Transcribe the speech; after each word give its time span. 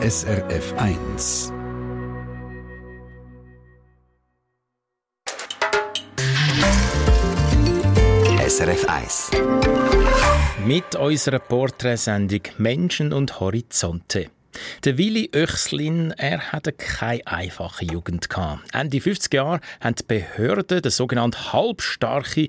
SRF 0.00 0.74
1. 0.76 1.52
SRF 8.46 8.84
1. 8.88 9.30
Mit 10.64 10.94
unserer 10.94 11.40
Porträtsendung 11.40 12.42
Menschen 12.58 13.12
und 13.12 13.40
Horizonte. 13.40 14.30
Der 14.84 14.98
Willi 14.98 15.30
Oechslin, 15.34 16.12
er 16.12 16.52
hatte 16.52 16.70
keine 16.70 17.26
einfache 17.26 17.84
Jugend 17.84 18.30
gehabt. 18.30 18.72
Ende 18.72 19.00
50 19.00 19.34
Jahre 19.34 19.60
haben 19.80 19.96
die 19.96 20.04
Behörden 20.06 20.80
den 20.80 20.92
sogenannten 20.92 21.52
Halbstarke 21.52 22.46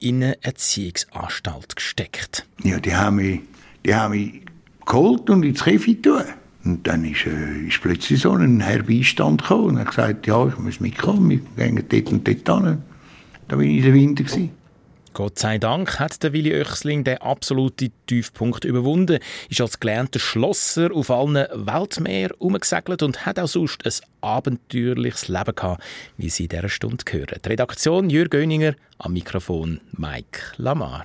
in 0.00 0.16
eine 0.16 0.42
Erziehungsanstalt 0.42 1.76
gesteckt. 1.76 2.44
Ja, 2.64 2.80
die 2.80 2.92
haben 2.92 3.16
mich, 3.16 3.40
die 3.86 3.94
haben 3.94 4.14
mich 4.14 4.42
geholt 4.84 5.30
und 5.30 5.44
ins 5.44 5.62
Käfig 5.62 6.02
tun. 6.02 6.24
Und 6.64 6.86
dann 6.86 7.04
ist, 7.04 7.26
äh, 7.26 7.66
ist 7.66 7.80
plötzlich 7.82 8.20
so 8.20 8.32
ein 8.32 8.60
Herr 8.60 8.82
Beistand 8.82 9.42
gekommen 9.42 9.70
und 9.70 9.78
hat 9.80 9.88
gesagt, 9.88 10.26
ja, 10.26 10.46
ich 10.46 10.58
muss 10.58 10.80
mitkommen, 10.80 11.30
wir 11.56 11.66
gehen 11.66 11.84
dort 11.88 12.12
und 12.12 12.28
dort 12.28 12.64
hin. 12.64 12.82
Da 13.48 13.56
war 13.56 13.62
ich 13.62 13.78
in 13.78 13.82
der 13.82 13.94
Winter. 13.94 14.24
Gewesen. 14.24 14.50
Gott 15.14 15.38
sei 15.38 15.58
Dank 15.58 16.00
hat 16.00 16.22
der 16.22 16.32
Willi 16.32 16.54
Oechsling 16.54 17.04
den 17.04 17.18
absoluten 17.18 17.92
Tiefpunkt 18.06 18.64
überwunden, 18.64 19.18
ist 19.50 19.60
als 19.60 19.78
gelernter 19.78 20.18
Schlosser 20.18 20.90
auf 20.94 21.10
allen 21.10 21.34
Weltmeeren 21.34 22.34
umgesegelt 22.38 23.02
und 23.02 23.26
hat 23.26 23.38
auch 23.38 23.48
sonst 23.48 23.84
ein 23.84 23.92
abenteuerliches 24.22 25.28
Leben 25.28 25.54
gehabt, 25.54 25.82
wie 26.16 26.30
Sie 26.30 26.44
in 26.44 26.48
dieser 26.48 26.68
Stunde 26.70 27.04
hören. 27.10 27.38
Die 27.44 27.48
Redaktion 27.48 28.08
Jürg 28.08 28.30
Göninger, 28.30 28.74
am 28.98 29.12
Mikrofon 29.12 29.80
Mike 29.92 30.40
Lamar. 30.56 31.04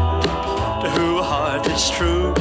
to 0.81 0.89
who 0.89 1.21
heart 1.21 1.67
is 1.67 1.91
true. 1.91 2.33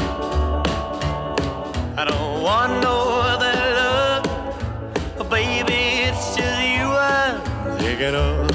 I 1.96 2.06
don't 2.08 2.42
want 2.42 2.83
no 2.83 3.20
other 3.33 3.56
love, 3.80 5.28
baby. 5.28 6.08
It's 6.08 6.36
just 6.36 6.62
you 6.74 6.86
I'm 6.88 7.41
thinking 7.78 8.14
of. 8.14 8.48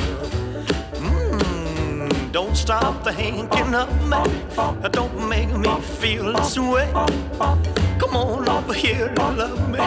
Mm, 0.95 2.31
don't 2.31 2.55
stop 2.57 3.03
thinking 3.03 3.75
of 3.75 3.89
me. 4.09 4.17
Don't 4.89 5.29
make 5.29 5.51
me 5.55 5.79
feel 5.81 6.33
this 6.33 6.57
way. 6.57 6.89
Come 7.99 8.15
on 8.15 8.49
over 8.49 8.73
here 8.73 9.13
and 9.19 9.37
love 9.37 9.69
me. 9.69 9.79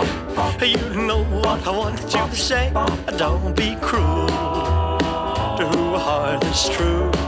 You 0.65 1.07
know 1.09 1.25
what 1.25 1.67
I 1.67 1.71
want 1.77 2.01
you 2.03 2.09
to 2.09 2.37
say. 2.37 2.71
Don't 3.17 3.57
be 3.57 3.77
cruel 3.81 4.29
to 5.57 5.67
who 5.73 5.97
heart 5.97 6.45
is 6.45 6.69
true. 6.69 7.28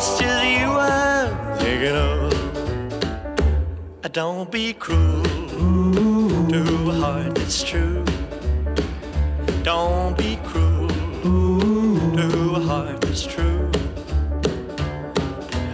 it's 0.00 0.18
just 0.18 0.44
you 0.46 0.66
I'm 0.66 1.58
thinking 1.58 1.94
of. 1.94 2.32
Don't 4.12 4.50
be 4.50 4.72
cruel 4.72 5.22
to 6.48 6.90
a 6.90 6.94
heart 6.94 7.34
that's 7.34 7.62
true. 7.62 8.02
Don't 9.62 10.16
be 10.16 10.38
cruel 10.42 10.88
to 12.16 12.54
a 12.56 12.60
heart 12.60 13.02
that's 13.02 13.24
true. 13.26 13.70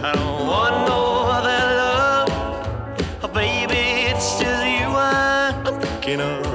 I 0.03 0.11
don't 0.13 0.45
want 0.45 0.75
no 0.91 1.01
other 1.37 1.61
love, 1.81 2.29
oh, 3.23 3.29
baby. 3.33 4.11
It's 4.11 4.39
just 4.41 4.65
you 4.75 4.87
I'm 4.87 5.79
thinking 5.79 6.19
of. 6.19 6.46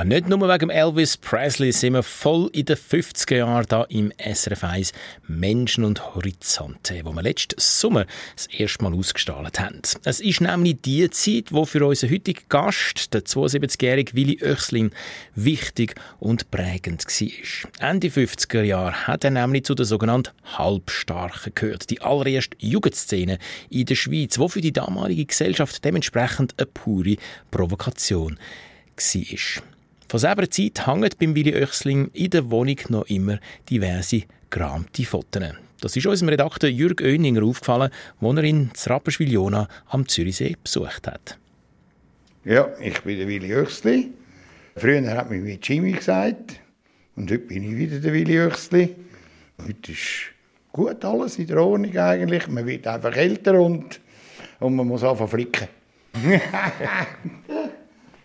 Ja, 0.00 0.04
nicht 0.04 0.30
nur 0.30 0.40
wegen 0.48 0.70
Elvis 0.70 1.18
Presley 1.18 1.72
sind 1.72 1.92
wir 1.92 2.02
voll 2.02 2.48
in 2.54 2.64
den 2.64 2.78
50er 2.78 3.36
Jahren 3.36 3.66
da 3.68 3.82
im 3.90 4.10
SRF 4.16 4.64
1 4.64 4.92
Menschen 5.26 5.84
und 5.84 6.14
Horizonte, 6.14 7.02
wo 7.04 7.12
wir 7.12 7.20
letzten 7.20 7.60
Sommer 7.60 8.06
das 8.34 8.46
erste 8.46 8.82
Mal 8.82 8.94
ausgestrahlt 8.94 9.60
haben. 9.60 9.82
Es 10.04 10.22
ist 10.22 10.40
nämlich 10.40 10.80
die 10.80 11.10
Zeit, 11.10 11.52
wo 11.52 11.66
für 11.66 11.84
unseren 11.84 12.12
heutigen 12.12 12.40
Gast, 12.48 13.12
der 13.12 13.24
72-jährige 13.26 14.14
Willi 14.14 14.42
Oechslin, 14.42 14.90
wichtig 15.34 15.96
und 16.18 16.50
prägend 16.50 17.04
war. 17.04 17.90
Ende 17.90 18.08
50er 18.08 18.62
Jahre 18.62 19.06
hat 19.06 19.24
er 19.24 19.32
nämlich 19.32 19.66
zu 19.66 19.74
den 19.74 19.84
sogenannten 19.84 20.32
Halbstarken 20.56 21.52
gehört, 21.54 21.90
die 21.90 22.00
allererste 22.00 22.56
Jugendszene 22.58 23.38
in 23.68 23.84
der 23.84 23.96
Schweiz, 23.96 24.38
wo 24.38 24.48
für 24.48 24.62
die 24.62 24.72
damalige 24.72 25.26
Gesellschaft 25.26 25.84
dementsprechend 25.84 26.54
eine 26.56 26.68
pure 26.68 27.16
Provokation 27.50 28.38
war. 28.96 29.69
Von 30.10 30.18
selber 30.18 30.50
Zeit 30.50 30.88
hängen 30.88 31.08
beim 31.20 31.36
Willi 31.36 31.54
Oechsling 31.54 32.10
in 32.14 32.30
der 32.30 32.50
Wohnung 32.50 32.78
noch 32.88 33.06
immer 33.06 33.38
diverse 33.70 34.22
gerahmte 34.50 35.04
Fotos. 35.04 35.54
Das 35.80 35.94
ist 35.94 36.04
unserem 36.04 36.30
Redakteur 36.30 36.68
Jürg 36.68 37.00
Oeninger 37.00 37.44
aufgefallen, 37.44 37.92
als 38.20 38.36
er 38.36 38.42
in 38.42 38.72
Rapperswil-Jona 38.86 39.68
am 39.86 40.08
Zürichsee 40.08 40.56
besucht 40.60 41.06
hat. 41.06 41.38
Ja, 42.44 42.70
ich 42.80 43.00
bin 43.02 43.18
der 43.18 43.28
Willi 43.28 43.54
Oechsli. 43.54 44.10
Früher 44.74 45.08
hat 45.16 45.30
man 45.30 45.44
mir 45.44 45.58
Jimmy 45.62 45.92
gesagt. 45.92 46.58
Und 47.14 47.30
heute 47.30 47.44
bin 47.44 47.62
ich 47.62 47.78
wieder 47.78 48.00
der 48.00 48.12
Willi 48.12 48.40
Oechsli. 48.40 48.96
Heute 49.64 49.92
ist 49.92 50.32
gut 50.72 51.04
alles 51.04 51.38
in 51.38 51.46
der 51.46 51.62
Ordnung 51.62 51.96
eigentlich. 51.96 52.48
Man 52.48 52.66
wird 52.66 52.84
einfach 52.88 53.14
älter 53.14 53.60
und, 53.60 54.00
und 54.58 54.74
man 54.74 54.88
muss 54.88 55.04
anfangen 55.04 55.30
flicken. 55.30 55.68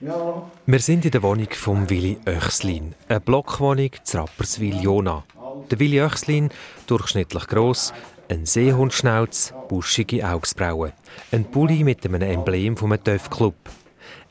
Ja. 0.06 0.52
Wir 0.68 0.80
sind 0.80 1.04
in 1.06 1.10
der 1.10 1.24
Wohnung 1.24 1.48
von 1.50 1.90
Willi 1.90 2.20
Oechslin, 2.28 2.94
eine 3.08 3.20
Blockwohnung 3.20 3.90
zu 4.04 4.20
Rapperswil-Jona. 4.20 5.24
Der 5.72 5.80
Willi 5.80 6.00
Oechslin, 6.00 6.50
durchschnittlich 6.86 7.48
gross, 7.48 7.92
ein 8.30 8.46
Seehundschnauz, 8.46 9.56
buschige 9.68 10.30
Augsbrauen, 10.30 10.92
ein 11.32 11.46
Pulli 11.46 11.84
mit 11.84 12.06
einem 12.06 12.22
Emblem 12.22 12.78
vom 12.78 12.96
Töff-Club. 13.04 13.56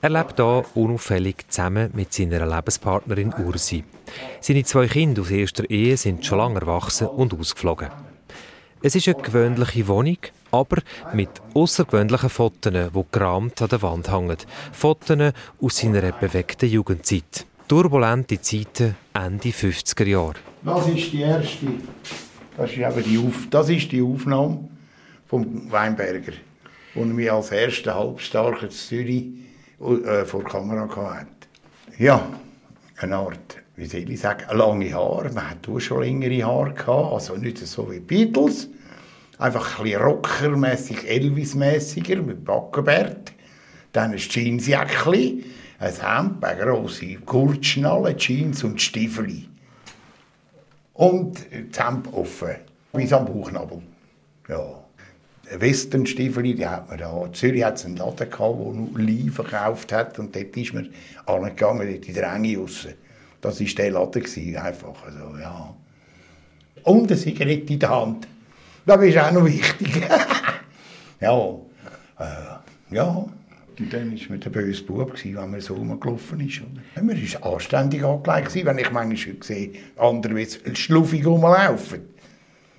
Er 0.00 0.10
lebt 0.10 0.36
hier 0.36 0.64
unauffällig 0.74 1.44
zusammen 1.48 1.90
mit 1.92 2.12
seiner 2.12 2.46
Lebenspartnerin 2.46 3.34
Ursi. 3.44 3.82
Seine 4.40 4.62
zwei 4.62 4.86
Kinder 4.86 5.22
aus 5.22 5.30
erster 5.32 5.68
Ehe 5.68 5.96
sind 5.96 6.24
schon 6.24 6.38
lange 6.38 6.60
erwachsen 6.60 7.08
und 7.08 7.34
ausgeflogen. 7.34 7.88
Es 8.86 8.94
ist 8.94 9.08
eine 9.08 9.16
gewöhnliche 9.16 9.88
Wohnung, 9.88 10.18
aber 10.50 10.82
mit 11.14 11.30
außergewöhnlichen 11.54 12.28
Fotos, 12.28 12.70
die 12.70 13.04
gerahmt 13.10 13.62
an 13.62 13.68
der 13.70 13.80
Wand 13.80 14.12
hängen. 14.12 14.36
Fotos 14.72 15.32
aus 15.58 15.78
seiner 15.78 16.12
bewegten 16.12 16.68
Jugendzeit. 16.68 17.46
Turbulente 17.66 18.38
Zeiten 18.42 18.94
Ende 19.14 19.48
50er 19.48 20.04
Jahre. 20.04 20.34
Das 20.62 20.86
ist 20.86 21.10
die 21.14 21.22
erste. 21.22 21.66
Das 22.58 22.70
ist, 22.72 22.76
eben 22.76 23.04
die, 23.04 23.16
Auf 23.26 23.46
das 23.48 23.70
ist 23.70 23.90
die 23.90 24.02
Aufnahme 24.02 24.68
vom 25.28 25.72
Weinberger, 25.72 26.34
er 26.94 27.04
mich 27.06 27.32
als 27.32 27.52
erster 27.52 27.94
Halbstarker 27.94 28.68
Zürich 28.68 29.28
äh, 29.80 30.26
vor 30.26 30.42
der 30.42 30.50
Kamera 30.50 30.86
hatte. 31.20 31.28
Ja, 31.96 32.28
eine 32.98 33.16
Art, 33.16 33.62
wie 33.76 33.86
soll 33.86 34.10
ich 34.10 34.20
sagen, 34.20 34.44
lange 34.54 34.92
Haare. 34.92 35.32
Man 35.32 35.48
hatte 35.48 35.80
schon 35.80 36.02
längere 36.02 36.44
Haare, 36.44 36.74
gehabt, 36.74 37.14
also 37.14 37.34
nicht 37.36 37.56
so 37.66 37.90
wie 37.90 38.00
Beatles. 38.00 38.68
Einfach 39.44 39.78
ein 39.78 39.84
bisschen 39.84 40.00
rockermässig, 40.00 41.06
Elvis-mässiger, 41.06 42.22
mit 42.22 42.46
Backenbart. 42.46 43.32
Dann 43.92 44.12
ein 44.12 44.16
Jeansjäckchen, 44.16 45.44
ein 45.78 45.92
Hemd, 45.92 46.42
eine 46.42 46.62
grosse 46.62 47.16
Kurzschnalle, 47.16 48.16
Jeans 48.16 48.64
und 48.64 48.80
Stiefel. 48.80 49.42
und 50.94 51.44
das 51.70 51.86
Hemd 51.86 52.10
offen, 52.14 52.54
bis 52.94 53.12
am 53.12 53.26
Bauchnabel. 53.26 53.82
Ja. 54.48 54.82
Westernstiefel, 55.50 56.42
die 56.42 56.66
hat 56.66 56.88
man 56.88 56.96
da. 56.96 57.26
In 57.26 57.34
Zürich 57.34 57.64
hat 57.64 57.76
es 57.76 57.84
einen 57.84 57.98
Laden 57.98 58.30
gehabt, 58.30 58.40
der 58.40 58.72
nur 58.72 58.98
Lee 58.98 59.28
verkauft 59.28 59.92
hat 59.92 60.18
und 60.18 60.34
dort 60.34 60.56
ist 60.56 60.72
man 60.72 60.88
angegangen, 61.26 61.86
dort 61.86 62.08
in 62.08 62.14
der 62.14 62.32
Enge 62.32 62.56
raus. 62.56 62.88
Das 63.42 63.60
war 63.60 63.66
der 63.66 63.90
Laden, 63.90 64.56
einfach. 64.56 65.04
Also, 65.04 65.36
ja. 65.38 65.74
Und 66.84 67.10
eine 67.10 67.20
Zigarette 67.20 67.74
in 67.74 67.78
der 67.78 67.90
Hand. 67.90 68.26
Das 68.86 69.02
ist 69.02 69.18
auch 69.18 69.32
noch 69.32 69.44
wichtig. 69.46 70.02
ja, 71.20 71.48
äh, 72.18 72.94
ja. 72.94 73.26
Und 73.78 73.92
dann 73.92 74.12
war 74.12 74.20
man 74.28 74.40
der 74.40 74.50
böse 74.50 74.84
Bub, 74.84 75.12
wenn 75.24 75.50
man 75.50 75.60
so 75.60 75.74
rumgelaufen 75.74 76.40
ist. 76.40 76.60
Und 76.60 77.06
man 77.06 77.16
war 77.16 77.52
anständig 77.52 78.04
angelegt, 78.04 78.54
wenn 78.64 78.78
ich 78.78 78.90
manchmal 78.92 79.36
sehe, 79.40 79.70
andere 79.96 80.38
jetzt 80.38 80.78
schluffig 80.78 81.26
rumlaufen. 81.26 82.14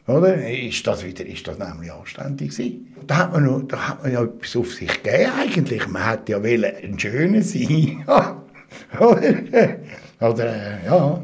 Oder? 0.07 0.47
Ist 0.47 0.85
das 0.85 1.03
wieder, 1.03 1.25
ist 1.25 1.47
das 1.47 1.57
nämlich 1.57 1.91
anständig 1.91 2.51
gewesen. 2.51 2.95
Da 3.07 3.17
hat 3.17 3.33
man, 3.33 3.45
noch, 3.45 3.63
da 3.63 3.89
hat 3.89 4.03
man 4.03 4.13
ja 4.13 4.23
etwas 4.23 4.55
auf 4.55 4.73
sich 4.73 5.03
gegeben 5.03 5.31
eigentlich. 5.37 5.87
Man 5.87 6.07
hätte 6.07 6.33
ja 6.33 6.43
wollen 6.43 6.71
ein 6.83 6.99
Schöner 6.99 7.41
sein. 7.41 8.05
Oder? 8.99 9.79
Oder, 10.19 10.55
äh, 10.55 10.85
ja. 10.85 11.21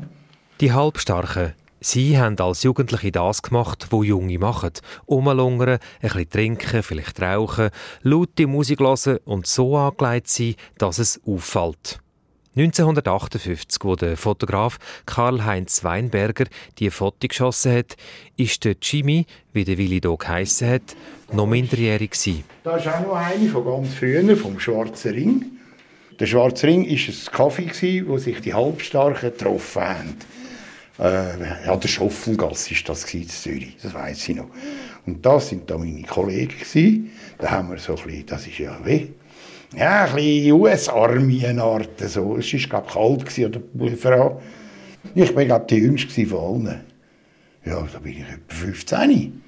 Die 0.60 0.72
Halbstarken, 0.72 1.54
sie 1.81 2.18
haben 2.18 2.39
als 2.39 2.63
Jugendliche 2.63 3.12
das 3.12 3.42
gemacht, 3.42 3.88
was 3.89 4.06
Junge 4.06 4.39
machen. 4.39 4.72
Umlungern, 5.06 5.80
ein 5.80 5.80
bisschen 6.01 6.30
trinken, 6.30 6.83
vielleicht 6.83 7.22
rauchen, 7.22 7.69
laute 8.04 8.48
Musik 8.48 8.80
hören 8.80 9.18
und 9.25 9.48
so 9.48 9.75
angelegt 9.75 10.30
sein, 10.30 10.56
dass 10.78 11.00
es 11.00 11.19
auffällt. 11.25 12.00
1958, 12.56 13.81
wo 13.83 13.95
der 13.95 14.18
Fotograf 14.18 14.78
Karl-Heinz 15.06 15.86
Weinberger 15.86 16.45
die 16.80 16.89
Foto 16.89 17.28
geschossen 17.30 17.78
hat, 17.78 17.95
ist 18.36 18.66
der 18.66 18.75
Jimmy, 18.81 19.25
wie 19.54 19.63
der 19.63 19.77
Willi 19.77 20.01
hier 20.01 20.18
geheissen 20.18 20.69
hat, 20.69 20.95
noch 21.31 21.48
minderjährig 21.48 22.12
gewesen. 22.12 22.44
Das 22.66 22.86
ist 22.86 22.92
auch 22.92 23.07
noch 23.07 23.16
eine 23.16 23.48
von 23.48 23.63
ganz 23.63 23.94
früher, 23.94 24.36
vom 24.36 24.60
Schwarzen 24.60 25.13
Ring. 25.13 25.45
Der 26.19 26.25
Schwarze 26.25 26.68
Ring 26.68 26.86
war 26.86 26.92
ein 26.92 27.31
Kaffee, 27.31 28.06
wo 28.06 28.18
sich 28.18 28.42
die 28.42 28.54
Halbstarken 28.54 29.31
getroffen 29.31 29.81
haben. 29.81 30.18
Äh, 31.01 31.65
ja, 31.65 31.75
der 31.75 31.88
Schoffelgasse 31.88 32.71
war 32.75 32.81
das 32.86 33.13
in 33.13 33.27
Zürich, 33.27 33.75
das 33.81 33.94
weiß 33.94 34.30
ich 34.30 34.36
noch. 34.36 34.48
Und 35.06 35.25
das 35.25 35.50
sind 35.50 35.69
da 35.69 35.77
meine 35.77 36.03
Kollegen 36.03 36.57
gewesen. 36.57 37.12
Da 37.39 37.51
haben 37.51 37.71
wir 37.71 37.80
so 37.80 37.95
ein 37.95 38.03
bisschen, 38.03 38.25
das 38.27 38.45
ist 38.45 38.59
ja 38.59 38.77
weh 38.83 39.07
ja, 39.75 40.06
ein 40.06 40.15
bisschen 40.15 40.51
US-Army-Art. 40.53 42.00
So. 42.00 42.38
Es 42.38 42.53
war, 42.53 42.59
glaube 42.59 42.88
ich, 42.88 42.94
kalt 42.94 43.39
oder 43.39 44.42
Ich 45.15 45.36
war, 45.36 45.45
glaube 45.45 45.65
die 45.69 45.75
Jüngste 45.75 46.25
von 46.25 46.68
allen. 46.68 46.81
Ja, 47.63 47.88
da 47.92 48.00
bin 48.00 48.13
ich 48.13 48.19
etwa 48.19 48.53
15. 48.53 49.42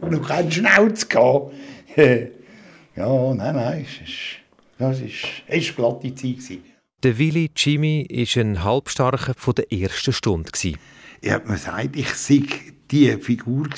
Und 0.00 0.10
noch 0.12 0.28
keinen 0.28 0.50
Schnauz 0.50 1.08
gehabt. 1.08 1.52
ja, 1.96 3.34
nein, 3.34 3.54
nein, 3.54 3.86
es 3.86 4.08
ist, 4.08 4.18
das 4.78 5.00
ist, 5.00 5.24
es 5.46 5.78
war 5.78 5.98
glatte 6.00 6.14
Zeit. 6.14 6.58
Der 7.02 7.18
Willi 7.18 7.50
Jimmy 7.56 8.06
war 8.08 8.42
ein 8.44 8.62
Halbstarker 8.62 9.34
von 9.36 9.56
der 9.56 9.72
ersten 9.72 10.12
Stunde. 10.12 10.52
Ich 10.54 10.76
habe 11.28 11.48
mir 11.48 11.54
gesagt, 11.54 11.96
ich 11.96 12.14
sei 12.14 12.44
diese 12.92 13.18
Figur. 13.18 13.68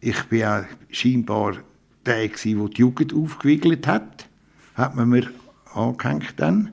Ich 0.00 0.22
bin 0.24 0.38
ja 0.38 0.66
scheinbar 0.90 1.56
der, 2.04 2.28
der 2.28 2.36
die 2.36 2.50
Jugend 2.50 3.14
aufgewickelt 3.14 3.86
hat, 3.86 4.28
hat 4.74 4.94
man 4.94 5.08
mir 5.08 5.30
angehängt 5.72 6.34
dann. 6.36 6.72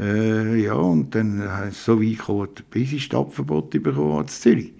Äh, 0.00 0.62
ja, 0.64 0.74
und 0.74 1.14
dann 1.14 1.40
hat 1.48 1.74
so 1.74 2.02
weit 2.02 2.18
gekommen, 2.18 2.48
bis 2.70 2.92
ich 2.92 3.08
bekommen 3.08 4.20
in 4.20 4.28
Zürich. 4.28 4.72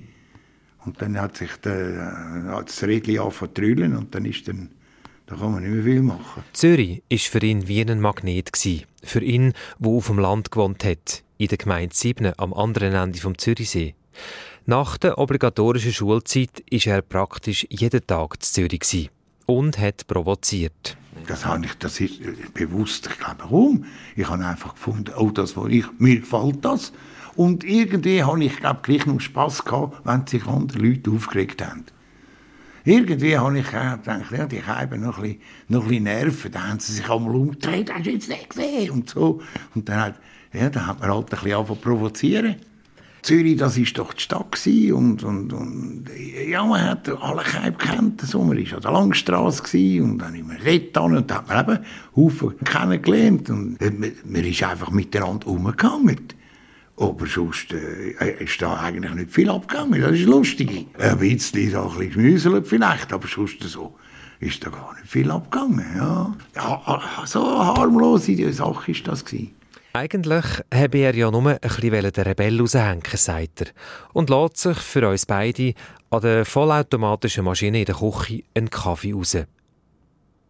Und 0.85 1.01
dann 1.01 1.21
hat 1.21 1.37
sich 1.37 1.53
der, 1.63 2.57
äh, 2.59 2.65
das 2.65 2.83
Rädchen 2.83 3.21
angefangen 3.21 3.97
und 3.97 4.13
dann 4.17 4.25
ist 4.25 4.49
dann, 4.49 4.71
da 5.29 5.37
kann 5.37 5.53
man 5.53 5.63
nicht 5.63 5.73
mehr 5.73 5.85
viel 5.85 6.03
machen. 6.03 6.43
Zürich 6.53 7.03
war 7.11 7.19
für 7.19 7.45
ihn 7.45 7.69
wie 7.69 7.83
ein 7.83 8.01
Magnet. 8.01 8.51
Für 9.05 9.23
ihn, 9.23 9.53
der 9.79 9.93
auf 9.93 10.07
dem 10.07 10.19
Land 10.19 10.51
gewohnt 10.51 10.85
hat, 10.85 11.23
in 11.37 11.49
der 11.49 11.59
Gemeinde 11.59 11.95
Siebne 11.95 12.39
am 12.39 12.55
anderen 12.55 12.95
Ende 12.95 13.19
vom 13.19 13.37
Zürichsee. 13.37 13.95
Nach 14.65 14.97
der 14.97 15.19
obligatorischen 15.19 15.93
Schulzeit 15.93 16.63
war 16.71 16.95
er 16.95 17.03
praktisch 17.03 17.67
jeden 17.69 18.07
Tag 18.07 18.35
in 18.35 18.41
Zürich 18.41 19.11
und 19.47 19.79
hat 19.79 20.07
provoziert. 20.07 20.97
Das 21.27 21.45
habe 21.45 21.67
ich, 21.67 21.75
das 21.75 22.01
ist 22.01 22.21
bewusst, 22.55 23.09
ich 23.11 23.19
glaube, 23.19 23.37
warum? 23.41 23.85
Ich 24.17 24.29
habe 24.29 24.45
einfach 24.45 24.75
gefunden, 24.75 25.13
oh, 25.17 25.31
das 25.31 25.57
war 25.57 25.69
ich, 25.69 25.85
mir 25.99 26.21
gefällt 26.21 26.65
das. 26.65 26.93
Und 27.37 27.65
irgendwie 27.65 28.23
habe 28.23 28.43
ich, 28.45 28.57
glaube 28.57 28.81
gleich 28.83 29.05
noch 29.05 29.21
Spass 29.21 29.65
gehabt, 29.65 30.01
wenn 30.05 30.27
sich 30.27 30.47
andere 30.47 30.79
Leute 30.79 31.11
aufgeregt 31.11 31.63
haben. 31.63 31.85
Irgendwie 32.89 33.37
habe 33.37 33.59
ich 33.59 33.67
gedacht, 33.67 34.31
ja, 34.31 34.47
die 34.47 34.63
haben 34.63 35.03
noch 35.03 35.19
ein 35.19 35.37
noch 35.69 35.83
ein 35.83 35.89
bisschen 35.89 36.05
Nerven. 36.05 36.51
Da 36.51 36.69
haben 36.69 36.81
sie 36.81 36.95
sich 36.95 37.11
einmal 37.11 37.35
umgedreht, 37.35 37.93
hast 37.93 38.07
du 38.07 38.11
jetzt 38.11 38.31
nicht 38.31 38.49
gesehen? 38.49 38.91
Und 38.93 39.11
so. 39.11 39.43
Und 39.75 39.91
dann 39.91 40.01
hat, 40.01 40.15
ja, 40.55 40.71
dann 40.71 40.87
hat 40.87 41.01
man 41.01 41.11
halt 41.11 41.27
ein 41.27 41.29
bisschen 41.29 41.53
angefangen 41.53 41.81
provozieren. 41.83 42.57
Zürich, 43.21 43.59
das 43.59 43.77
ist 43.77 43.99
doch 43.99 44.15
die 44.15 44.23
Stadt 44.23 44.67
und, 44.67 45.23
und, 45.23 45.53
und 45.53 46.05
ja, 46.49 46.65
man 46.65 46.83
hat 46.83 47.11
alle 47.21 47.43
Keib 47.43 47.79
gekannt, 47.79 48.23
so, 48.23 48.43
man 48.43 48.57
war 48.57 48.77
an 48.77 48.81
der 48.81 48.91
Langstrasse 48.93 50.03
und 50.03 50.19
dann 50.19 50.35
immer 50.35 50.55
dort 50.55 51.13
und 51.13 51.31
da 51.31 51.45
hat 51.45 51.49
man 51.49 51.77
eben 51.77 51.85
Haufen 52.17 52.59
kennengelernt 52.65 53.51
und 53.51 53.79
man, 53.83 54.13
man 54.25 54.45
ist 54.45 54.63
einfach 54.63 54.91
miteinander 54.93 55.47
umgegangen. 55.49 56.29
Aber 56.99 57.27
sonst 57.27 57.73
äh, 57.73 58.43
ist 58.43 58.61
da 58.61 58.81
eigentlich 58.81 59.15
nicht 59.15 59.31
viel 59.31 59.51
abgegangen, 59.51 60.01
das 60.01 60.13
ist 60.13 60.27
lustig. 60.27 60.87
Ein 60.99 61.19
bisschen, 61.19 61.71
so 61.71 61.91
ein 61.91 62.09
bisschen 62.11 62.65
vielleicht, 62.65 63.13
aber 63.13 63.29
sonst 63.29 63.63
so 63.63 63.95
ist 64.41 64.65
da 64.65 64.71
gar 64.71 64.95
nicht 64.95 65.07
viel 65.07 65.31
abgegangen. 65.31 65.85
Ja, 65.97 66.35
ja 66.57 67.03
so 67.27 67.41
harmlose 67.65 68.53
Sache 68.53 68.91
ist 68.91 69.07
das 69.07 69.25
gewesen. 69.25 69.55
Eigentlich 69.93 70.45
habe 70.73 70.99
er 70.99 71.15
ja 71.15 71.31
nur 71.31 71.47
ein 71.47 71.59
bisschen 71.61 72.13
den 72.13 72.25
Rebell 72.25 72.61
raushängen, 72.61 73.03
sagt 73.15 73.63
er. 73.63 73.67
Und 74.13 74.31
lässt 74.31 74.59
sich 74.59 74.79
für 74.79 75.09
uns 75.09 75.27
beide 75.27 75.75
an 76.11 76.21
der 76.21 76.45
vollautomatischen 76.45 77.45
Maschine 77.45 77.81
in 77.81 77.85
der 77.85 77.97
Küche 77.97 78.43
einen 78.55 78.71
Kaffee 78.71 79.13
raus. 79.13 79.37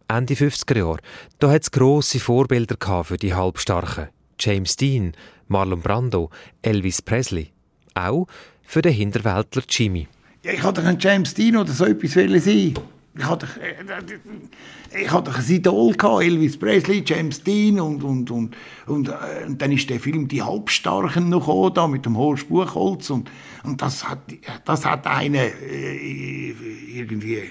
Ende 0.07 0.33
50er 0.33 0.77
Jahre, 0.77 0.99
da 1.39 1.51
hat 1.51 1.63
es 1.63 1.71
grosse 1.71 2.19
Vorbilder 2.19 3.03
für 3.03 3.17
die 3.17 3.33
Halbstarken. 3.33 4.09
James 4.39 4.75
Dean, 4.75 5.13
Marlon 5.49 5.81
Brando, 5.81 6.29
Elvis 6.61 7.01
Presley. 7.01 7.51
Auch 7.95 8.27
für 8.63 8.81
den 8.81 8.93
Hinterwäldler 8.93 9.63
Jimmy. 9.67 10.07
Ja, 10.43 10.53
ich 10.53 10.63
wollte 10.63 10.81
ein 10.83 10.97
James 10.99 11.33
Dean 11.33 11.57
oder 11.57 11.71
so 11.71 11.85
etwas 11.85 12.13
sein. 12.13 12.73
Ich 13.17 13.25
hatte, 13.25 13.47
äh, 13.59 15.01
ich 15.03 15.11
hatte 15.11 15.33
ein 15.35 15.43
Idol 15.49 15.93
gehabt, 15.93 16.23
Elvis 16.23 16.57
Presley, 16.57 17.03
James 17.05 17.43
Dean 17.43 17.79
und, 17.79 18.03
und, 18.03 18.31
und, 18.31 18.55
und, 18.85 19.09
äh, 19.09 19.13
und 19.47 19.61
dann 19.61 19.71
ist 19.71 19.89
der 19.89 19.99
Film 19.99 20.27
«Die 20.27 20.41
Halbstarken» 20.41 21.29
noch 21.29 21.47
gekommen, 21.47 21.73
da 21.73 21.87
mit 21.87 22.05
dem 22.05 22.15
Horst 22.15 22.47
Buchholz 22.47 23.09
und, 23.09 23.29
und 23.63 23.81
das 23.81 24.07
hat, 24.07 24.19
das 24.63 24.85
hat 24.85 25.05
einen 25.07 25.35
äh, 25.35 26.53
irgendwie 26.93 27.41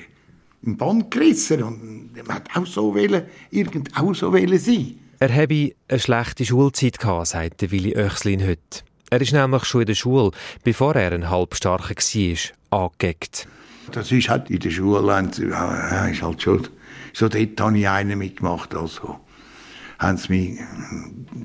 im 0.62 0.76
Band 0.76 1.11
gerissen 1.11 1.62
und 1.62 2.14
man 2.14 2.37
hat 2.37 2.49
auch 2.54 2.66
so 2.66 2.94
wollen, 2.94 3.25
irgend 3.50 3.90
auch 3.99 4.14
so 4.14 4.32
wollen 4.32 4.58
sein. 4.58 4.99
Er 5.20 5.34
habe 5.34 5.75
eine 5.88 5.98
schlechte 5.98 6.44
Schulzeit 6.44 7.00
gehabt, 7.00 7.26
sagt 7.26 7.72
Willi 7.72 7.96
Oechslin 7.96 8.46
heute. 8.46 8.84
Er 9.10 9.20
ist 9.20 9.32
nämlich 9.32 9.64
schon 9.64 9.80
in 9.80 9.88
der 9.88 9.96
Schule, 9.96 10.30
bevor 10.62 10.94
er 10.94 11.10
ein 11.10 11.28
Halbstarker 11.28 11.96
war, 11.96 12.84
angeeckt. 12.84 13.48
Das 13.90 14.12
ist 14.12 14.28
halt 14.28 14.48
in 14.48 14.60
der 14.60 14.70
Schule, 14.70 15.04
ja, 15.50 16.06
ist 16.06 16.22
halt 16.22 16.40
schon, 16.40 16.68
so 17.12 17.28
dort 17.28 17.60
habe 17.60 17.78
ich 17.78 17.88
einen 17.88 18.16
mitgemacht, 18.16 18.76
also 18.76 19.18
haben 19.98 20.18
sie 20.18 20.32
mich 20.32 20.60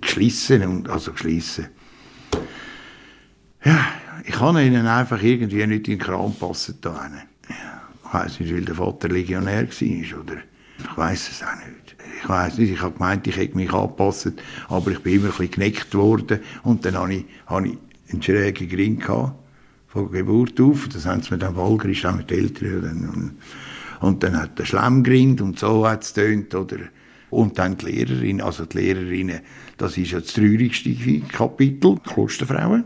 geschlissen, 0.02 0.62
und, 0.68 0.88
also 0.88 1.12
geschlissen. 1.14 1.70
Ja, 3.64 3.88
ich 4.24 4.36
kann 4.36 4.56
ihnen 4.58 4.86
einfach 4.86 5.24
irgendwie 5.24 5.66
nicht 5.66 5.88
in 5.88 5.98
den 5.98 6.00
Kram 6.00 6.36
passen 6.36 6.78
da 6.80 7.10
Ja, 7.50 7.82
ich 8.06 8.14
weiss 8.14 8.40
nicht, 8.40 8.54
weil 8.54 8.66
der 8.66 8.76
Vater 8.76 9.10
Legionär 9.10 9.68
war, 9.68 10.20
oder 10.20 10.36
ich 10.78 10.98
weiß 10.98 11.30
es 11.32 11.42
auch 11.42 11.56
nicht. 11.56 11.83
Ich 12.24 12.30
weiß 12.30 12.58
nicht, 12.58 12.72
ich 12.72 12.82
habe 12.82 12.94
gemeint, 12.94 13.28
ich 13.28 13.36
hätte 13.36 13.58
mich 13.58 13.74
angepasst, 13.74 14.32
aber 14.70 14.92
ich 14.92 15.00
bin 15.00 15.16
immer 15.16 15.26
ein 15.26 15.32
bisschen 15.32 15.52
geneckt 15.52 15.94
worden 15.94 16.40
und 16.64 16.86
dann 16.86 16.96
habe 16.96 17.16
ich, 17.16 17.26
habe 17.48 17.68
ich 17.68 17.78
einen 18.10 18.24
schrägen 18.24 18.70
Grin 18.70 19.00
gehabt 19.00 19.34
von 19.88 20.10
Geburt 20.10 20.60
auf. 20.62 20.88
Das 20.88 21.06
haben 21.06 21.22
sie 21.22 21.32
mir 21.32 21.38
dann 21.38 21.58
Walgerisch 21.58 22.06
auch 22.06 22.16
mit 22.16 22.32
Eltern. 22.32 23.10
Und, 23.14 24.08
und 24.08 24.24
dann 24.24 24.42
hat 24.42 24.58
der 24.58 24.64
Schlemm 24.64 25.04
gerinnt 25.04 25.42
und 25.42 25.60
so 25.60 25.86
hat 25.86 26.04
es 26.04 26.14
tönt 26.14 26.56
oder 26.56 26.78
und 27.30 27.58
dann 27.58 27.76
die 27.76 27.88
Lehrerin, 27.88 28.42
also 28.42 28.66
die 28.66 28.78
Lehrerinnen, 28.78 29.42
das 29.78 29.98
ist 29.98 30.12
ja 30.12 30.20
das 30.22 30.32
traurigste 30.34 30.94
Kapitel, 31.30 31.98
Klosterfrauen. 32.06 32.86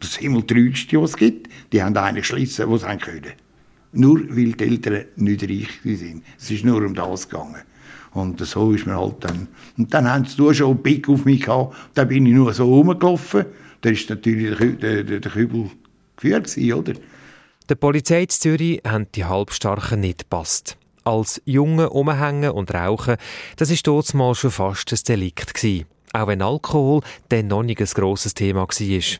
Das 0.00 0.16
Himmeltraurigste, 0.16 1.00
was 1.00 1.10
es 1.10 1.16
gibt. 1.16 1.48
Die 1.72 1.82
haben 1.82 1.96
einen 1.96 2.16
geschlossen, 2.16 2.70
was 2.70 2.82
sie 2.82 2.96
können. 2.96 3.32
Nur 3.92 4.20
weil 4.30 4.52
die 4.52 4.64
Eltern 4.64 5.04
nicht 5.16 5.42
reich 5.44 5.68
sind. 5.84 6.24
Es 6.38 6.50
ist 6.50 6.64
nur 6.64 6.84
um 6.84 6.94
das 6.94 7.28
gegangen. 7.28 7.62
Und 8.16 8.40
so 8.40 8.72
ist 8.72 8.86
man 8.86 8.96
halt 8.96 9.16
dann. 9.20 9.48
Und 9.76 9.92
dann 9.92 10.10
haben 10.10 10.24
sie 10.24 10.54
schon 10.54 10.70
einen 10.70 10.82
Blick 10.82 11.06
auf 11.08 11.26
mich 11.26 11.42
gehabt. 11.42 11.76
Da 11.94 12.04
bin 12.04 12.24
ich 12.24 12.32
nur 12.32 12.52
so 12.54 12.64
rumgelaufen 12.64 13.44
Da 13.82 13.90
war 13.90 13.98
natürlich 14.08 14.78
der, 14.78 15.02
der, 15.02 15.20
der, 15.20 15.30
Kübel 15.30 15.70
geführt, 16.16 16.56
oder? 16.74 16.94
Der 17.68 17.74
Polizei 17.74 18.22
in 18.22 18.28
Zürich 18.30 18.80
haben 18.86 19.06
die 19.14 19.26
Halbstarken 19.26 20.00
nicht 20.00 20.20
gepasst. 20.20 20.78
Als 21.04 21.42
Junge 21.44 21.90
umhängen 21.90 22.52
und 22.52 22.72
rauchen, 22.72 23.16
das 23.56 23.70
war 23.70 23.78
dort 23.82 24.14
mal 24.14 24.34
schon 24.34 24.50
fast 24.50 24.92
ein 24.92 24.98
Delikt. 25.06 25.52
Gewesen. 25.52 25.84
Auch 26.14 26.28
wenn 26.28 26.40
Alkohol 26.40 27.02
dann 27.28 27.48
noch 27.48 27.64
nicht 27.64 27.80
ein 27.80 27.86
grosses 27.86 28.32
Thema 28.32 28.62
war. 28.62 29.18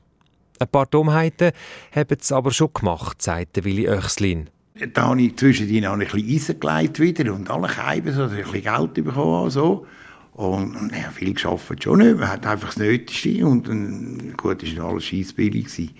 Ein 0.58 0.68
paar 0.68 0.86
Dummheiten 0.86 1.52
haben 1.94 2.16
es 2.18 2.32
aber 2.32 2.50
schon 2.50 2.72
gemacht, 2.72 3.20
sagt 3.20 3.62
Willi 3.62 3.90
Oechslin. 3.90 4.48
Da 4.92 5.06
habe 5.06 5.22
ich 5.22 5.36
zwischendrin 5.36 5.86
auch 5.86 5.94
ein 5.94 6.00
bisschen 6.00 6.28
Eisen 6.28 6.60
gelegt 6.60 7.00
wieder 7.00 7.32
und 7.32 7.50
alle 7.50 7.68
Scheiben, 7.68 8.12
so, 8.12 8.24
ein 8.24 8.30
bisschen 8.30 8.62
Geld 8.62 8.94
bekommen. 8.94 9.50
So. 9.50 9.86
Und, 10.34 10.76
und 10.76 10.92
ja, 10.92 11.10
viel 11.10 11.32
geschafft 11.32 11.82
schon 11.82 12.00
nicht. 12.00 12.18
Man 12.18 12.28
hat 12.28 12.46
einfach 12.46 12.68
das 12.68 12.76
Nötigste 12.76 13.46
und 13.46 13.68
dann, 13.68 14.34
gut, 14.36 14.62
ist 14.62 14.78
alles 14.78 15.04
scheissbillig 15.04 15.94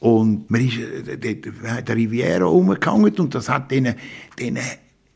Und 0.00 0.50
man 0.50 0.66
ist 0.66 0.76
äh, 0.78 1.82
der 1.82 1.96
Riviera 1.96 2.44
umgegangen 2.44 3.14
und 3.14 3.34
das 3.34 3.48
hat 3.48 3.70
den, 3.70 3.94
den 4.38 4.58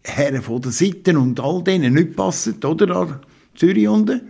Herren 0.03 0.43
von 0.43 0.63
der 0.63 0.73
Seite 0.73 1.19
und 1.19 1.41
all 1.41 1.63
denen 1.63 1.93
nicht 1.93 2.09
gepasst, 2.11 2.65
oder? 2.65 2.97
An 2.97 3.21
Zürich 3.55 3.87
unten. 3.87 4.23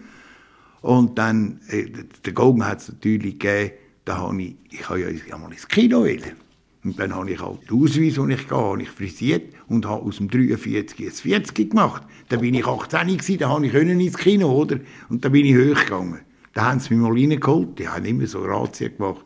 Und 0.81 1.17
dann, 1.17 1.61
äh, 1.69 1.87
den 2.27 2.35
Gogen 2.35 2.67
hat 2.67 2.81
es 2.81 2.89
natürlich 2.89 3.39
gegeben, 3.39 3.73
da 4.05 4.19
habe 4.19 4.43
ich, 4.43 4.57
ich 4.71 4.89
habe 4.89 5.01
ja 5.01 5.39
mal 5.39 5.51
ins 5.53 5.67
Kino 5.67 6.01
wollen. 6.01 6.44
Und 6.85 6.99
dann 6.99 7.15
habe 7.15 7.31
ich 7.31 7.41
halt 7.41 7.71
den 7.71 7.83
Ausweis, 7.83 8.15
den 8.15 8.31
ich 8.31 8.47
gehe, 8.47 8.59
habe 8.59 8.83
ich 8.83 8.91
frisiert 8.91 9.55
und 9.69 9.87
habe 9.87 10.03
aus 10.03 10.19
dem 10.19 10.29
43 10.29 11.07
ein 11.07 11.11
40 11.13 11.71
gemacht. 11.71 12.03
Dann 12.29 12.41
bin 12.41 12.53
ich 12.55 12.67
18 12.67 13.09
gewesen, 13.09 13.39
dann 13.39 13.49
habe 13.49 13.67
ich 13.67 13.75
ins 13.75 14.19
Kino, 14.19 14.53
oder? 14.53 14.79
Und 15.09 15.25
dann 15.25 15.33
bin 15.33 15.47
ich 15.47 15.57
hochgegangen. 15.57 16.21
Da 16.53 16.67
haben 16.67 16.81
sie 16.81 16.95
mich 16.95 17.03
mal 17.03 17.13
reingeholt, 17.13 17.79
die 17.79 17.89
haben 17.89 18.05
immer 18.05 18.27
so 18.27 18.43
Razzien 18.45 18.97
gemacht. 18.97 19.25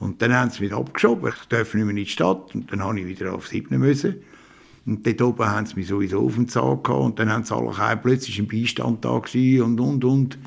Und 0.00 0.20
dann 0.20 0.34
haben 0.34 0.50
sie 0.50 0.64
mich 0.64 0.72
abgeschoben, 0.72 1.32
ich 1.32 1.48
darf 1.48 1.74
nicht 1.74 1.84
mehr 1.84 1.90
in 1.90 1.96
die 1.96 2.06
Stadt. 2.06 2.54
Und 2.54 2.72
dann 2.72 2.82
habe 2.82 2.98
ich 2.98 3.06
wieder 3.06 3.34
aufs 3.34 3.50
Siebne 3.50 3.78
müssen. 3.78 4.16
Und 4.84 5.06
dort 5.06 5.22
oben 5.22 5.46
haben 5.46 5.66
sie 5.66 5.76
mich 5.76 5.86
sowieso 5.86 6.24
auf 6.24 6.34
den 6.34 6.48
Zahn 6.48 6.82
gehabt. 6.82 7.04
Und 7.04 7.18
dann 7.18 7.30
haben 7.30 7.44
sie 7.44 7.54
alle 7.54 7.96
plötzlich 7.98 8.38
im 8.38 8.48
Beistand 8.48 9.04
da 9.04 9.18
gewesen 9.18 9.62
und, 9.62 9.80
und, 9.80 10.04
und. 10.04 10.38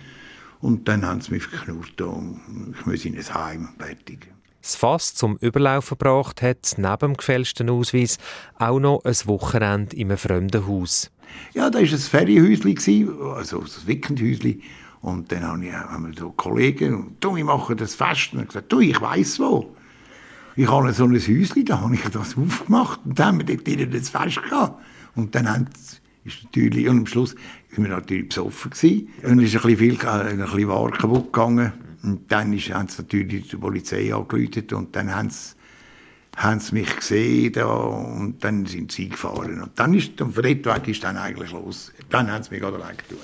Und 0.59 0.88
dann 0.88 1.05
haben 1.05 1.21
sie 1.21 1.33
mich 1.33 1.43
verknurrt 1.43 2.01
und 2.01 2.73
ich 2.79 2.85
muss 2.85 3.03
in 3.03 3.17
ein 3.17 3.33
Heim 3.33 3.69
fertig. 3.77 4.32
Das 4.63 4.77
Fass 4.77 5.13
zum 5.13 5.36
Überlaufen 5.41 5.98
gebracht 5.98 6.41
hat 6.41 6.75
neben 6.77 6.98
dem 6.98 7.17
gefälschten 7.17 7.70
Ausweis 7.70 8.17
auch 8.58 8.79
noch 8.79 9.03
ein 9.03 9.17
Wochenende 9.25 9.93
in 9.93 10.08
einem 10.08 10.17
fremden 10.17 10.65
Haus. 10.65 11.12
Ja, 11.53 11.70
da 11.70 11.79
war 11.79 11.86
ein 11.86 11.98
Ferienhäuschen, 11.98 13.22
also 13.36 13.60
ein 13.60 13.88
Weekendhäuschen. 13.88 14.62
Und 15.01 15.29
dann 15.34 15.43
haben 15.43 15.63
wir 15.63 16.13
so 16.17 16.32
Kollegen, 16.32 17.17
du, 17.20 17.36
wir 17.36 17.43
machen 17.43 17.75
das 17.75 17.93
Fest. 17.93 18.32
Und 18.32 18.39
ich 18.39 18.48
gesagt, 18.48 18.72
du, 18.72 18.79
ich 18.79 19.01
weiss 19.01 19.38
wo. 19.38 19.75
Ich 20.55 20.72
habe 20.72 20.93
so 20.93 21.03
ein 21.03 21.12
Häuschen, 21.13 21.65
da 21.65 21.82
habe 21.82 21.96
ich 21.96 22.01
das 22.03 22.38
aufgemacht 22.38 23.01
und 23.03 23.20
dann 23.20 23.27
haben 23.27 23.38
wir 23.39 23.46
dort 23.46 23.67
drinnen 23.67 23.91
das 23.91 24.10
Fest 24.10 24.41
gehabt. 24.43 24.82
Und 25.13 25.36
dann 25.36 25.50
haben 25.50 25.67
ist 26.24 26.41
natürlich, 26.41 26.88
und 26.88 27.00
am 27.00 27.05
Schluss 27.05 27.36
waren 27.72 27.84
wir 27.84 27.89
natürlich 27.89 28.29
besoffen 28.29 28.72
gewesen. 28.72 29.10
Und 29.24 29.39
es 29.39 29.53
ist 29.53 29.65
ein 29.65 29.75
bisschen 29.75 29.98
viel, 30.00 30.08
ein 30.08 30.38
bisschen 30.38 30.67
Ware 30.70 30.91
kaputt 30.91 31.34
gegangen. 31.34 31.74
Und 32.03 32.31
dann 32.31 32.53
ist, 32.53 32.69
haben 32.69 32.89
sie 32.89 33.01
natürlich 33.01 33.50
die 33.50 33.57
Polizei 33.57 34.13
angerufen 34.13 34.67
und 34.74 34.95
dann 34.95 35.15
haben 35.15 35.29
sie, 35.29 35.55
haben 36.36 36.60
sie 36.60 36.75
mich 36.75 36.95
gesehen 36.95 37.53
da, 37.53 37.65
und 37.65 38.43
dann 38.43 38.65
sind 38.65 38.91
sie 38.91 39.10
gefahren. 39.10 39.62
Und 39.62 39.79
dann 39.79 39.93
ist, 39.93 40.19
und 40.19 40.33
von 40.33 40.43
ist 40.43 41.03
dann 41.03 41.17
eigentlich 41.17 41.51
los. 41.51 41.93
Dann 42.10 42.29
haben 42.29 42.43
sie 42.43 42.51
mich 42.51 42.60
gerade 42.60 42.77
weggetan. 42.77 43.17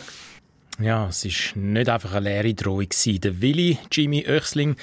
Ja, 0.79 1.09
es 1.09 1.25
war 1.25 1.61
nicht 1.61 1.89
einfach 1.89 2.13
eine 2.13 2.29
leere 2.29 2.53
Drohung. 2.53 2.87
Der 3.05 3.41
Willi, 3.41 3.77
Jimmy 3.91 4.25
Oechsling, 4.25 4.77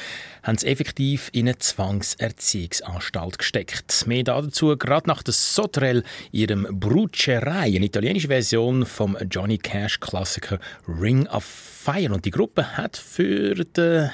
haben 0.46 0.56
es 0.56 0.64
effektiv 0.64 1.28
in 1.32 1.48
eine 1.48 1.58
Zwangserziehungsanstalt 1.58 3.38
gesteckt. 3.38 4.06
Mehr 4.06 4.22
dazu 4.22 4.76
gerade 4.76 5.08
nach 5.08 5.24
der 5.24 5.34
Sotrel, 5.34 6.04
ihrem 6.30 6.68
Brucerei, 6.70 7.74
eine 7.74 7.86
italienische 7.86 8.28
Version 8.28 8.86
vom 8.86 9.16
Johnny 9.28 9.58
Cash-Klassiker 9.58 10.60
Ring 10.86 11.26
of 11.26 11.44
Fire. 11.44 12.14
Und 12.14 12.24
die 12.24 12.30
Gruppe 12.30 12.76
hat 12.76 12.96
für 12.96 13.54
den 13.54 14.10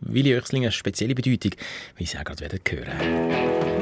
Willi 0.00 0.34
Oechsling 0.34 0.62
eine 0.62 0.72
spezielle 0.72 1.14
Bedeutung, 1.14 1.52
wie 1.96 2.06
Sie 2.06 2.16
auch 2.16 2.24
gerade 2.24 2.58
hören 2.66 2.86
werden. 2.86 3.73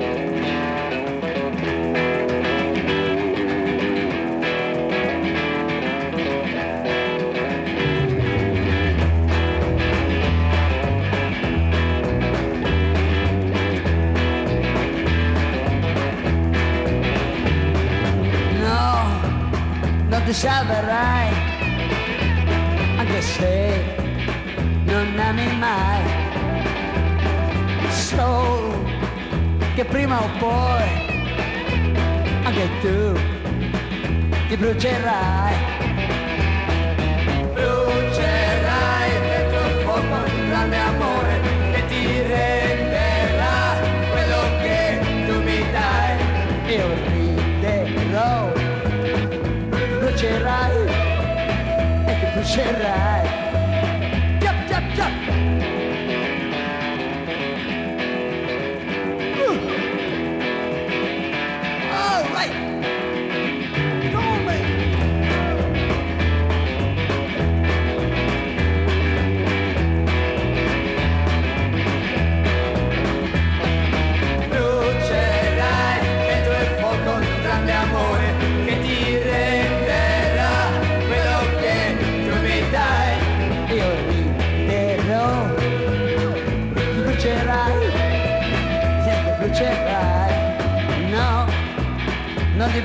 Che 30.13 30.19
prima 30.19 30.21
o 30.21 30.29
poi 30.39 30.89
anche 32.45 32.69
tu 32.81 33.19
ti 34.49 34.57
brucerai. 34.57 35.55
Brucerai 37.55 39.11
dentro 39.21 39.61
il 39.69 39.75
fuoco 39.83 40.01
un 40.01 40.49
grande 40.49 40.77
amore 40.77 41.41
che 41.73 41.87
ti 41.87 42.21
renderà 42.21 43.81
quello 44.11 44.41
che 44.61 45.01
tu 45.27 45.35
mi 45.43 45.65
dai. 45.73 46.13
Io 46.75 46.87
riderò 47.07 48.53
brucerai 49.99 50.87
e 52.07 52.19
che 52.19 52.27
brucerai. 52.35 53.22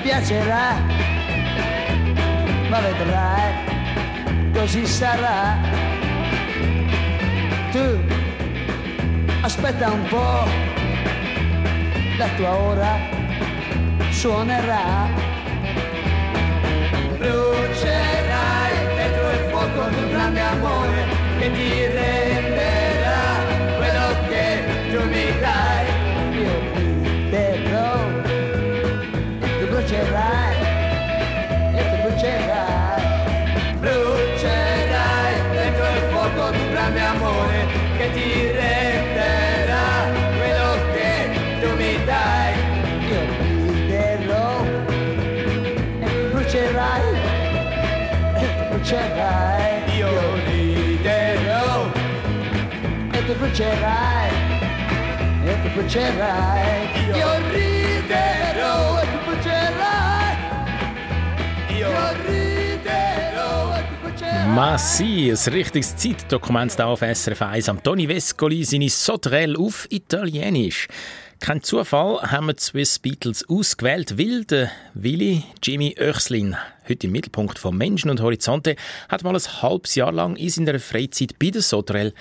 Piacerà, 0.07 0.75
ma 2.69 2.79
vedrai, 2.79 3.51
così 4.53 4.85
sarà. 4.85 5.57
Tu 7.73 7.85
aspetta 9.41 9.91
un 9.91 10.03
po' 10.07 10.47
la 12.17 12.27
tua 12.37 12.55
ora 12.55 12.93
suonerà. 14.11 15.09
Brucerai 17.17 18.75
dentro 18.95 19.29
il 19.31 19.49
fuoco 19.49 19.89
d'un 19.89 20.09
grande 20.09 20.39
amore 20.39 21.05
che 21.37 21.51
ti 21.51 21.85
renderà 21.85 22.56
e 53.47 53.51
tu 53.51 53.63
brucerai 53.63 54.29
e 55.45 55.61
tu 55.61 55.69
brucerai. 55.73 57.17
Io 57.17 57.31
riderò 57.51 59.01
e 59.01 59.05
tu 59.05 59.17
brucerai. 59.25 60.35
Io 61.77 61.91
riderò 62.25 63.77
e 63.77 63.81
tu 63.87 63.95
brucerai. 64.01 64.47
Massi, 64.47 65.29
ein 65.29 65.53
richtiges 65.53 65.95
Zeitdokument 65.95 66.79
auf 66.81 66.99
SRF 67.01 67.41
1. 67.41 67.69
Antoni 67.69 68.07
Vescoli, 68.07 68.63
seine 68.65 68.89
Sauterelle 68.89 69.57
auf 69.57 69.87
Italienisch. 69.89 70.87
Kein 71.39 71.61
Zufall 71.61 72.19
haben 72.23 72.47
wir 72.47 72.55
Swiss 72.57 72.97
Beatles 72.97 73.47
ausgewählt, 73.47 74.17
weil 74.17 74.43
der 74.43 74.71
Willi 74.95 75.43
Jimmy 75.61 75.95
Oechslin, 75.99 76.57
heute 76.89 77.05
im 77.05 77.13
Mittelpunkt 77.13 77.59
von 77.59 77.77
Menschen 77.77 78.09
und 78.09 78.21
Horizonte, 78.21 78.75
hat 79.07 79.23
mal 79.23 79.35
ein 79.35 79.61
halbes 79.61 79.93
Jahr 79.93 80.11
lang 80.11 80.35
in 80.35 80.49
seiner 80.49 80.79
Freizeit 80.79 81.37
bei 81.37 81.51
der 81.51 81.61
die 81.61 82.13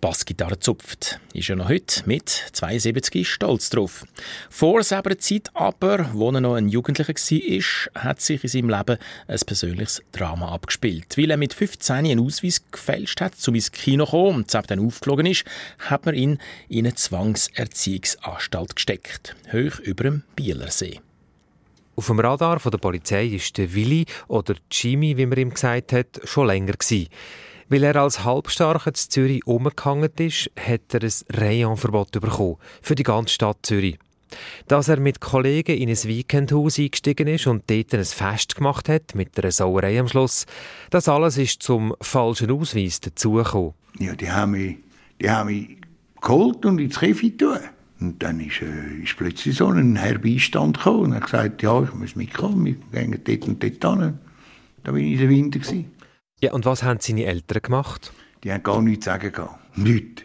Bassgitarre 0.00 0.58
zupft. 0.58 1.20
Ist 1.34 1.50
er 1.50 1.56
noch 1.56 1.68
heute 1.68 2.02
mit 2.06 2.28
72 2.28 3.28
stolz 3.28 3.70
drauf. 3.70 4.06
Vor 4.48 4.82
seiner 4.82 5.18
Zeit 5.18 5.50
aber, 5.54 6.10
wo 6.12 6.30
er 6.30 6.40
noch 6.40 6.54
ein 6.54 6.68
Jugendlicher 6.68 7.12
war, 7.12 8.02
hat 8.02 8.20
sich 8.20 8.42
in 8.42 8.50
seinem 8.50 8.70
Leben 8.70 8.98
ein 9.28 9.38
persönliches 9.46 10.02
Drama 10.12 10.52
abgespielt. 10.52 11.18
Weil 11.18 11.30
er 11.30 11.36
mit 11.36 11.54
15 11.54 11.96
einen 11.96 12.20
Ausweis 12.20 12.62
gefälscht 12.70 13.20
hat, 13.20 13.34
um 13.46 13.54
ins 13.54 13.72
Kino 13.72 14.04
zu 14.04 14.10
kommen 14.10 14.36
und 14.36 14.54
dann 14.54 14.86
aufgeflogen 14.86 15.26
ist, 15.26 15.44
hat 15.78 16.06
man 16.06 16.14
ihn 16.14 16.38
in 16.68 16.86
eine 16.86 16.94
Zwangserziehungsanstalt 16.94 18.76
gesteckt. 18.76 19.36
Hoch 19.52 19.78
über 19.80 20.04
dem 20.04 20.22
Bielersee. 20.34 21.00
Auf 21.96 22.06
dem 22.06 22.18
Radar 22.18 22.58
der 22.58 22.78
Polizei 22.78 23.26
ist 23.26 23.58
der 23.58 23.74
Willi 23.74 24.06
oder 24.28 24.54
Jimmy, 24.70 25.18
wie 25.18 25.26
man 25.26 25.38
ihm 25.38 25.50
gesagt 25.50 25.92
hat, 25.92 26.20
schon 26.24 26.46
länger 26.46 26.72
gewesen. 26.72 27.08
Weil 27.70 27.84
er 27.84 27.94
als 27.96 28.24
Halbstarker 28.24 28.92
zu 28.94 29.08
Zürich 29.08 29.46
umgehangen 29.46 30.10
ist, 30.18 30.50
hat 30.58 30.92
er 30.92 31.04
ein 31.04 31.12
Rayonverbot 31.32 32.10
bekommen 32.10 32.56
für 32.82 32.96
die 32.96 33.04
ganze 33.04 33.32
Stadt 33.34 33.58
Zürich. 33.62 33.96
Dass 34.66 34.88
er 34.88 34.98
mit 34.98 35.20
Kollegen 35.20 35.76
in 35.76 35.88
ein 35.88 36.02
Weekendhaus 36.02 36.80
eingestiegen 36.80 37.28
ist 37.28 37.46
und 37.46 37.70
dort 37.70 37.94
ein 37.94 38.04
Fest 38.04 38.56
gemacht 38.56 38.88
hat, 38.88 39.14
mit 39.14 39.38
einer 39.38 39.52
Sauerei 39.52 40.00
am 40.00 40.08
Schluss, 40.08 40.46
das 40.90 41.08
alles 41.08 41.38
ist 41.38 41.62
zum 41.62 41.94
falschen 42.00 42.50
Ausweis 42.50 42.98
dazugekommen. 42.98 43.74
Ja, 44.00 44.16
die 44.16 44.30
haben 44.32 44.50
mich, 44.50 44.78
die 45.20 45.30
haben 45.30 45.46
mich 45.46 45.76
geholt 46.20 46.66
und 46.66 46.80
ins 46.80 46.98
Käfig 46.98 47.38
tun. 47.38 47.58
Und 48.00 48.20
dann 48.20 48.40
ist, 48.40 48.62
äh, 48.62 49.02
ist 49.04 49.16
plötzlich 49.16 49.56
so 49.56 49.68
ein 49.68 49.94
Herr 49.94 50.18
Beistand 50.18 50.78
gekommen 50.78 51.04
und 51.04 51.14
hat 51.14 51.24
gesagt, 51.24 51.62
ja, 51.62 51.84
ich 51.84 51.94
muss 51.94 52.16
mitkommen, 52.16 52.64
wir 52.64 53.00
gehen 53.00 53.20
dort 53.24 53.48
und 53.48 53.62
dort 53.62 54.00
hin. 54.00 54.18
Da 54.82 54.92
war 54.92 54.98
ich 54.98 55.12
in 55.12 55.18
der 55.18 55.28
Winter. 55.28 55.58
Gewesen. 55.60 55.99
Ja, 56.42 56.52
und 56.52 56.64
was 56.64 56.82
haben 56.82 57.00
seine 57.00 57.24
Eltern 57.24 57.62
gemacht? 57.62 58.12
Die 58.42 58.52
haben 58.52 58.62
gar 58.62 58.80
nichts 58.80 59.04
zu 59.04 59.10
sagen 59.10 59.32
gehabt. 59.32 59.78
Nichts. 59.78 60.22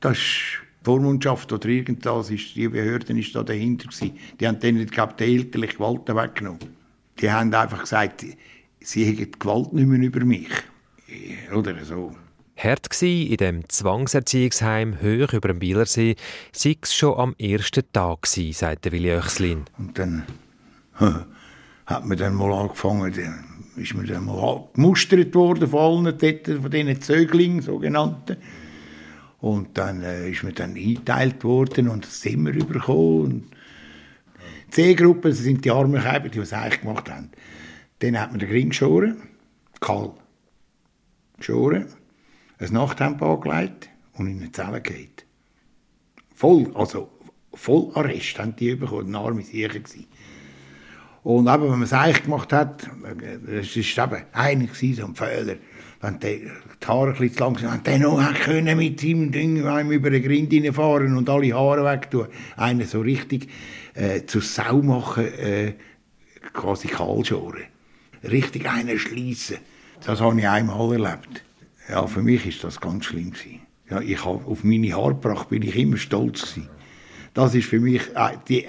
Das 0.00 0.16
ist 0.16 0.62
Vormundschaft 0.84 1.52
oder 1.52 1.68
irgendwas, 1.68 2.30
ist, 2.30 2.54
die 2.54 2.68
Behörden 2.68 3.18
ist 3.18 3.34
da 3.34 3.42
dahinter 3.42 3.88
gewesen. 3.88 4.16
Die 4.38 4.46
haben 4.46 4.60
denen, 4.60 4.86
glaube 4.86 5.14
die 5.18 5.24
elterliche 5.24 5.74
Gewalt 5.74 6.08
weggenommen. 6.08 6.60
Die 7.20 7.30
haben 7.30 7.52
einfach 7.52 7.80
gesagt, 7.80 8.24
sie 8.80 9.04
hätten 9.04 9.32
die 9.32 9.38
Gewalt 9.38 9.72
nicht 9.72 9.86
mehr 9.86 10.00
über 10.00 10.24
mich. 10.24 10.48
Oder 11.52 11.84
so. 11.84 12.14
Hart 12.56 12.90
gsi 12.90 13.24
in 13.24 13.36
dem 13.36 13.68
Zwangserziehungsheim 13.68 14.96
hoch 15.00 15.32
über 15.32 15.48
dem 15.48 15.58
Bielersee, 15.58 16.16
sei 16.52 16.76
es 16.80 16.94
schon 16.94 17.18
am 17.18 17.34
ersten 17.38 17.84
Tag 17.92 18.22
gsi, 18.22 18.52
sagt 18.52 18.90
Willi 18.90 19.12
Oechslin. 19.12 19.64
Und 19.78 19.98
dann 19.98 20.24
hat 21.86 22.06
man 22.06 22.18
dann 22.18 22.34
mal 22.34 22.52
angefangen, 22.52 23.12
ist 23.78 23.94
man 23.94 24.06
dann 24.06 24.26
mal 24.26 24.68
gemustert 24.74 25.34
worden 25.34 25.68
von 25.68 26.06
allen 26.06 26.18
dort, 26.18 26.46
von 26.46 26.70
diesen 26.70 27.00
Zöglingen, 27.00 27.62
sogenannten. 27.62 28.36
Und 29.40 29.78
dann 29.78 30.02
äh, 30.02 30.30
ist 30.30 30.42
man 30.42 30.54
dann 30.54 30.74
eingeteilt 30.74 31.44
worden 31.44 31.88
und 31.88 32.04
das 32.04 32.20
Zimmer 32.20 32.52
bekommen. 32.52 33.50
Die 34.66 34.70
C-Gruppe, 34.70 35.30
das 35.30 35.38
sind 35.38 35.64
die 35.64 35.70
armen 35.70 36.02
Käber, 36.02 36.28
die 36.28 36.40
es 36.40 36.52
eigentlich 36.52 36.80
gemacht 36.80 37.10
haben. 37.10 37.30
Dann 38.00 38.20
hat 38.20 38.30
man 38.30 38.40
den 38.40 38.50
Ring 38.50 38.70
geschoren, 38.70 39.22
Karl. 39.80 40.12
Geschoren, 41.38 41.86
ein 42.58 42.72
Nachthemd 42.72 43.22
angelegt 43.22 43.88
und 44.14 44.26
in 44.26 44.40
eine 44.40 44.52
Zelle 44.52 44.80
geht. 44.80 45.24
Voll, 46.34 46.70
also 46.74 47.10
voll 47.54 47.90
Arrest 47.94 48.38
haben 48.38 48.56
die 48.56 48.74
bekommen, 48.74 49.14
arme 49.14 49.42
Sicher 49.42 49.68
gewesen. 49.68 50.06
Und 51.22 51.46
eben, 51.46 51.62
wenn 51.64 51.70
man 51.70 51.82
es 51.82 51.92
eigentlich 51.92 52.24
gemacht 52.24 52.52
hat, 52.52 52.88
es 53.50 53.96
war 53.96 54.12
eben 54.12 54.24
einer, 54.32 54.68
so 54.72 55.04
ein 55.04 55.14
Fehler. 55.14 55.56
Wenn 56.00 56.20
die, 56.20 56.48
die 56.80 56.86
Haare 56.86 57.14
ein 57.18 57.32
zu 57.32 57.40
lang 57.40 57.58
sind, 57.58 57.70
wenn 57.72 57.82
der 57.82 57.98
noch 57.98 58.34
können 58.34 58.78
mit 58.78 59.00
seinem 59.00 59.32
Ding 59.32 59.56
über 59.90 60.10
den 60.10 60.22
Grind 60.22 60.52
reinfahren 60.52 61.16
und 61.16 61.28
alle 61.28 61.52
Haare 61.52 61.84
wegtun. 61.84 62.28
Einen 62.56 62.86
so 62.86 63.00
richtig 63.00 63.48
äh, 63.94 64.24
zur 64.24 64.42
Sau 64.42 64.80
machen, 64.80 65.24
äh, 65.24 65.74
quasi 66.52 66.86
kahl 66.86 67.24
schoren. 67.24 67.64
Richtig 68.22 68.68
einen 68.68 68.98
schliessen. 68.98 69.58
Das 70.04 70.20
habe 70.20 70.38
ich 70.38 70.48
einmal 70.48 70.92
erlebt. 70.92 71.42
Ja, 71.88 72.06
für 72.06 72.22
mich 72.22 72.46
ist 72.46 72.62
das 72.62 72.80
ganz 72.80 73.06
schlimm 73.06 73.32
gewesen. 73.32 73.60
Ja, 73.90 74.00
ich 74.00 74.24
habe 74.24 74.44
auf 74.44 74.62
meine 74.62 74.94
Haarpracht 74.94 75.48
bin 75.48 75.62
ich 75.62 75.76
immer 75.76 75.96
stolz 75.96 76.42
gewesen. 76.42 76.68
Das 77.34 77.54
ist 77.54 77.68
für 77.68 77.80
mich 77.80 78.02
äh, 78.14 78.36
die, 78.48 78.64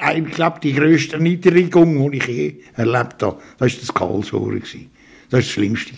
ich 0.00 0.60
die 0.62 0.72
grösste 0.72 1.16
Erniedrigung, 1.16 2.10
die 2.10 2.18
ich 2.18 2.26
je 2.26 2.54
erlebt 2.74 3.22
habe, 3.22 3.40
das 3.58 3.72
war 3.74 3.80
das 3.80 3.94
Karlshoren. 3.94 4.60
Das 4.60 4.74
war 4.74 5.40
das 5.40 5.48
Schlimmste. 5.48 5.94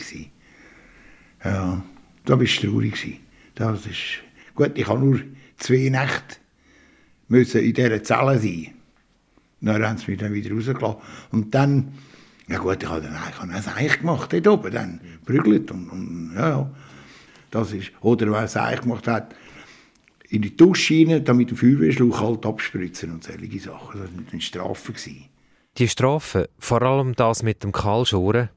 Ja, 1.45 1.83
da 2.25 2.35
war 2.35 2.43
ich 2.43 2.61
traurig. 2.61 3.21
Das 3.55 3.87
ist, 3.87 4.21
gut, 4.55 4.73
ich 4.75 4.87
habe 4.89 5.01
nur 5.01 5.21
zwei 5.57 5.89
Nächte 5.89 6.37
müssen 7.29 7.61
in 7.63 7.75
dieser 7.75 8.03
Zelle 8.03 8.39
sein. 8.39 8.69
Dann 9.61 9.87
haben 9.87 9.99
sie 9.99 10.11
mich 10.11 10.21
dann 10.21 10.33
wieder 10.33 10.55
rausgelassen. 10.55 10.97
Und 11.33 11.55
dann, 11.55 11.93
ja 12.49 12.59
gut, 12.59 12.83
ich 12.83 12.89
habe 12.89 13.03
dann 13.03 13.17
ich 13.31 13.39
habe 13.39 13.53
das 13.53 13.69
eigentlich 13.69 13.99
gemacht, 14.01 14.33
dort 14.33 14.47
oben, 14.49 14.73
dann 14.73 15.01
prügelt 15.25 15.71
und, 15.71 15.89
und 15.91 16.33
ja. 16.37 16.71
Das 17.51 17.73
ist, 17.73 17.91
oder 18.01 18.31
wer 18.31 18.45
es 18.45 18.57
eigentlich 18.57 18.83
gemacht 18.83 19.09
hat, 19.09 19.35
in 20.31 20.43
die 20.43 20.57
Dusche 20.57 20.95
rein, 20.95 21.25
dann 21.25 21.37
mit 21.37 21.51
dem 21.51 21.57
Feuerwehrschlauch 21.57 22.21
halt 22.21 22.47
abspritzen 22.47 23.13
und 23.13 23.25
solche 23.25 23.59
Sachen. 23.59 24.01
Das 24.01 24.11
war 24.11 24.33
eine 24.33 24.41
Strafe. 24.41 24.93
Die 25.79 25.89
Strafe, 25.89 26.49
vor 26.59 26.83
allem 26.83 27.15
das 27.15 27.43
mit 27.43 27.63
dem 27.63 27.73
Kahlschoren, 27.73 28.49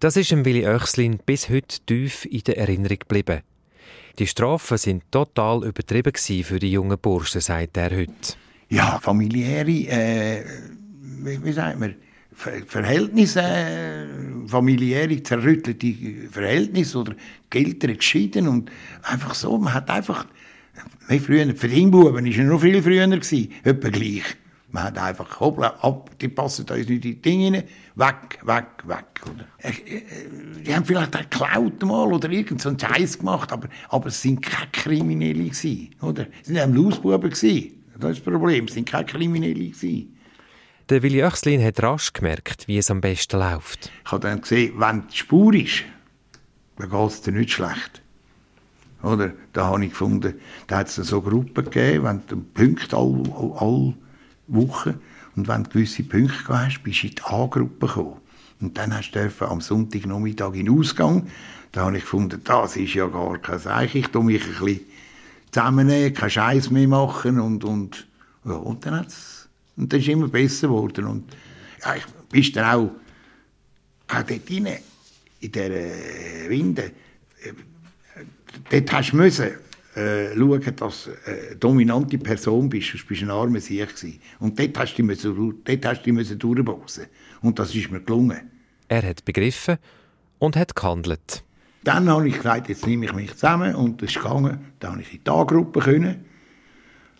das 0.00 0.16
ist 0.16 0.30
dem 0.30 0.44
Willi 0.44 0.66
Oechslin 0.66 1.18
bis 1.24 1.48
heute 1.48 1.80
tief 1.86 2.26
in 2.26 2.40
der 2.40 2.58
Erinnerung 2.58 2.98
geblieben. 2.98 3.40
Die 4.18 4.26
Strafen 4.26 4.78
sind 4.78 5.10
total 5.10 5.64
übertrieben 5.64 6.12
für 6.14 6.58
die 6.58 6.70
jungen 6.70 6.98
Burschen, 6.98 7.40
sagt 7.40 7.76
er 7.76 7.90
heute. 7.90 8.36
Ja, 8.68 8.98
familiäre, 9.00 9.70
äh, 9.70 10.44
wie, 11.00 11.42
wie 11.42 11.52
sagt 11.52 11.80
man, 11.80 11.94
Verhältnisse, 12.32 13.40
äh, 13.40 14.06
familiäre 14.46 15.22
zerrüttelte 15.22 15.94
Verhältnisse 16.30 16.98
oder 16.98 17.14
Eltern 17.52 17.96
geschieden 17.96 18.48
und 18.48 18.70
einfach 19.02 19.34
so, 19.34 19.56
man 19.56 19.72
hat 19.72 19.88
einfach 19.88 20.26
wie 21.08 21.18
früher, 21.18 21.54
für 21.54 21.68
die 21.68 21.86
Buben 21.86 22.14
war 22.14 22.24
es 22.24 22.36
noch 22.36 22.60
viel 22.60 22.82
früher, 22.82 23.06
gewesen, 23.06 23.52
etwa 23.62 23.88
gleich. 23.88 24.24
Man 24.70 24.84
hat 24.84 24.98
einfach, 24.98 25.38
hoppla, 25.38 25.68
ab, 25.82 26.10
die 26.20 26.26
passen 26.26 26.66
da 26.66 26.74
nicht 26.74 26.90
in 26.90 27.00
die 27.00 27.22
Dinge 27.22 27.58
rein, 27.58 27.64
weg, 27.94 28.38
weg, 28.42 28.66
weg. 28.88 29.04
Oder? 29.22 29.46
Äh, 29.58 29.68
äh, 29.70 30.02
die 30.66 30.74
haben 30.74 30.84
vielleicht 30.84 31.14
auch 31.14 31.20
geklaut 31.20 31.80
mal 31.82 32.12
oder 32.12 32.28
irgend 32.28 32.60
so 32.60 32.70
einen 32.70 32.78
Scheiß 32.80 33.20
gemacht, 33.20 33.52
aber, 33.52 33.68
aber 33.90 34.08
es 34.08 34.20
sind 34.20 34.42
keine 34.42 34.70
Kriminelle 34.72 35.44
gewesen, 35.44 35.94
oder? 36.02 36.26
Es 36.40 36.48
sind 36.48 36.56
Lausbuben 36.56 37.30
gewesen. 37.30 37.84
Das 37.96 38.18
ist 38.18 38.26
das 38.26 38.32
Problem, 38.32 38.64
es 38.64 38.74
sind 38.74 38.88
keine 38.88 39.04
Kriminelle 39.04 39.54
gewesen. 39.54 40.18
Der 40.88 41.02
Willi 41.02 41.22
Oechslin 41.22 41.64
hat 41.64 41.80
rasch 41.82 42.12
gemerkt, 42.12 42.66
wie 42.66 42.76
es 42.76 42.90
am 42.90 43.00
besten 43.00 43.38
läuft. 43.38 43.92
Ich 44.04 44.10
habe 44.10 44.26
dann 44.26 44.40
gesehen, 44.40 44.74
wenn 44.78 45.06
die 45.06 45.16
Spur 45.16 45.54
ist, 45.54 45.84
dann 46.78 46.90
geht 46.90 47.10
es 47.10 47.22
dir 47.22 47.32
nicht 47.32 47.52
schlecht. 47.52 48.02
Oder? 49.04 49.32
Da 49.52 49.66
habe 49.66 49.84
ich 49.84 49.90
gefunden, 49.90 50.34
da 50.66 50.78
hat 50.78 50.88
es 50.88 50.94
so 50.94 51.20
Gruppen 51.20 51.64
gegeben, 51.64 52.04
wenn 52.04 52.22
du 52.26 52.36
Punkte 52.42 52.96
alle, 52.96 53.22
alle 53.58 53.94
Wochen 54.46 55.00
und 55.36 55.48
wenn 55.48 55.64
du 55.64 55.70
gewisse 55.70 56.02
Punkte 56.02 56.48
hast, 56.48 56.82
bist 56.82 57.02
du 57.02 57.08
in 57.08 57.14
die 57.14 57.22
A-Gruppe 57.22 57.86
gekommen. 57.86 58.16
Und 58.60 58.78
dann 58.78 58.96
hast 58.96 59.12
du 59.12 59.30
am 59.46 59.60
Sonntagnachmittag 59.60 60.54
in 60.54 60.66
den 60.66 60.78
Ausgang. 60.78 61.26
Da 61.72 61.86
habe 61.86 61.96
ich 61.96 62.04
gefunden, 62.04 62.40
das 62.44 62.76
ist 62.76 62.94
ja 62.94 63.06
gar 63.08 63.36
kein 63.38 63.58
Zeichen. 63.58 63.98
Ich 63.98 64.08
tue 64.08 64.24
mich 64.24 64.42
ein 64.42 64.48
bisschen 64.48 64.80
zusammennehmen, 65.50 66.14
keinen 66.14 66.30
Scheiß 66.30 66.70
mehr 66.70 66.88
machen 66.88 67.40
und, 67.40 67.64
und, 67.64 68.06
ja, 68.44 68.52
und 68.52 68.86
dann 68.86 69.00
hat's, 69.00 69.48
und 69.76 69.92
dann 69.92 70.00
ist 70.00 70.08
immer 70.08 70.28
besser 70.28 70.68
geworden. 70.68 71.06
Und 71.06 71.24
ja, 71.84 71.96
ich 71.96 72.06
bist 72.30 72.56
dann 72.56 72.64
auch, 72.64 72.90
auch 74.08 74.22
dort 74.22 74.50
rein, 74.50 74.78
in 75.40 75.52
dieser 75.52 76.48
Winde, 76.48 76.92
dort 78.70 78.92
hast 78.92 79.12
du 79.12 79.16
müssen, 79.16 79.50
äh, 79.94 80.34
schauen, 80.34 80.76
dass 80.76 81.04
du 81.04 81.10
eine 81.30 81.56
dominante 81.56 82.18
Person 82.18 82.68
bist, 82.68 82.90
sonst 82.90 83.06
bist 83.06 83.22
du 83.22 83.26
ein 83.26 83.30
armer 83.30 83.60
Sieg. 83.60 83.88
Und 84.40 84.58
dort 84.58 84.78
hast 84.78 84.94
du 84.94 85.02
dich, 85.02 85.06
müssen, 85.06 85.62
dort 85.64 85.86
hast 85.86 86.00
du 86.00 86.04
dich 86.04 86.12
müssen 86.12 86.38
durchboxen. 86.38 87.06
Und 87.42 87.58
das 87.58 87.74
ist 87.74 87.90
mir 87.90 88.00
gelungen. 88.00 88.50
Er 88.88 89.02
hat 89.02 89.24
begriffen 89.24 89.78
und 90.38 90.56
hat 90.56 90.74
gehandelt. 90.74 91.44
Dann 91.84 92.08
habe 92.08 92.28
ich 92.28 92.36
gesagt, 92.36 92.68
jetzt 92.68 92.86
nehme 92.86 93.04
ich 93.04 93.12
mich 93.12 93.32
zusammen 93.32 93.74
und 93.74 94.02
es 94.02 94.10
ist 94.10 94.22
gegangen. 94.22 94.72
Dann 94.80 94.92
habe 94.92 95.02
ich 95.02 95.12
in 95.12 95.20
die 95.24 95.30
A-Gruppe 95.30 95.80
können. 95.80 96.24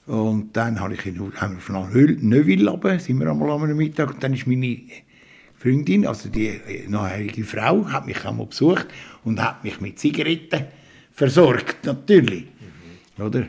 Und 0.06 0.54
dann 0.56 0.80
habe 0.80 0.94
ich 0.94 1.06
in, 1.06 1.18
haben 1.36 1.54
wir 1.54 1.60
von 1.60 1.74
Neuville 2.20 2.70
runter, 2.70 2.98
sind 2.98 3.18
wir 3.20 3.30
einmal 3.30 3.50
am 3.50 3.76
Mittag, 3.76 4.14
und 4.14 4.22
dann 4.22 4.34
ist 4.34 4.46
meine 4.46 4.80
Freundin, 5.54 6.06
also 6.06 6.28
die 6.28 6.48
äh, 6.48 6.86
nachherige 6.88 7.44
Frau, 7.44 7.86
hat 7.86 8.06
mich 8.06 8.22
einmal 8.24 8.46
besucht 8.46 8.86
und 9.24 9.42
hat 9.42 9.64
mich 9.64 9.80
mit 9.80 9.98
Zigaretten 9.98 10.66
versorgt, 11.14 11.86
natürlich. 11.86 12.44
Oder? 13.18 13.48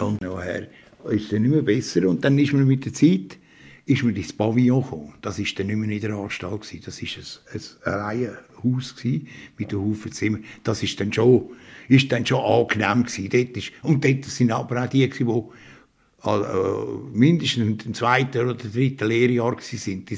Und 0.00 0.20
nachher 0.22 0.68
ist 1.10 1.24
es 1.24 1.28
dann 1.28 1.42
nicht 1.42 1.50
mehr 1.50 1.62
besser 1.62 2.08
und 2.08 2.24
dann 2.24 2.38
ist 2.38 2.52
man 2.52 2.66
mit 2.66 2.84
der 2.84 2.92
Zeit 2.92 3.38
ist 3.86 4.02
man 4.02 4.16
ins 4.16 4.32
Pavillon 4.32 4.82
gekommen. 4.82 5.12
Das 5.20 5.38
war 5.38 5.46
dann 5.56 5.66
nicht 5.66 5.76
mehr 5.76 5.90
in 5.90 6.00
der 6.00 6.14
Anstalt. 6.14 6.62
Gewesen. 6.62 6.82
Das 6.86 7.02
war 7.02 7.52
ein, 7.52 7.60
ein, 7.84 8.00
Reihenhaus 8.00 8.96
gewesen, 8.96 9.28
mit 9.58 9.72
einem 9.72 9.84
Haufen 9.84 10.12
Zimmer. 10.12 10.38
Das 10.62 10.82
ist 10.82 10.98
dann 10.98 11.12
schon, 11.12 11.50
ist 11.88 12.10
dann 12.10 12.24
schon 12.24 12.40
angenehm 12.40 13.04
gewesen. 13.04 13.28
Dort 13.28 13.56
ist, 13.58 13.72
und 13.82 14.02
dort 14.02 14.24
sind 14.24 14.50
aber 14.52 14.84
auch 14.84 14.88
die, 14.88 15.06
die 15.06 15.22
äh, 15.22 16.84
mindestens 17.12 17.84
im 17.84 17.92
zweiten 17.92 18.38
oder 18.38 18.54
dritten 18.54 19.06
Lehrjahr 19.06 19.52
waren. 19.52 19.60
Die, 19.60 19.76
sind, 19.76 20.08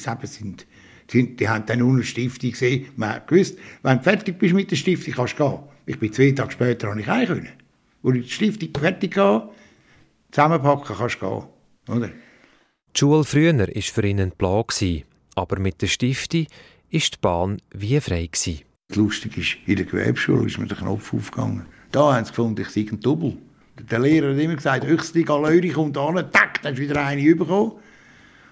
die, 1.12 1.36
die 1.36 1.48
haben 1.48 1.66
dann 1.66 1.80
nur 1.80 1.92
eine 1.92 2.04
Stiftung 2.04 2.52
gesehen. 2.52 2.86
Man 2.94 3.14
hat 3.14 3.26
gewusst, 3.26 3.58
wenn 3.82 3.98
du 3.98 4.04
fertig 4.04 4.38
bist 4.38 4.54
mit 4.54 4.70
der 4.70 4.76
Stiftung, 4.76 5.14
kannst 5.14 5.40
du 5.40 5.44
gehen. 5.44 5.58
Ich 5.86 6.00
bin 6.00 6.12
zwei 6.12 6.32
Tage 6.32 6.50
später 6.50 6.90
habe 6.90 7.00
ich 7.00 7.06
heim 7.06 7.26
können. 7.26 7.48
Ich 8.02 8.12
die 8.12 8.30
Stiftung 8.30 8.70
fertig 8.76 9.16
hatte, 9.16 9.48
zusammenpacken 10.32 10.96
kannst 10.96 11.22
du 11.22 11.28
gehen. 11.28 11.96
Oder? 11.96 12.08
Die 12.08 12.98
Schule 12.98 13.24
früher 13.24 13.56
war 13.56 13.66
für 13.66 14.06
ihn 14.06 14.20
ein 14.20 14.32
Plan, 14.32 14.64
aber 15.36 15.60
mit 15.60 15.80
der 15.80 15.86
Stiftung 15.86 16.46
war 16.92 17.00
die 17.00 17.18
Bahn 17.20 17.62
wie 17.72 18.00
frei. 18.00 18.28
Lustig 18.94 19.38
ist, 19.38 19.56
in 19.66 19.76
der 19.76 19.84
Gewerbeschule 19.84 20.46
ist 20.46 20.58
mir 20.58 20.66
der 20.66 20.76
Knopf 20.76 21.14
aufgegangen. 21.14 21.66
Da 21.92 22.14
haben 22.14 22.24
sie 22.24 22.30
gefunden, 22.30 22.60
ich 22.60 22.68
sei 22.68 22.86
ein 22.90 23.00
Double. 23.00 23.36
Der 23.78 23.98
Lehrer 23.98 24.32
hat 24.32 24.38
immer 24.38 24.56
gesagt, 24.56 24.86
höchste 24.86 25.22
Galerie 25.22 25.70
kommt 25.70 25.98
an, 25.98 26.16
tack, 26.32 26.62
dann 26.62 26.74
ist 26.74 26.80
wieder 26.80 27.04
eine 27.04 27.34
bekommen. 27.34 27.72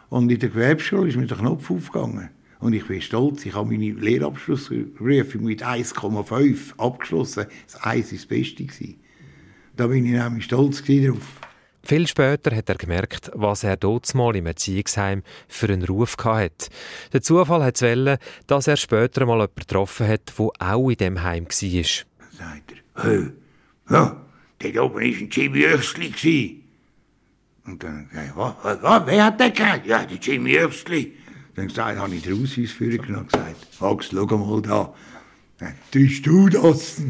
Und 0.09 0.31
in 0.31 0.39
der 0.39 0.51
Gewerbeschule 0.51 1.09
ist 1.09 1.17
mir 1.17 1.27
der 1.27 1.39
Knopf 1.39 1.71
aufgegangen. 1.71 2.31
Und 2.61 2.73
ich 2.73 2.87
bin 2.87 3.01
stolz, 3.01 3.45
ich 3.45 3.55
habe 3.55 3.71
meine 3.71 3.93
Lehrabschlussprüfung 3.93 5.45
mit 5.45 5.65
1,5 5.65 6.79
abgeschlossen. 6.79 7.47
Das 7.67 7.83
1 7.83 8.07
war 8.07 8.19
das 8.19 8.27
Beste. 8.27 8.95
Da 9.77 9.87
bin 9.87 10.07
ich 10.07 10.13
nämlich 10.13 10.45
stolz 10.45 10.83
drauf. 10.83 11.41
Viel 11.87 12.07
später 12.07 12.57
hat 12.57 12.69
er 12.71 12.77
gemerkt, 12.77 13.31
was 13.35 13.63
er 13.63 13.77
dort 13.77 14.15
mal 14.15 14.35
im 14.35 14.47
Erziehungsheim 14.47 15.23
für 15.49 15.67
einen 15.67 15.85
Ruf 15.85 16.17
hatte. 16.23 16.71
Der 17.13 17.21
Zufall 17.21 17.63
hat 17.63 17.83
es 17.83 18.19
dass 18.47 18.67
er 18.67 18.79
später 18.79 19.27
mal 19.27 19.35
jemanden 19.35 19.57
getroffen 19.57 20.09
hat, 20.09 20.33
der 20.39 20.49
auch 20.61 20.89
in 20.89 20.97
dem 20.97 21.23
Heim 21.23 21.45
war. 21.45 21.51
Sagt 21.51 22.75
er, 22.95 23.05
hey, 23.05 23.31
ja, 23.91 24.25
dort 24.59 24.79
oben 24.79 24.95
war 24.95 25.03
ein 25.03 25.29
Jimmy 25.31 25.65
Öchsli. 25.67 26.63
Und 27.67 27.83
dann, 27.83 28.09
was, 28.35 28.55
was, 28.63 28.83
was, 28.83 29.07
wer 29.07 29.25
hat 29.27 29.41
den 29.41 29.53
gesagt? 29.53 29.87
Ja, 29.87 30.05
der 30.05 30.17
Jimmy 30.17 30.57
Öchsli. 30.57 31.17
Dann 31.55 31.69
habe 31.77 32.15
ich 32.15 32.23
den 32.23 32.43
Ausweis 32.43 32.77
genommen 32.77 33.17
und 33.17 33.33
gesagt, 33.33 33.81
Max, 33.81 34.09
schau 34.11 34.39
mal 34.39 34.63
da. 34.63 34.93
Tust 35.91 36.27
du 36.27 36.49
das? 36.49 37.01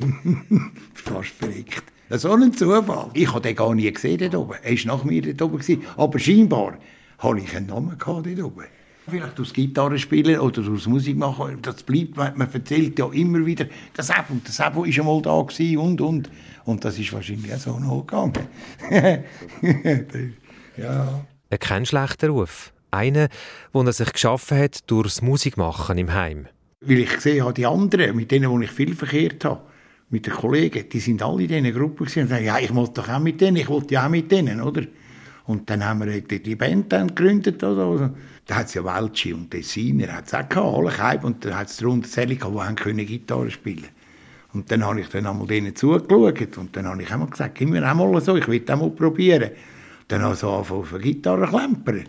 Fast 0.95 1.31
verreckt. 1.31 1.85
So 2.11 2.33
ein 2.33 2.53
Zufall. 2.53 3.11
Ich 3.15 3.29
habe 3.29 3.41
den 3.41 3.57
gar 3.57 3.75
nie 3.75 3.91
gesehen 3.91 4.19
dort 4.19 4.35
oben. 4.35 4.55
Er 4.63 4.73
war 4.73 4.97
nach 4.97 5.05
mir 5.05 5.23
dort 5.23 5.43
oben. 5.43 5.59
Gewesen. 5.59 5.83
Aber 5.97 6.19
scheinbar 6.19 6.79
hatte 7.19 7.41
ich 7.41 7.57
einen 7.57 7.67
Namen 7.67 7.97
dort 7.99 8.27
oben. 8.27 8.65
Vielleicht 9.09 9.39
aus 9.41 9.53
Gitarre 9.53 9.99
spielen 9.99 10.41
oder 10.41 10.63
aus 10.71 10.87
Musik 10.87 11.19
machen, 11.19 11.59
das 11.61 11.83
bleibt, 11.83 12.17
man 12.17 12.41
erzählt 12.41 12.99
ja 12.99 13.07
immer 13.13 13.45
wieder, 13.45 13.67
das 13.93 14.11
und 14.31 14.49
das 14.49 14.61
App 14.61 14.75
ist 14.87 14.99
einmal 14.99 15.21
da 15.21 15.43
gewesen 15.43 15.77
und, 15.77 16.01
und. 16.01 16.31
Und 16.65 16.85
das 16.87 16.99
ist 16.99 17.13
wahrscheinlich 17.13 17.53
auch 17.53 17.59
so 17.59 17.79
noch 17.79 18.07
gegangen. 18.07 18.33
ja. 20.79 21.27
Kein 21.61 21.85
schlechter 21.85 22.31
Ruf. 22.31 22.74
Einer, 22.95 23.29
den 23.75 23.87
er 23.87 23.93
sich 23.93 24.13
geschaffen 24.13 24.59
hat 24.59 24.91
durch 24.91 25.09
das 25.09 25.23
Musikmachen 25.23 25.99
im 25.99 26.13
Heim. 26.13 26.47
Weil 26.81 26.99
ich 26.99 27.15
gesehen 27.15 27.45
habe, 27.45 27.55
die 27.55 27.67
anderen, 27.67 28.17
mit 28.17 28.31
denen, 28.31 28.59
die 28.59 28.65
ich 28.65 28.71
viel 28.71 28.95
verkehrt 28.95 29.45
habe, 29.45 29.61
mit 30.11 30.27
den 30.27 30.35
Kollegen, 30.35 30.89
die 30.89 31.01
sind 31.01 31.23
alle 31.23 31.43
in 31.43 31.49
dieser 31.49 31.79
Gruppe 31.79 32.05
und 32.05 32.11
sagen, 32.11 32.45
ja, 32.45 32.59
ich 32.59 32.73
muss 32.73 32.93
doch 32.93 33.09
auch 33.09 33.19
mit 33.19 33.41
denen, 33.41 33.57
ich 33.57 33.69
wollte 33.69 33.95
ja 33.95 34.07
auch 34.07 34.11
mit 34.11 34.31
denen, 34.31 34.61
oder? 34.61 34.83
Und 35.47 35.69
dann 35.69 35.85
haben 35.85 36.07
wir 36.07 36.21
die 36.21 36.57
Band 36.57 36.93
dann 36.93 37.09
gegründet, 37.09 37.63
oder? 37.63 38.15
Da 38.47 38.57
hat 38.57 38.67
es 38.67 38.75
ja 38.75 38.85
Welchi 38.85 39.33
und 39.33 39.51
Tessiner, 39.51 40.13
hat 40.13 40.27
es 40.27 40.35
auch 40.35 40.49
gehabt, 40.49 40.77
alle 40.77 40.91
Keib, 40.91 41.25
und 41.25 41.45
dann 41.45 41.57
hat 41.57 41.69
es 41.69 41.79
darunter 41.79 42.09
Zelle 42.09 42.37
gehabt, 42.37 42.71
die 42.71 42.83
können 42.83 43.07
Gitarre 43.07 43.51
spielen 43.51 43.89
Und 44.53 44.71
dann 44.71 44.85
habe 44.85 45.01
ich 45.01 45.09
dann 45.09 45.27
einmal 45.27 45.47
denen 45.47 45.75
zugeschaut 45.75 46.57
und 46.59 46.77
dann 46.77 46.87
habe 46.87 47.03
ich 47.03 47.11
einmal 47.11 47.29
gesagt, 47.29 47.57
gib 47.57 47.71
mir 47.71 47.91
auch 47.91 47.95
mal 47.95 48.21
so, 48.21 48.37
ich 48.37 48.47
will 48.47 48.61
das 48.61 48.79
mal 48.79 48.91
probieren. 48.91 49.51
Dann 50.09 50.23
habe 50.23 50.35
ich 50.35 50.41
so 50.41 50.51
angefangen 50.51 50.81
auf 50.83 50.95
Gitarre 51.01 51.47
klempern. 51.47 52.05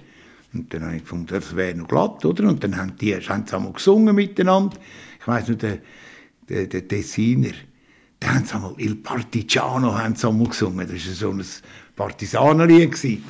Und 0.56 0.74
dann 0.74 0.86
habe 0.86 0.96
ich 0.96 1.02
gefunden, 1.04 1.28
das 1.28 1.56
wäre 1.56 1.76
noch 1.76 1.88
glatt, 1.88 2.24
oder? 2.24 2.48
Und 2.48 2.63
dann 2.63 2.78
haben 2.78 2.96
die 2.96 3.13
haben 3.15 3.46
sie 3.46 3.74
gesungen 3.74 4.15
miteinander. 4.15 4.78
Ich 5.20 5.28
weiss 5.28 5.48
nur, 5.48 5.58
der, 5.58 5.80
der, 6.48 6.68
der 6.68 6.88
Tessiner, 6.88 7.52
da 8.20 8.36
haben 8.36 8.46
sie 8.46 8.56
einmal 8.56 8.74
Il 8.78 8.96
Partigiano 8.96 9.98
haben 9.98 10.15
sie 10.15 10.44
gesungen. 10.46 10.88
Das 10.88 11.08
war 11.08 11.13
so 11.13 11.30
ein 11.32 11.46
Partisanenlied. 11.96 13.22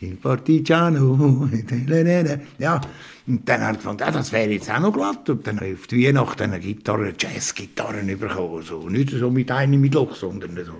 Il 0.00 0.16
Partigiano, 0.16 1.48
ja. 2.58 2.80
Und 3.26 3.46
dann 3.46 3.60
haben 3.60 3.74
sie 3.74 3.78
gefunden, 3.80 4.02
ja, 4.02 4.10
das 4.10 4.32
wäre 4.32 4.50
jetzt 4.50 4.70
auch 4.70 4.80
noch 4.80 4.92
glatt. 4.94 5.28
Und 5.28 5.46
dann 5.46 5.58
auf 5.58 5.86
die 5.86 6.06
Weihnachten 6.06 6.42
eine 6.44 6.60
Gitarre, 6.60 7.12
Jazzgitarren 7.18 8.06
bekommen. 8.18 8.62
So. 8.62 8.88
Nicht 8.88 9.10
so 9.10 9.30
mit 9.30 9.50
einem 9.50 9.82
mit 9.82 9.92
Loch, 9.92 10.16
sondern 10.16 10.56
so. 10.64 10.72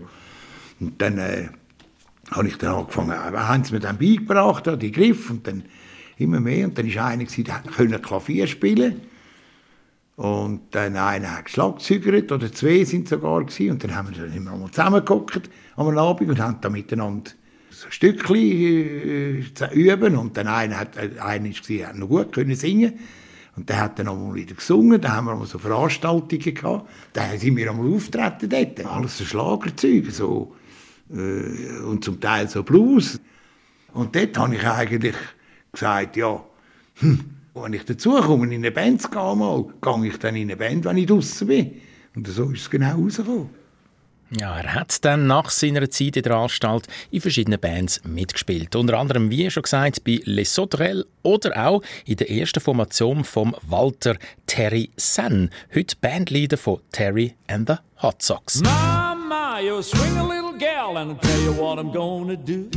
Und 0.80 1.00
dann 1.02 1.18
äh, 1.18 1.48
habe 2.30 2.48
ich 2.48 2.56
dann 2.56 2.74
angefangen, 2.74 3.10
äh, 3.10 3.36
haben 3.36 3.64
sie 3.64 3.74
mir 3.74 3.80
dann 3.80 3.98
beigebracht, 3.98 4.66
die 4.80 4.90
Griff, 4.90 5.28
und 5.28 5.46
dann 5.46 5.64
immer 6.20 6.40
mehr. 6.40 6.66
Und 6.66 6.78
dann 6.78 6.94
war 6.94 7.06
einer, 7.06 7.24
der 7.24 7.62
konnte 7.76 7.98
Klavier 7.98 8.46
spielen 8.46 9.00
und 10.16 10.60
dann 10.72 10.96
einer 10.96 11.38
hat 11.38 11.46
geschlagzeugert, 11.46 12.30
oder 12.30 12.52
zwei 12.52 12.84
sind 12.84 13.08
sogar 13.08 13.42
gewesen. 13.42 13.70
Und 13.70 13.84
dann 13.84 13.94
haben 13.94 14.10
wir 14.10 14.22
dann 14.22 14.36
immer 14.36 14.54
mal 14.56 14.70
zusammengeguckt 14.70 15.48
am 15.76 15.96
Abend 15.96 16.28
und 16.28 16.38
haben 16.38 16.58
dann 16.60 16.72
miteinander 16.72 17.30
so 17.70 17.86
ein 17.86 17.92
Stückchen 17.92 18.36
äh, 18.36 19.44
zu 19.54 19.66
üben. 19.72 20.16
Und 20.16 20.36
dann 20.36 20.46
einer 20.46 20.78
hat, 20.78 20.96
äh, 20.96 21.18
einer 21.20 21.48
war, 21.48 21.88
hat 21.88 21.96
noch 21.96 22.08
gut 22.08 22.32
können 22.32 22.54
singen 22.54 22.98
und 23.56 23.68
der 23.68 23.80
hat 23.80 23.98
dann 23.98 24.08
einmal 24.08 24.34
wieder 24.34 24.54
gesungen, 24.54 25.00
da 25.00 25.16
haben 25.16 25.26
wir 25.26 25.46
so 25.46 25.58
Veranstaltungen 25.58 26.54
gehabt, 26.54 26.88
da 27.12 27.36
sind 27.36 27.56
wir 27.56 27.70
einmal 27.70 27.92
auftreten 27.92 28.48
dort, 28.48 28.86
alles 28.86 29.18
so 29.18 29.24
Schlagerzeug, 29.24 30.10
so, 30.10 30.54
äh, 31.10 31.82
und 31.82 32.04
zum 32.04 32.20
Teil 32.20 32.48
so 32.48 32.62
Blues. 32.62 33.20
Und 33.92 34.14
dort 34.14 34.38
habe 34.38 34.54
ich 34.54 34.66
eigentlich 34.66 35.16
gesagt, 35.72 36.16
ja, 36.16 36.42
hm, 36.96 37.36
wenn 37.54 37.72
ich 37.72 37.84
dazukomme, 37.84 38.46
in 38.46 38.54
eine 38.54 38.70
Band 38.70 39.02
zu 39.02 39.10
gehen, 39.10 39.38
mal, 39.38 39.64
gehe 39.80 40.06
ich 40.08 40.18
dann 40.18 40.36
in 40.36 40.42
eine 40.42 40.56
Band, 40.56 40.84
wenn 40.84 40.96
ich 40.96 41.06
draußen 41.06 41.46
bin. 41.46 41.80
Und 42.14 42.26
so 42.26 42.50
ist 42.50 42.62
es 42.62 42.70
genau 42.70 42.96
rausgekommen. 42.96 43.60
Ja, 44.38 44.60
er 44.60 44.74
hat 44.74 45.04
dann 45.04 45.26
nach 45.26 45.50
seiner 45.50 45.90
Zeit 45.90 46.16
in 46.16 46.22
der 46.22 46.36
Anstalt 46.36 46.86
in 47.10 47.20
verschiedenen 47.20 47.58
Bands 47.58 48.00
mitgespielt. 48.04 48.76
Unter 48.76 48.96
anderem, 48.96 49.28
wie 49.28 49.50
schon 49.50 49.64
gesagt, 49.64 50.04
bei 50.04 50.20
Les 50.24 50.54
Sauterelles 50.54 51.04
oder 51.22 51.66
auch 51.66 51.82
in 52.06 52.16
der 52.16 52.30
ersten 52.30 52.60
Formation 52.60 53.24
von 53.24 53.56
Walter 53.66 54.16
Terry 54.46 54.90
Sen, 54.96 55.50
heute 55.74 55.96
Bandleader 56.00 56.58
von 56.58 56.78
Terry 56.92 57.34
and 57.48 57.68
the 57.68 57.74
Hot 58.02 58.22
Sox. 58.22 58.62
Mama, 58.62 59.60
you 59.60 59.82
swing 59.82 60.16
a 60.16 60.22
little 60.22 60.56
gal 60.56 60.96
and 60.96 61.10
I'll 61.10 61.18
tell 61.18 61.42
you 61.42 61.52
what 61.52 61.80
I'm 61.80 61.90
gonna 61.92 62.36
do. 62.36 62.70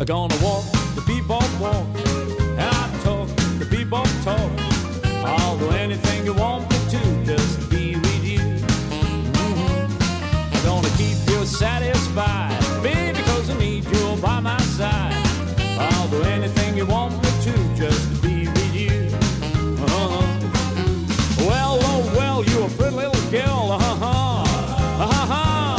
I'm 0.00 0.06
gonna 0.06 0.34
walk 0.42 0.64
the 0.94 1.02
bebop 1.02 1.60
walk 1.60 2.07
bebop 3.88 4.24
talk. 4.24 4.50
I'll 5.24 5.58
do 5.58 5.70
anything 5.70 6.24
you 6.24 6.34
want 6.34 6.70
me 6.70 6.76
to 6.90 7.24
just 7.24 7.60
to 7.60 7.66
be 7.68 7.96
with 7.96 8.24
you. 8.24 8.38
Mm-hmm. 9.40 10.56
I'm 10.56 10.64
gonna 10.64 10.88
keep 10.96 11.16
you 11.28 11.44
satisfied, 11.46 12.58
baby, 12.82 13.22
cause 13.22 13.50
I 13.50 13.58
need 13.58 13.84
you 13.84 14.16
by 14.20 14.40
my 14.40 14.58
side. 14.60 15.14
I'll 15.78 16.08
do 16.08 16.22
anything 16.22 16.76
you 16.76 16.86
want 16.86 17.14
me 17.22 17.30
to 17.42 17.52
just 17.74 18.10
to 18.10 18.22
be 18.22 18.48
with 18.48 18.74
you. 18.74 19.08
Uh-huh. 19.84 21.46
Well, 21.46 21.78
oh, 21.80 22.12
well, 22.16 22.44
you're 22.44 22.66
a 22.66 22.70
pretty 22.70 22.96
little 22.96 23.30
girl, 23.30 23.72
uh-huh. 23.72 24.44
Uh-huh. 25.04 25.76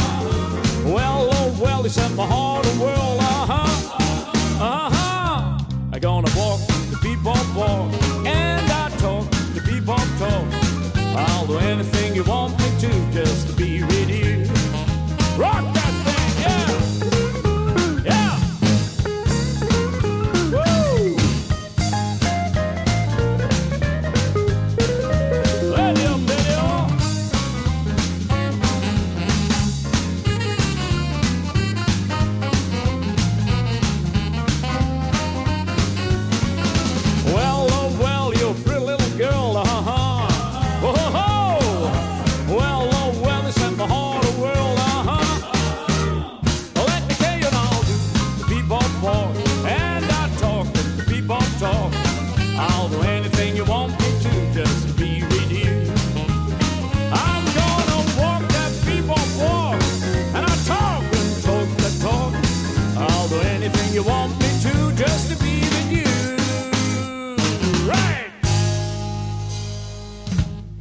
Well, 0.86 1.30
oh, 1.32 1.58
well, 1.62 1.84
you 1.84 1.90
set 1.90 2.12
my 2.14 2.26
heart 2.26 2.59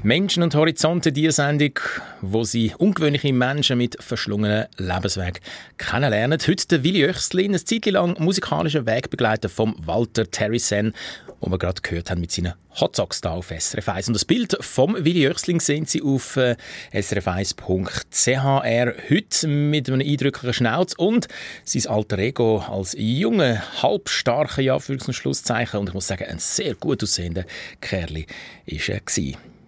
Menschen 0.08 0.42
und 0.42 0.54
Horizonte, 0.54 1.12
die 1.12 1.30
Sendung, 1.30 1.78
wo 2.22 2.42
sie 2.42 2.72
ungewöhnliche 2.78 3.30
Menschen 3.30 3.76
mit 3.76 4.02
verschlungenen 4.02 4.64
Lebensweg 4.78 5.42
kennenlernen. 5.76 6.38
Heute 6.46 6.66
der 6.66 6.82
Willi 6.82 7.04
Öchslin, 7.04 7.52
ein 7.52 7.66
Zeit 7.66 7.84
lang 7.84 8.18
musikalischer 8.18 8.86
Wegbegleiter 8.86 9.50
von 9.50 9.74
Walter 9.84 10.30
Terrissen, 10.30 10.94
wo 11.40 11.50
wir 11.50 11.58
gerade 11.58 11.82
gehört 11.82 12.10
haben 12.10 12.22
mit 12.22 12.32
seinen 12.32 12.54
Hot 12.80 12.96
Socks 12.96 13.20
da 13.20 13.32
auf 13.32 13.52
SRF 13.54 13.86
1. 13.86 14.08
Und 14.08 14.14
das 14.14 14.24
Bild 14.24 14.56
vom 14.62 14.96
Willi 14.98 15.26
Öchsling 15.26 15.60
sehen 15.60 15.84
Sie 15.84 16.00
auf 16.00 16.38
äh, 16.38 16.56
srf1.ch. 16.94 18.64
Er 18.64 18.94
heute 19.10 19.46
mit 19.46 19.90
einem 19.90 20.00
eindrücklichen 20.00 20.54
Schnauz 20.54 20.94
und 20.94 21.28
sein 21.64 21.86
alter 21.86 22.16
Ego 22.18 22.60
als 22.60 22.96
junger, 22.98 23.62
halbstarker, 23.82 24.62
ja, 24.62 24.78
für 24.78 24.98
Schlusszeichen. 24.98 25.78
Und 25.78 25.88
ich 25.88 25.94
muss 25.94 26.06
sagen, 26.06 26.24
ein 26.24 26.38
sehr 26.38 26.74
gut 26.76 27.02
aussehender 27.02 27.44
Kerl 27.82 28.24
ist 28.64 28.88
er. 28.88 29.02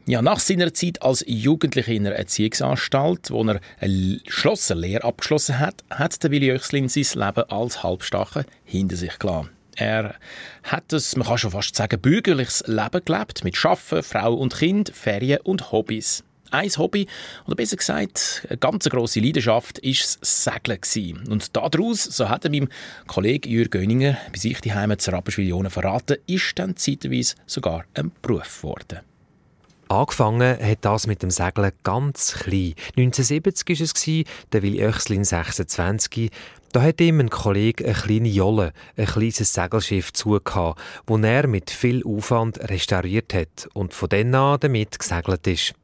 Ja, 0.07 0.23
nach 0.23 0.41
seiner 0.41 0.73
Zeit 0.73 1.03
als 1.03 1.25
Jugendlicher 1.27 1.93
in 1.93 2.07
einer 2.07 2.17
Erziehungsanstalt, 2.17 3.31
wo 3.31 3.45
er 3.45 3.61
eine 3.79 4.21
Schlosserlehre 4.27 5.05
abgeschlossen 5.05 5.59
hat, 5.59 5.85
hat 5.91 6.23
der 6.23 6.31
Willi 6.31 6.51
Öchslin 6.51 6.89
sein 6.89 7.05
Leben 7.15 7.51
als 7.51 7.83
Halbstarker 7.83 8.45
hinter 8.65 8.97
sich 8.97 9.19
gelassen. 9.19 9.51
Er 9.77 10.15
hat 10.65 10.93
es, 10.93 11.17
man 11.17 11.27
kann 11.27 11.39
schon 11.39 11.53
fast 11.53 11.77
sagen, 11.77 12.01
bürgerliches 12.01 12.65
Leben 12.67 13.05
gelebt, 13.05 13.45
mit 13.45 13.57
Schaffen, 13.57 14.03
Frau 14.03 14.35
und 14.35 14.57
Kind, 14.57 14.91
Ferien 14.95 15.41
und 15.43 15.71
Hobbys. 15.71 16.25
Ein 16.51 16.71
Hobby, 16.71 17.07
oder 17.47 17.55
besser 17.55 17.77
gesagt, 17.77 18.45
eine 18.49 18.59
ganz 18.59 18.89
grosse 18.89 19.21
Leidenschaft, 19.21 19.79
ist 19.79 20.19
das 20.21 20.45
Segeln. 20.45 21.29
Und 21.29 21.57
daraus, 21.57 22.03
so 22.03 22.29
hat 22.29 22.45
er 22.45 22.51
meinem 22.51 22.69
Kollegen 23.07 23.49
Jürg 23.49 23.71
Göninger 23.71 24.19
bei 24.33 24.39
sich 24.39 24.61
die 24.61 24.75
Heimat 24.75 25.01
zu 25.01 25.13
Rapperswil 25.13 25.71
verraten, 25.71 26.17
ist 26.27 26.59
dann 26.59 26.77
zeitweise 26.77 27.37
sogar 27.47 27.85
ein 27.95 28.11
Beruf 28.21 28.63
geworden. 28.63 29.01
Angefangen 29.91 30.57
hat 30.57 30.79
das 30.83 31.09
mit 31.09 31.21
dem 31.21 31.33
Segeln 31.33 31.73
ganz 31.83 32.35
klein. 32.35 32.75
1970 32.97 33.69
war 33.69 33.85
es, 33.85 34.25
der 34.53 34.63
Willi 34.63 34.87
Oechslin 34.87 35.25
26. 35.25 36.31
Da 36.71 36.83
hat 36.83 37.01
ihm 37.01 37.19
ein 37.19 37.29
Kollege 37.29 37.85
eine 37.85 37.95
kleine 37.95 38.29
Jolle, 38.29 38.73
ein 38.97 39.07
kleines 39.07 39.53
Segelschiff 39.53 40.13
zugehabt, 40.13 40.81
das 41.07 41.21
er 41.23 41.49
mit 41.49 41.71
viel 41.71 42.05
Aufwand 42.07 42.61
restauriert 42.71 43.35
hat 43.35 43.69
und 43.73 43.93
von 43.93 44.09
dann 44.11 44.33
an 44.33 44.61
damit 44.61 44.97
gesegelt 44.97 45.45
ist. 45.49 45.75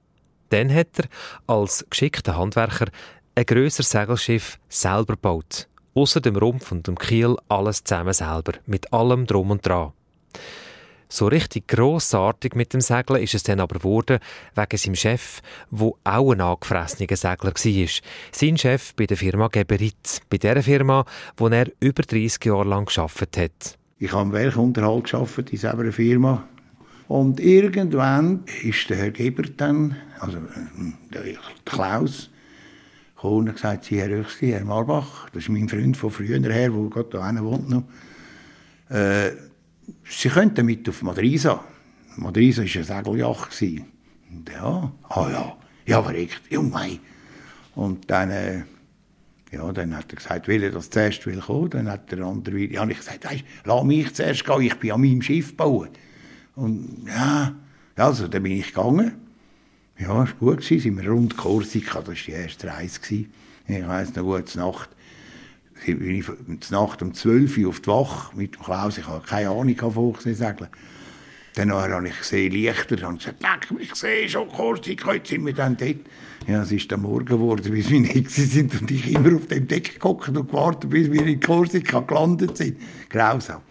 Dann 0.50 0.72
hat 0.72 1.00
er 1.00 1.06
als 1.48 1.84
geschickter 1.90 2.38
Handwerker 2.38 2.86
ein 3.34 3.44
grösseres 3.44 3.90
Segelschiff 3.90 4.60
selber 4.68 5.14
gebaut. 5.14 5.66
Außer 5.96 6.20
dem 6.20 6.36
Rumpf 6.36 6.70
und 6.70 6.86
dem 6.86 6.96
Kiel 6.96 7.34
alles 7.48 7.82
zusammen 7.82 8.12
selber, 8.12 8.52
mit 8.66 8.92
allem 8.92 9.26
Drum 9.26 9.50
und 9.50 9.66
Dran. 9.66 9.94
So 11.08 11.28
richtig 11.28 11.68
grossartig 11.68 12.54
mit 12.54 12.72
dem 12.72 12.80
Segeln 12.80 13.22
ist 13.22 13.34
es 13.34 13.44
dann 13.44 13.60
aber 13.60 13.78
geworden, 13.78 14.18
wegen 14.54 14.76
seinem 14.76 14.94
Chef, 14.96 15.40
wo 15.70 15.96
auch 16.04 16.32
ein 16.32 16.40
angefressener 16.40 17.16
Segler 17.16 17.52
war. 17.52 17.88
Sein 18.32 18.58
Chef 18.58 18.94
bei 18.94 19.06
der 19.06 19.16
Firma 19.16 19.48
Geberit, 19.48 20.22
bei 20.28 20.38
der 20.38 20.62
Firma, 20.62 21.04
wo 21.36 21.48
er 21.48 21.70
über 21.80 22.02
30 22.02 22.44
Jahre 22.44 22.68
lang 22.68 22.86
geschafft 22.86 23.36
hat. 23.36 23.78
Ich 23.98 24.12
habe 24.12 24.24
im 24.24 24.32
Werkunterhalt 24.32 25.04
geschafft 25.04 25.50
in 25.50 25.58
selber 25.58 25.90
Firma. 25.92 26.44
Und 27.08 27.38
irgendwann 27.38 28.44
ist 28.64 28.90
der 28.90 28.96
Herr 28.96 29.10
Geber 29.10 29.44
dann, 29.56 29.96
also 30.18 30.38
der 31.12 31.22
Klaus, 31.64 32.30
gekommen 33.14 33.48
und 33.48 33.54
gesagt, 33.54 33.84
Sie, 33.84 34.00
Herr 34.00 34.10
Röchsli, 34.10 34.50
Herr 34.50 34.64
Marbach, 34.64 35.30
das 35.30 35.44
ist 35.44 35.48
mein 35.48 35.68
Freund 35.68 35.96
von 35.96 36.10
früher 36.10 36.40
her, 36.40 36.70
der 36.70 36.90
gerade 36.90 37.08
da 37.10 37.44
wohnt 37.44 37.70
noch, 37.70 37.84
äh, 38.88 39.30
Sie 40.08 40.28
könnten 40.28 40.66
mit 40.66 40.88
auf 40.88 41.02
Madrisa. 41.02 41.64
Madrisa 42.16 42.62
war 42.62 42.74
eine 42.74 42.84
Segeljacht. 42.84 43.62
Und 43.62 44.50
ja, 44.50 44.92
ah 45.08 45.30
ja, 45.30 45.56
ja, 45.86 46.02
verreckt, 46.02 46.42
ja 46.50 46.60
mei. 46.60 46.98
Und 47.74 48.10
dann, 48.10 48.30
äh, 48.30 48.62
ja, 49.52 49.72
dann 49.72 49.96
hat 49.96 50.12
er 50.12 50.16
gesagt, 50.16 50.48
will 50.48 50.62
er 50.62 50.70
das 50.70 50.90
zuerst 50.90 51.24
will 51.26 51.40
kommen. 51.40 51.70
Dann 51.70 51.90
hat 51.90 52.10
der 52.10 52.20
andere, 52.20 52.58
ja, 52.58 52.82
und 52.82 52.90
ich 52.90 52.98
gesagt, 52.98 53.24
weißt, 53.24 53.44
lass 53.64 53.84
mich 53.84 54.14
zuerst 54.14 54.44
gehen, 54.44 54.62
ich 54.62 54.74
bin 54.76 54.92
an 54.92 55.00
meinem 55.00 55.22
Schiff 55.22 55.56
bauen. 55.56 55.90
Und 56.56 57.06
ja, 57.06 57.54
also, 57.96 58.28
dann 58.28 58.42
bin 58.42 58.52
ich 58.52 58.68
gegangen. 58.68 59.12
Ja, 59.98 60.24
es 60.24 60.30
war 60.40 60.54
gut, 60.54 60.64
sind 60.64 61.00
wir 61.00 61.10
rund 61.10 61.36
Korsika, 61.36 62.00
das 62.00 62.08
war 62.08 62.14
die 62.14 62.32
erste 62.32 62.66
Reise. 62.68 63.00
Ich 63.10 63.86
weiss 63.86 64.14
noch 64.14 64.24
gut, 64.24 64.54
Nacht 64.56 64.90
bin 65.84 66.14
ich 66.14 66.70
Nacht 66.70 67.02
um 67.02 67.14
12 67.14 67.58
Uhr 67.58 67.68
auf 67.68 67.80
die 67.80 67.86
Wache 67.88 68.36
mit 68.36 68.58
Klaus. 68.58 68.98
Ich 68.98 69.06
hatte 69.06 69.26
keine 69.26 69.50
Ahnung 69.50 69.76
von 69.76 69.94
Hochseesegeln. 69.94 70.70
Dann 71.54 71.72
habe 71.72 72.08
ich 72.08 72.18
gesehen, 72.18 72.52
Lichter 72.52 73.08
und 73.08 73.18
gesagt, 73.18 73.42
leck, 73.42 73.80
ich 73.80 73.94
sehe 73.94 74.28
schon 74.28 74.48
Korsika, 74.48 75.14
jetzt 75.14 75.30
sind 75.30 75.46
wir 75.46 75.54
dann 75.54 75.76
dort. 75.76 75.96
Ja, 76.46 76.62
es 76.62 76.70
ist 76.70 76.92
dann 76.92 77.00
Morgen 77.00 77.24
geworden, 77.24 77.70
bis 77.70 77.88
wir 77.88 78.00
nicht 78.00 78.30
sind 78.30 78.78
und 78.78 78.90
ich 78.90 79.10
immer 79.10 79.36
auf 79.36 79.46
dem 79.46 79.66
Deck 79.66 79.94
geguckt 79.94 80.28
und 80.28 80.48
gewartet, 80.48 80.90
bis 80.90 81.10
wir 81.10 81.24
in 81.26 81.40
Korsika 81.40 82.00
gelandet 82.00 82.58
sind. 82.58 82.78
Grausam. 83.08 83.62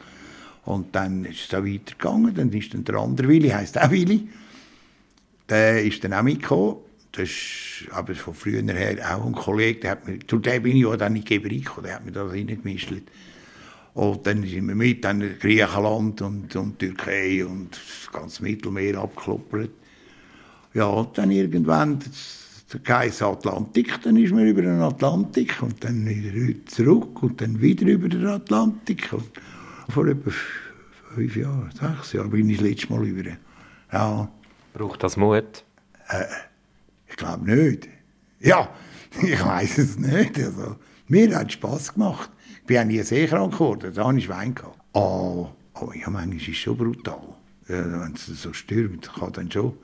Und 0.66 0.96
dann 0.96 1.26
ist 1.26 1.42
es 1.48 1.54
auch 1.54 1.64
weitergegangen, 1.64 2.34
dann 2.34 2.52
ist 2.52 2.74
dann 2.74 2.84
der 2.86 2.96
andere 2.96 3.28
Willi, 3.28 3.50
heisst 3.50 3.80
auch 3.80 3.92
Willi, 3.92 4.30
der 5.48 5.84
ist 5.84 6.04
dann 6.04 6.14
auch 6.14 6.24
mitgekommen 6.24 6.78
das 7.16 7.30
ist 7.30 7.92
aber 7.92 8.14
von 8.16 8.34
früher 8.34 8.62
her 8.62 9.16
auch 9.16 9.26
ein 9.26 9.34
Kollege, 9.34 9.80
der 9.80 9.92
hat 9.92 10.08
mir, 10.08 10.20
zu 10.28 10.38
dem 10.40 10.64
bin 10.64 10.78
ich 10.78 10.86
auch 10.86 10.96
dann 10.96 11.14
nicht 11.14 11.28
Gebriko, 11.28 11.82
der 11.82 11.96
hat 11.96 12.06
mir 12.06 12.12
das 12.12 12.32
reingemischt. 12.32 12.94
Und 13.94 14.28
dann 14.28 14.44
sind 14.44 14.68
wir 14.68 14.76
mit, 14.76 15.06
dann 15.06 15.22
Griechenland 15.40 16.22
und, 16.22 16.54
und 16.56 16.80
Türkei 16.80 17.46
und 17.46 17.72
das 17.72 18.12
ganze 18.12 18.44
Mittelmeer 18.44 18.98
abgekloppert. 19.00 19.72
Ja, 20.74 20.88
und 20.88 21.18
dann 21.18 21.32
irgendwann 21.32 22.00
der 22.74 22.80
Kaiser 22.82 23.28
Atlantik, 23.28 24.02
dann 24.02 24.18
ist 24.18 24.34
man 24.34 24.46
über 24.46 24.64
den 24.64 24.82
Atlantik 24.82 25.62
und 25.62 25.82
dann 25.84 26.06
wieder 26.06 26.66
zurück 26.66 27.24
und 27.24 27.40
dann 27.40 27.62
wieder 27.62 27.88
über 27.88 28.10
den 28.10 28.28
Atlantik. 28.28 29.14
Und 29.14 29.32
vor 29.90 30.08
etwa 30.08 30.32
fünf 31.14 31.36
Jahren, 31.38 31.72
sechs 31.72 32.12
Jahren 32.12 32.30
bin 32.30 32.50
ich 32.50 32.58
das 32.58 32.68
letzte 32.68 32.92
Mal 32.92 33.08
über. 33.08 33.30
Ja. 33.94 34.30
Braucht 34.74 35.04
das 35.04 35.16
Mut? 35.16 35.64
Äh, 36.10 36.26
ich 37.16 37.18
glaube 37.18 37.50
nicht. 37.50 37.88
Ja, 38.42 38.70
ich 39.24 39.44
weiß 39.44 39.78
es 39.78 39.98
nicht. 39.98 40.38
Also, 40.38 40.76
mir 41.08 41.34
hat 41.34 41.54
Spass 41.54 41.94
gemacht. 41.94 42.30
Ich 42.60 42.66
bin 42.66 42.78
auch 42.78 42.84
nie 42.84 43.02
seekrank 43.02 43.54
geworden, 43.54 43.94
da 43.94 44.06
hatte 44.06 44.18
ich 44.18 44.28
Wein. 44.28 44.54
Gehabt. 44.54 44.78
Oh, 44.92 45.50
oh, 45.76 45.92
ja, 45.94 46.10
manchmal 46.10 46.36
ist 46.36 46.50
es 46.50 46.58
schon 46.58 46.76
brutal. 46.76 47.22
Ja, 47.70 48.02
wenn 48.02 48.14
es 48.16 48.26
so 48.26 48.52
stürmt, 48.52 49.10
kann 49.14 49.32
dann 49.32 49.50
schon, 49.50 49.78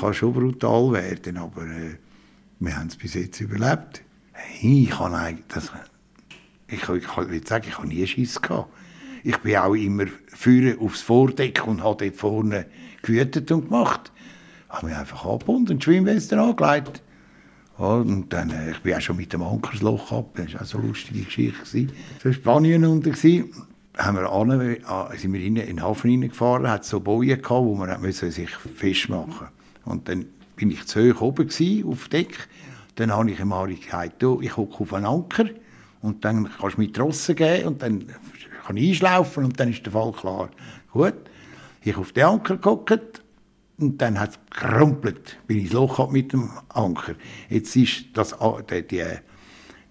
kann 0.00 0.12
schon 0.12 0.32
brutal 0.32 0.92
werden, 0.92 1.36
aber 1.36 1.62
äh, 1.62 1.96
wir 2.58 2.76
haben 2.76 2.88
es 2.88 2.96
bis 2.96 3.14
jetzt 3.14 3.40
überlebt. 3.40 4.02
Hey, 4.32 4.82
ich 4.84 4.98
habe 4.98 5.16
eigentlich, 5.16 5.46
das, 5.46 5.70
ich, 6.66 6.82
ich, 6.82 6.88
will 7.16 7.46
sagen, 7.46 7.66
ich 7.68 7.78
habe 7.78 7.86
nie 7.86 8.04
Schiss 8.04 8.42
gehabt. 8.42 8.68
Ich 9.22 9.36
bin 9.38 9.56
auch 9.56 9.74
immer 9.74 10.06
führen 10.26 10.80
aufs 10.80 11.02
Vordeck 11.02 11.64
und 11.68 11.84
habe 11.84 12.04
dort 12.04 12.16
vorne 12.16 12.66
gewütet 13.02 13.52
und 13.52 13.66
gemacht 13.66 14.10
habe 14.68 14.86
mich 14.86 14.96
einfach 14.96 15.24
angebunden 15.24 15.74
und 15.74 15.84
Schwimmweste 15.84 16.40
angelegt. 16.40 17.02
Und 17.76 18.32
dann, 18.32 18.50
äh, 18.50 18.72
ich 18.72 18.80
bin 18.80 18.94
auch 18.94 19.00
schon 19.00 19.16
mit 19.16 19.32
dem 19.32 19.42
Ankersloch 19.42 20.12
ab, 20.12 20.30
das 20.34 20.54
war 20.54 20.62
auch 20.62 20.66
so 20.66 20.78
eine 20.78 20.88
lustige 20.88 21.22
Geschichte. 21.22 21.88
War 22.24 22.32
Spanien 22.32 22.84
unten. 22.84 23.14
Haben 23.96 24.16
wir 24.16 24.30
an, 24.30 24.60
äh, 24.60 25.16
sind 25.16 25.32
wir 25.32 25.40
in 25.40 25.56
den 25.56 25.82
Hafen 25.82 26.10
reingefahren, 26.10 26.68
hat 26.68 26.84
so 26.84 27.00
Bojen 27.00 27.40
gehabt, 27.40 27.64
wo 27.64 27.74
man 27.74 28.12
sich 28.12 28.50
festmachen 28.50 29.26
musste. 29.26 29.48
Und 29.84 30.08
dann 30.08 30.26
bin 30.54 30.70
ich 30.70 30.86
zu 30.86 31.14
hoch 31.14 31.20
oben 31.20 31.48
gewesen, 31.48 31.88
auf 31.88 32.08
Deck. 32.08 32.48
Dann 32.96 33.12
habe 33.12 33.30
ich 33.30 33.40
ihm 33.40 33.50
gesagt, 33.50 34.22
ich 34.22 34.56
hocke 34.56 34.80
auf 34.80 34.92
einen 34.92 35.06
Anker 35.06 35.46
und 36.02 36.24
dann 36.24 36.48
kannst 36.60 36.76
du 36.76 36.80
mir 36.80 36.92
Trossen 36.92 37.36
geben 37.36 37.68
und 37.68 37.82
dann 37.82 38.06
kann 38.66 38.76
ich 38.76 38.88
einschlaufen 38.90 39.44
und 39.44 39.58
dann 39.58 39.70
ist 39.70 39.84
der 39.84 39.92
Fall 39.92 40.12
klar. 40.12 40.50
Gut, 40.92 41.14
ich 41.82 41.96
auf 41.96 42.12
den 42.12 42.24
Anker 42.24 42.56
geguckt 42.56 43.22
und 43.78 43.98
dann 44.02 44.18
hat 44.18 44.30
es 44.30 44.60
gerumpelt, 44.60 45.38
bin 45.46 45.58
ich 45.58 45.64
ins 45.64 45.72
Loch 45.72 46.10
mit 46.10 46.32
dem 46.32 46.50
Anker. 46.70 47.14
Jetzt 47.48 47.76
ist 47.76 48.06
das, 48.14 48.34
die, 48.70 48.82
die, 48.82 49.04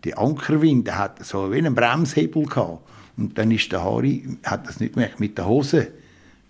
die 0.04 0.14
Ankerwinde 0.14 0.98
hat 0.98 1.26
so 1.26 1.52
wie 1.52 1.58
einen 1.58 1.74
Bremshebel 1.74 2.46
gehabt. 2.46 2.88
Und 3.16 3.38
dann 3.38 3.50
ist 3.50 3.72
der 3.72 3.84
Harry, 3.84 4.38
hat 4.44 4.68
das 4.68 4.80
nicht 4.80 4.94
gemerkt, 4.94 5.20
mit 5.20 5.38
der 5.38 5.48
Hose 5.48 5.92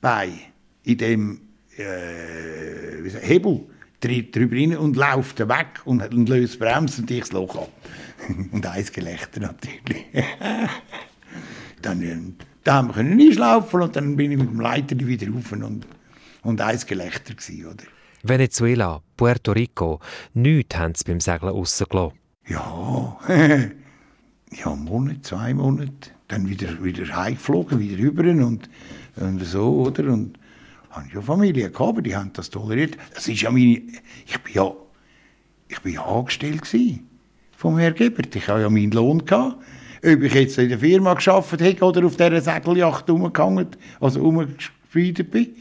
bei 0.02 0.30
in 0.84 0.97
dem 0.97 1.41
äh, 1.78 3.10
Hebel 3.21 3.62
drüber 4.02 4.56
rein 4.56 4.78
und 4.78 4.95
läuft 4.95 5.39
weg 5.39 5.82
und, 5.86 6.02
und 6.13 6.30
löst 6.30 6.60
Bremse 6.60 7.02
und 7.02 7.12
ich 7.12 7.21
das 7.21 7.32
Loch 7.32 7.56
ab. 7.56 7.71
und 8.52 8.65
eins 8.65 8.91
Gelächter 8.91 9.41
natürlich. 9.41 10.06
dann, 11.82 12.02
äh, 12.02 12.17
da 12.63 12.76
haben 12.76 12.89
wir 12.89 12.97
einschlaufen 12.97 13.82
und 13.82 13.95
dann 13.95 14.15
bin 14.15 14.32
ich 14.32 14.38
mit 14.38 14.50
dem 14.50 14.60
Leiter 14.60 14.97
wieder 15.00 15.32
rauf 15.32 15.52
und 15.52 15.86
und 16.48 16.62
eins 16.62 16.86
Gelächter 16.86 17.34
gewesen, 17.34 17.66
oder? 17.66 17.84
Venezuela, 18.24 19.02
Puerto 19.18 19.52
Rico, 19.52 20.00
nichts 20.34 20.78
haben 20.78 20.96
sie 20.96 21.04
beim 21.04 21.20
Segeln 21.20 21.52
rausgelassen. 21.52 22.18
Ja, 22.48 23.20
ja, 23.28 24.72
einen 24.72 24.84
Monat, 24.86 25.26
zwei 25.26 25.54
Monate. 25.54 26.12
Dann 26.30 26.50
wieder, 26.50 26.82
wieder 26.82 27.06
heimgeflogen, 27.16 27.80
wieder 27.80 28.02
rüber 28.02 28.24
und, 28.24 28.70
und 29.18 29.44
so, 29.44 29.88
oder? 29.88 30.06
Und 30.06 30.40
habe 30.90 31.06
ich 31.08 31.14
ja 31.14 31.22
Familie 31.22 31.70
gehabt, 31.70 31.90
aber 31.90 32.02
die 32.02 32.16
haben 32.16 32.32
das 32.32 32.50
toleriert. 32.50 32.98
Das 33.14 33.28
ist 33.28 33.42
ja 33.42 33.52
meine, 33.52 33.82
ich 34.26 34.40
bin 34.42 34.54
ja, 34.54 34.72
ich 35.68 35.80
bin 35.82 35.94
ja 35.94 36.06
angestellt 36.06 36.62
gewesen 36.62 37.10
vom 37.58 37.78
Herrn 37.78 37.96
Gebert. 37.96 38.34
Ich 38.36 38.48
habe 38.48 38.62
ja 38.62 38.70
meinen 38.70 38.92
Lohn 38.92 39.26
gehabt. 39.26 39.58
Ob 39.98 40.22
ich 40.22 40.34
jetzt 40.34 40.58
in 40.58 40.70
der 40.70 40.80
Firma 40.80 41.14
geschafft 41.14 41.62
habe 41.62 41.82
oder 41.84 42.06
auf 42.06 42.16
dieser 42.16 42.40
Segeljacht 42.40 43.10
rumgehangen, 43.10 43.68
also 44.00 44.22
rumgespielt 44.22 45.30
bin. 45.30 45.56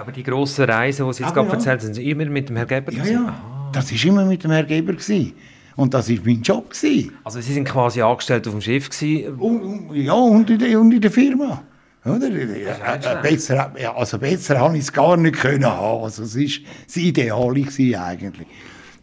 Aber 0.00 0.12
die 0.12 0.22
grossen 0.22 0.64
Reisen, 0.64 1.06
die 1.06 1.12
Sie 1.12 1.22
jetzt 1.22 1.36
Aber 1.36 1.42
gerade 1.42 1.48
ja. 1.48 1.54
erzählt 1.54 1.82
haben, 1.82 1.94
sind 1.94 2.04
immer 2.04 2.24
mit 2.24 2.48
dem 2.48 2.56
Herrn 2.56 2.68
Geber? 2.68 2.92
Ja, 2.92 3.04
ja. 3.04 3.70
Das 3.72 3.92
war 3.92 4.04
immer 4.10 4.24
mit 4.24 4.42
dem 4.42 4.50
Herrn 4.50 4.66
Geber. 4.66 4.94
Gewesen. 4.94 5.34
Und 5.76 5.94
das 5.94 6.08
war 6.08 6.16
mein 6.24 6.42
Job. 6.42 6.70
Gewesen. 6.70 7.12
Also 7.22 7.40
Sie 7.40 7.52
sind 7.52 7.64
quasi 7.64 8.00
angestellt 8.02 8.46
auf 8.46 8.54
dem 8.54 8.60
Schiff 8.60 8.88
gewesen. 8.88 9.34
Und, 9.38 9.94
ja, 9.94 10.14
und 10.14 10.48
in, 10.50 10.58
der, 10.58 10.80
und 10.80 10.92
in 10.92 11.00
der 11.00 11.10
Firma. 11.10 11.62
Oder? 12.04 12.30
Äh, 12.30 12.62
äh, 12.62 13.22
besser, 13.22 13.74
ja, 13.78 13.94
also 13.94 14.18
besser 14.18 14.58
habe 14.58 14.76
ich 14.76 14.84
es 14.84 14.92
gar 14.92 15.16
nicht 15.16 15.36
können 15.36 15.66
haben. 15.66 16.04
Also 16.04 16.22
es 16.22 16.36
war 16.36 16.66
das 16.86 16.96
Ideale 16.96 17.60
gewesen 17.60 17.94
eigentlich. 17.96 18.48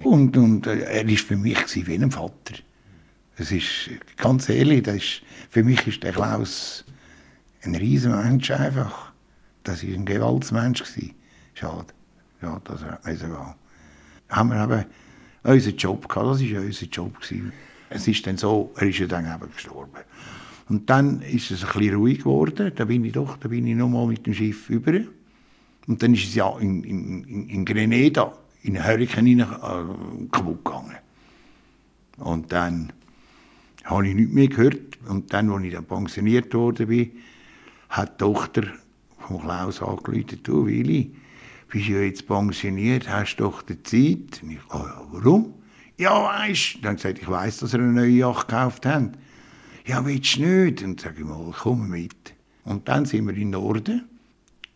Und, 0.03 0.35
und 0.35 0.65
äh, 0.67 0.79
er 0.79 1.07
war 1.07 1.15
für 1.15 1.37
mich 1.37 1.87
wie 1.87 1.95
ein 1.95 2.11
Vater. 2.11 2.55
Es 3.37 3.51
ist, 3.51 3.91
ganz 4.15 4.49
ehrlich, 4.49 4.83
das 4.83 4.95
ist, 4.95 5.21
für 5.49 5.63
mich 5.63 5.85
ist 5.85 6.01
der 6.01 6.13
Klaus 6.13 6.85
ein 7.63 7.75
riesen 7.75 8.15
Mensch 8.15 8.49
einfach. 8.49 9.06
Das 9.67 9.83
war 9.83 9.93
ein 9.93 10.05
Gewaltsmensch. 10.05 10.81
Schade. 11.53 11.87
Ja, 12.41 12.61
das 12.63 12.83
hat 12.85 13.05
nicht 13.05 13.19
so 13.19 13.27
gehen. 13.27 13.53
Haben 14.29 14.49
wir 14.49 14.63
eben 14.63 14.85
unseren 15.43 15.75
Job 15.75 16.07
gehabt, 16.07 16.27
das 16.27 16.53
war 16.53 16.61
unser 16.61 16.85
Job. 16.85 17.19
Gewesen. 17.19 17.51
Es 17.89 18.07
ist 18.07 18.25
dann 18.25 18.37
so, 18.37 18.71
er 18.77 18.87
ist 18.87 19.11
dann 19.11 19.25
eben 19.25 19.51
gestorben. 19.51 20.01
Und 20.69 20.89
dann 20.89 21.21
ist 21.21 21.51
es 21.51 21.65
ein 21.65 21.79
bisschen 21.79 21.95
ruhig 21.95 22.19
geworden. 22.19 22.71
Da 22.75 22.85
bin 22.85 23.03
ich 23.03 23.11
doch, 23.11 23.35
da 23.37 23.49
bin 23.49 23.67
ich 23.67 23.75
noch 23.75 23.89
mal 23.89 24.07
mit 24.07 24.25
dem 24.25 24.33
Schiff 24.33 24.69
über. 24.69 25.01
Und 25.85 26.01
dann 26.01 26.13
ist 26.13 26.25
es 26.29 26.35
ja 26.35 26.57
in, 26.59 26.83
in, 26.83 27.49
in, 27.49 27.65
Grenada 27.65 28.33
in 28.63 28.77
einen 28.77 28.87
Hurricane 28.87 29.41
rein, 29.41 29.49
äh, 29.51 30.27
kaputt 30.31 30.63
gegangen. 30.63 30.97
Und 32.17 32.51
dann 32.53 32.93
habe 33.83 34.07
ich 34.07 34.15
nichts 34.15 34.33
mehr 34.33 34.47
gehört. 34.47 34.97
Und 35.09 35.33
dann, 35.33 35.49
als 35.49 35.63
ich 35.63 35.73
dann 35.73 35.85
pensioniert 35.85 36.53
worden 36.53 36.87
bin, 36.87 37.11
hat 37.89 38.13
die 38.13 38.23
Tochter 38.23 38.63
von 39.27 39.41
Klaus 39.41 39.81
angerufen, 39.81 40.39
du 40.43 40.65
Willi, 40.65 41.11
bist 41.69 41.87
ja 41.87 41.99
jetzt 41.99 42.27
pensioniert, 42.27 43.09
hast 43.09 43.37
doch 43.37 43.61
die 43.61 43.81
Zeit? 43.83 44.41
Und 44.41 44.51
ich, 44.51 44.59
oh 44.71 44.77
ja, 44.77 45.01
warum? 45.11 45.53
Ja, 45.97 46.23
weisst, 46.23 46.77
dann 46.83 46.95
gesagt, 46.95 47.19
ich 47.19 47.27
weiss, 47.27 47.57
dass 47.57 47.73
ihr 47.73 47.79
eine 47.79 47.91
neue 47.91 48.09
Yacht 48.09 48.47
gekauft 48.47 48.85
habt. 48.85 49.17
Ja, 49.85 50.05
willst 50.05 50.37
du 50.37 50.41
nicht? 50.41 50.83
Und 50.83 51.01
sage 51.01 51.15
ich 51.19 51.25
mal, 51.25 51.51
komm 51.57 51.89
mit. 51.89 52.35
Und 52.63 52.87
dann 52.87 53.05
sind 53.05 53.25
wir 53.25 53.33
in 53.33 53.39
den 53.39 53.49
Norden. 53.51 54.07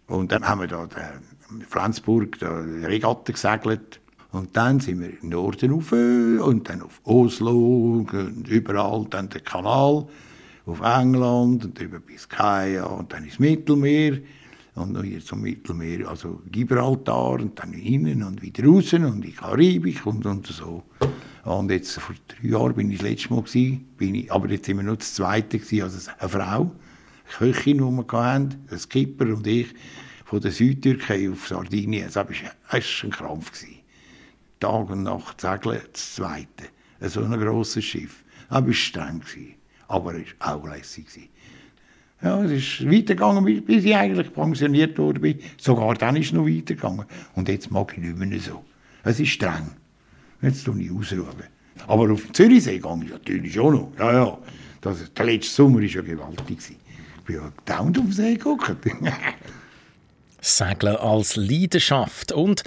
Und 0.08 0.32
dann 0.32 0.48
haben 0.48 0.62
wir 0.62 0.68
da 0.68 0.88
den 0.88 1.62
Flensburg, 1.62 2.40
da 2.40 2.60
Regatta 2.60 3.32
gesegelt. 3.32 4.00
Und 4.32 4.56
dann 4.56 4.80
sind 4.80 5.02
wir 5.02 5.12
im 5.22 5.30
Norden 5.30 5.72
rauf 5.72 5.92
und 5.92 6.70
dann 6.70 6.82
auf 6.82 7.02
Oslo 7.04 7.98
und 7.98 8.48
überall 8.48 9.06
dann 9.10 9.30
der 9.30 9.42
Kanal 9.42 10.08
auf 10.66 10.80
England 10.82 11.66
und 11.66 11.80
über 11.80 12.00
Biscaya 12.00 12.86
und 12.86 13.12
dann 13.12 13.26
ins 13.26 13.40
Mittelmeer 13.40 14.20
und 14.76 14.94
noch 14.94 15.04
hier 15.04 15.24
zum 15.24 15.42
Mittelmeer, 15.42 16.08
also 16.08 16.42
Gibraltar 16.50 17.34
und 17.34 17.60
dann 17.60 17.74
innen 17.74 18.24
und 18.24 18.42
wieder 18.42 18.66
raus 18.66 18.94
und 18.94 19.22
die 19.22 19.32
Karibik 19.32 20.06
und, 20.06 20.26
und 20.26 20.48
so. 20.48 20.84
Und 21.44 21.72
jetzt 21.72 22.00
vor 22.00 22.16
drei 22.28 22.50
Jahren 22.50 22.76
bin 22.76 22.92
ich 22.92 23.00
das 23.00 23.10
letzte 23.10 23.34
Mal 23.34 23.42
gewesen, 23.42 23.88
bin 23.98 24.16
ich, 24.16 24.32
aber 24.32 24.50
jetzt 24.50 24.66
sind 24.66 24.78
wir 24.78 24.84
noch 24.84 24.98
das 24.98 25.14
zweite 25.14 25.60
gewesen, 25.60 25.84
also 25.84 26.12
eine 26.20 26.30
Frau, 26.30 26.62
eine 26.62 27.52
Köchin, 27.52 27.78
die 27.78 27.84
wir 27.84 28.12
hatten, 28.12 28.66
ein 28.70 28.80
Skipper 28.80 29.26
und 29.26 29.48
ich 29.48 29.68
von 30.26 30.40
der 30.40 30.52
Südtürkei 30.52 31.30
auf 31.30 31.48
Sardinien. 31.48 32.06
Das 32.06 32.16
war 32.16 32.28
ein 32.70 33.12
Krampf. 33.12 33.52
Gewesen. 33.52 33.80
Tag 34.62 34.90
und 34.92 35.04
Nacht 35.04 35.42
segeln, 35.42 35.82
das 35.92 36.16
zweite. 36.16 36.70
So 37.02 37.22
ein 37.22 37.38
grosses 37.38 37.84
Schiff. 37.84 38.24
Das 38.50 38.66
war 38.66 38.74
streng, 38.74 39.22
aber 39.88 40.16
es 40.16 40.28
war 40.40 40.56
auch 40.56 40.68
lässig. 40.68 41.08
Ja, 42.24 42.44
es 42.44 42.52
ist 42.52 42.86
weitergegangen, 42.90 43.44
bis- 43.66 43.84
ich 43.84 43.96
eigentlich 43.96 44.32
pensioniert 44.34 44.98
worden 44.98 45.22
bin. 45.22 45.40
Sogar 45.58 45.96
dann 45.96 46.16
ist 46.18 46.28
es 46.28 46.34
noch 46.34 46.46
weitergegangen. 46.46 47.06
Und 47.36 47.50
jetzt 47.50 47.72
mag 47.72 47.94
ich 47.94 48.04
nicht 48.04 48.18
mehr 48.18 48.40
so. 48.40 48.64
Es 49.04 49.20
ist 49.20 49.30
streng. 49.30 49.72
Jetzt 50.42 50.64
tue 50.66 50.80
ich 50.82 50.92
ausruhen. 50.92 51.26
Aber 51.88 52.12
auf 52.12 52.22
dem 52.24 52.34
Zürichsee 52.34 52.78
gehe 52.80 53.00
ich 53.04 53.10
natürlich 53.12 53.54
schon 53.54 53.74
noch. 53.74 53.92
Ja, 53.98 54.14
ja. 54.14 54.38
Das, 54.82 55.12
der 55.14 55.26
letzte 55.26 55.54
Sommer 55.56 55.78
war 55.78 55.84
ja 55.84 56.02
gewaltig. 56.02 56.58
Ich 56.60 57.24
bin 57.26 57.36
ja 57.38 57.52
dauernd 57.66 57.98
auf 57.98 58.04
den 58.06 58.12
See 58.14 58.34
geguckt. 58.36 58.76
Segeln 60.42 60.96
als 60.96 61.36
Leidenschaft 61.36 62.32
und 62.32 62.64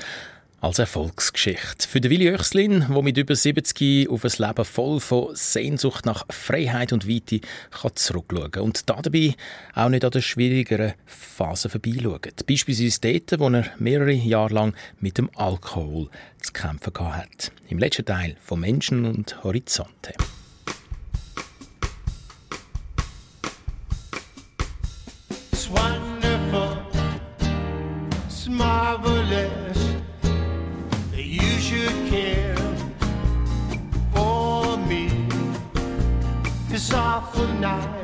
als 0.65 0.79
Erfolgsgeschichte. 0.79 1.87
Für 1.87 2.01
den 2.01 2.11
Willi 2.11 2.31
Oechslin, 2.31 2.87
der 2.89 3.03
mit 3.03 3.19
über 3.19 3.37
70 3.37 4.09
auf 4.09 4.25
ein 4.25 4.33
Leben 4.39 4.65
voll 4.65 4.99
von 4.99 5.37
Sehnsucht 5.37 6.07
nach 6.07 6.25
Freiheit 6.31 6.95
und 6.95 7.07
Weite 7.07 7.41
kann 7.71 7.91
zurückschauen 7.95 8.63
und 8.63 8.89
dabei 8.89 9.35
auch 9.75 9.91
nicht 9.91 10.07
an 10.07 10.11
den 10.11 10.23
schwierigeren 10.23 10.95
Phasen 11.05 11.71
vorbeischaut. 11.71 12.47
Beispielsweise 12.47 12.99
dort, 13.03 13.41
wo 13.41 13.51
er 13.51 13.67
mehrere 13.79 14.13
Jahre 14.13 14.55
lang 14.55 14.75
mit 15.01 15.19
dem 15.19 15.29
Alkohol 15.37 16.09
zu 16.41 16.53
kämpfen 16.55 16.95
hat. 16.99 17.53
Im 17.69 17.79
letzten 17.79 18.07
Teil 18.07 18.37
von 18.43 18.61
Menschen 18.61 19.05
und 19.05 19.45
Horizonte. 19.45 20.15
Soft 36.85 37.39
night. 37.61 38.04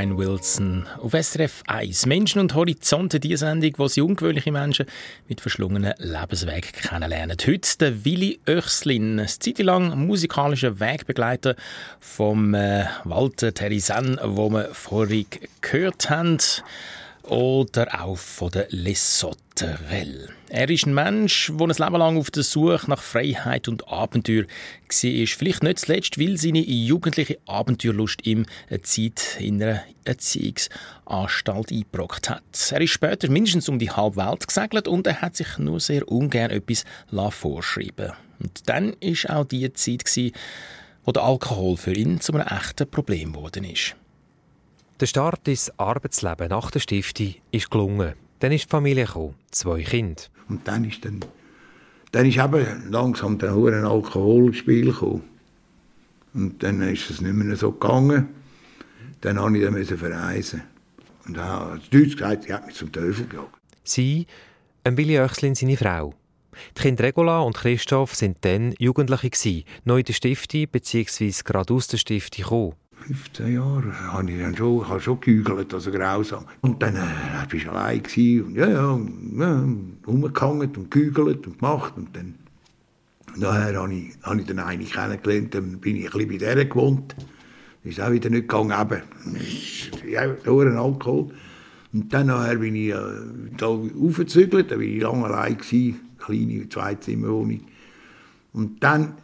Brian 0.00 0.16
Wilson 0.16 0.86
auf 1.02 1.12
SRF 1.12 1.62
1. 1.66 2.06
Menschen 2.06 2.40
und 2.40 2.54
Horizonte, 2.54 3.20
die 3.20 3.36
Sendung, 3.36 3.74
wo 3.76 3.86
sie 3.86 4.00
ungewöhnliche 4.00 4.50
Menschen 4.50 4.86
mit 5.28 5.42
verschlungenen 5.42 5.92
Lebensweg 5.98 6.72
kennenlernen. 6.72 7.36
Heute 7.46 7.78
der 7.78 8.02
Willi 8.02 8.40
Oechslin, 8.48 9.18
eine 9.18 9.26
Zeit 9.26 9.58
lang 9.58 10.06
musikalischer 10.06 10.80
Wegbegleiter 10.80 11.54
vom 11.98 12.54
äh, 12.54 12.86
Walter 13.04 13.52
Terisen, 13.52 14.18
wo 14.24 14.48
wir 14.48 14.70
vorhin 14.72 15.26
gehört 15.60 16.08
haben 16.08 16.38
oder 17.22 18.02
auch 18.02 18.16
von 18.16 18.50
der 18.50 18.66
Lesotterelle. 18.70 20.28
Er 20.48 20.68
ist 20.68 20.86
ein 20.86 20.94
Mensch, 20.94 21.52
der 21.54 21.68
ein 21.68 21.74
Leben 21.76 21.96
lang 21.96 22.18
auf 22.18 22.30
der 22.30 22.42
Suche 22.42 22.88
nach 22.88 23.02
Freiheit 23.02 23.68
und 23.68 23.86
Abenteuer 23.88 24.44
war. 24.44 24.48
Vielleicht 24.88 25.62
nicht 25.62 25.78
zuletzt, 25.78 26.18
weil 26.18 26.36
seine 26.36 26.58
jugendliche 26.58 27.38
Abenteuerlust 27.46 28.26
ihm 28.26 28.46
eine 28.68 28.82
Zeit 28.82 29.36
in 29.38 29.62
einer 29.62 29.82
Erziehungsanstalt 30.04 31.70
eingebrockt 31.70 32.30
hat. 32.30 32.42
Er 32.72 32.80
ist 32.80 32.90
später 32.90 33.30
mindestens 33.30 33.68
um 33.68 33.78
die 33.78 33.90
halbe 33.90 34.16
Welt 34.16 34.48
gesegelt 34.48 34.88
und 34.88 35.06
er 35.06 35.20
hat 35.20 35.36
sich 35.36 35.58
nur 35.58 35.78
sehr 35.78 36.08
ungern 36.08 36.50
etwas 36.50 36.84
vorschreiben 37.30 38.12
Und 38.40 38.68
dann 38.68 38.94
ist 39.00 39.30
auch 39.30 39.44
die 39.44 39.72
Zeit, 39.72 40.04
wo 41.04 41.12
der 41.12 41.22
Alkohol 41.22 41.76
für 41.76 41.94
ihn 41.94 42.20
zu 42.20 42.32
einem 42.32 42.46
echten 42.46 42.90
Problem 42.90 43.34
geworden 43.34 43.64
ist. 43.64 43.94
Der 45.00 45.06
Start 45.06 45.48
ins 45.48 45.72
Arbeitsleben 45.78 46.48
nach 46.48 46.70
der 46.70 46.80
Stiftung 46.80 47.34
ist 47.52 47.70
gelungen. 47.70 48.12
Dann 48.40 48.52
ist 48.52 48.66
die 48.66 48.68
Familie 48.68 49.06
gekommen, 49.06 49.34
zwei 49.50 49.82
Kinder. 49.82 50.22
Und 50.50 50.68
dann 50.68 50.84
ist 50.84 51.02
dann, 51.02 51.24
dann 52.12 52.26
ist 52.26 52.36
eben 52.36 52.90
langsam 52.90 53.38
der 53.38 53.54
ein 53.54 53.86
Alkoholspiel 53.86 54.92
gekommen. 54.92 55.22
Und 56.34 56.62
dann 56.62 56.82
ist 56.82 57.08
es 57.08 57.22
nicht 57.22 57.32
mehr 57.32 57.56
so 57.56 57.72
gegangen. 57.72 58.28
Dann 59.22 59.36
musste 59.36 59.80
ich 59.80 59.88
dann 59.88 59.98
verreisen. 59.98 60.62
Und 61.26 61.38
dann 61.38 61.48
hat 61.48 61.94
Deutsch 61.94 62.18
gesagt, 62.18 62.42
sie 62.42 62.52
hat 62.52 62.66
mich 62.66 62.76
zum 62.76 62.92
Teufel 62.92 63.26
gejagt. 63.26 63.56
Sie, 63.82 64.26
ein 64.84 64.98
Willi 64.98 65.18
Oechslin, 65.18 65.54
seine 65.54 65.78
Frau. 65.78 66.12
Die 66.76 66.82
Kinder 66.82 67.04
Regula 67.04 67.40
und 67.40 67.56
Christoph 67.56 68.14
sind 68.14 68.36
dann 68.42 68.74
Jugendliche 68.78 69.30
gewesen, 69.30 69.64
neu 69.84 70.00
in 70.00 70.04
der 70.04 70.12
Stiftung 70.12 70.66
bzw. 70.70 71.32
gerade 71.42 71.72
aus 71.72 71.86
der 71.86 71.96
Stiftung 71.96 72.44
gekommen. 72.44 72.74
15 73.06 73.54
Jahre 73.54 74.12
habe 74.12 74.30
ich 74.30 74.38
dann 74.38 74.56
schon, 74.56 74.88
habe 74.88 75.00
schon 75.00 75.20
gehügelt, 75.20 75.72
also 75.74 75.90
grausam. 75.90 76.44
Und 76.60 76.82
dann 76.82 76.96
äh, 76.96 76.98
war 76.98 77.52
ich 77.52 77.68
allein 77.68 78.02
gewesen, 78.02 78.44
und 78.44 78.54
ja, 78.54 78.68
ja, 78.68 79.00
ja 79.38 79.68
rumgehangen 80.06 80.70
und 80.76 80.90
gehügelt 80.90 81.46
und 81.46 81.58
gemacht. 81.58 81.94
Und 81.96 82.14
dann 82.14 82.34
nachher 83.36 83.76
habe 83.76 83.94
ich, 83.94 84.12
habe 84.22 84.40
ich 84.40 84.46
dann 84.46 84.58
eine 84.58 84.84
kennengelernt, 84.84 85.54
dann 85.54 85.78
bin 85.78 85.96
ich 85.96 86.06
ein 86.06 86.12
bisschen 86.12 86.28
bei 86.28 86.54
der 86.54 86.64
gewohnt. 86.64 87.16
Das 87.82 87.92
ist 87.92 88.00
auch 88.00 88.12
wieder 88.12 88.30
nicht 88.30 88.48
gegangen, 88.48 88.78
eben. 88.78 89.02
Ja, 90.10 90.22
ein 90.22 90.76
Alkohol. 90.76 91.30
Und 91.92 92.12
dann 92.12 92.26
nachher 92.26 92.56
bin 92.56 92.76
ich 92.76 92.90
äh, 92.90 92.96
da 93.56 93.66
aufgezügelt, 93.66 94.70
da 94.70 94.76
war 94.76 94.82
ich 94.82 95.02
lange 95.02 95.24
allein 95.24 95.58
gewesen, 95.58 96.00
kleine 96.18 96.68
Zweizimmerwohnung. 96.68 97.62
Und 98.52 98.82
dann 98.82 99.14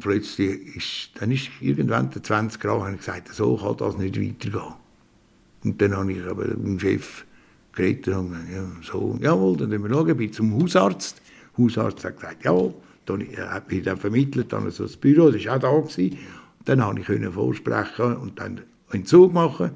plötzlich 0.00 0.76
ist, 0.76 1.10
dann 1.20 1.30
ist 1.30 1.50
irgendwann 1.60 2.10
der 2.10 2.22
20 2.22 2.60
Grad, 2.60 2.80
habe 2.80 2.92
ich 2.92 2.98
gesagt, 2.98 3.28
so 3.32 3.56
kann 3.56 3.76
das 3.76 3.96
nicht 3.98 4.20
weitergehen. 4.20 4.74
Und 5.64 5.80
dann 5.80 5.96
habe 5.96 6.12
ich 6.12 6.24
aber 6.24 6.46
mit 6.46 6.64
dem 6.64 6.78
Chef 6.78 7.24
geredet 7.72 8.08
und 8.14 8.32
ja, 8.52 8.64
so, 8.82 9.18
jawohl, 9.20 9.56
dann 9.56 9.70
wir 9.70 9.90
schauen, 9.90 10.16
bin 10.16 10.32
zum 10.32 10.60
Hausarzt. 10.60 11.20
Der 11.56 11.64
Hausarzt 11.64 12.04
hat 12.04 12.16
gesagt, 12.16 12.44
jawohl, 12.44 12.74
dann 13.04 13.26
hat 13.36 13.70
mich 13.70 13.82
dann 13.82 13.96
vermittelt 13.96 14.52
an 14.54 14.70
so 14.70 14.84
das 14.84 14.96
Büro, 14.96 15.30
das 15.30 15.44
war 15.46 15.56
auch 15.56 15.60
da. 15.60 15.80
Gewesen. 15.80 16.18
Dann 16.64 16.80
konnte 16.80 17.14
ich 17.14 17.28
vorsprechen 17.32 18.16
und 18.16 18.38
dann 18.40 18.60
einen 18.90 19.06
Zug 19.06 19.32
machen, 19.32 19.70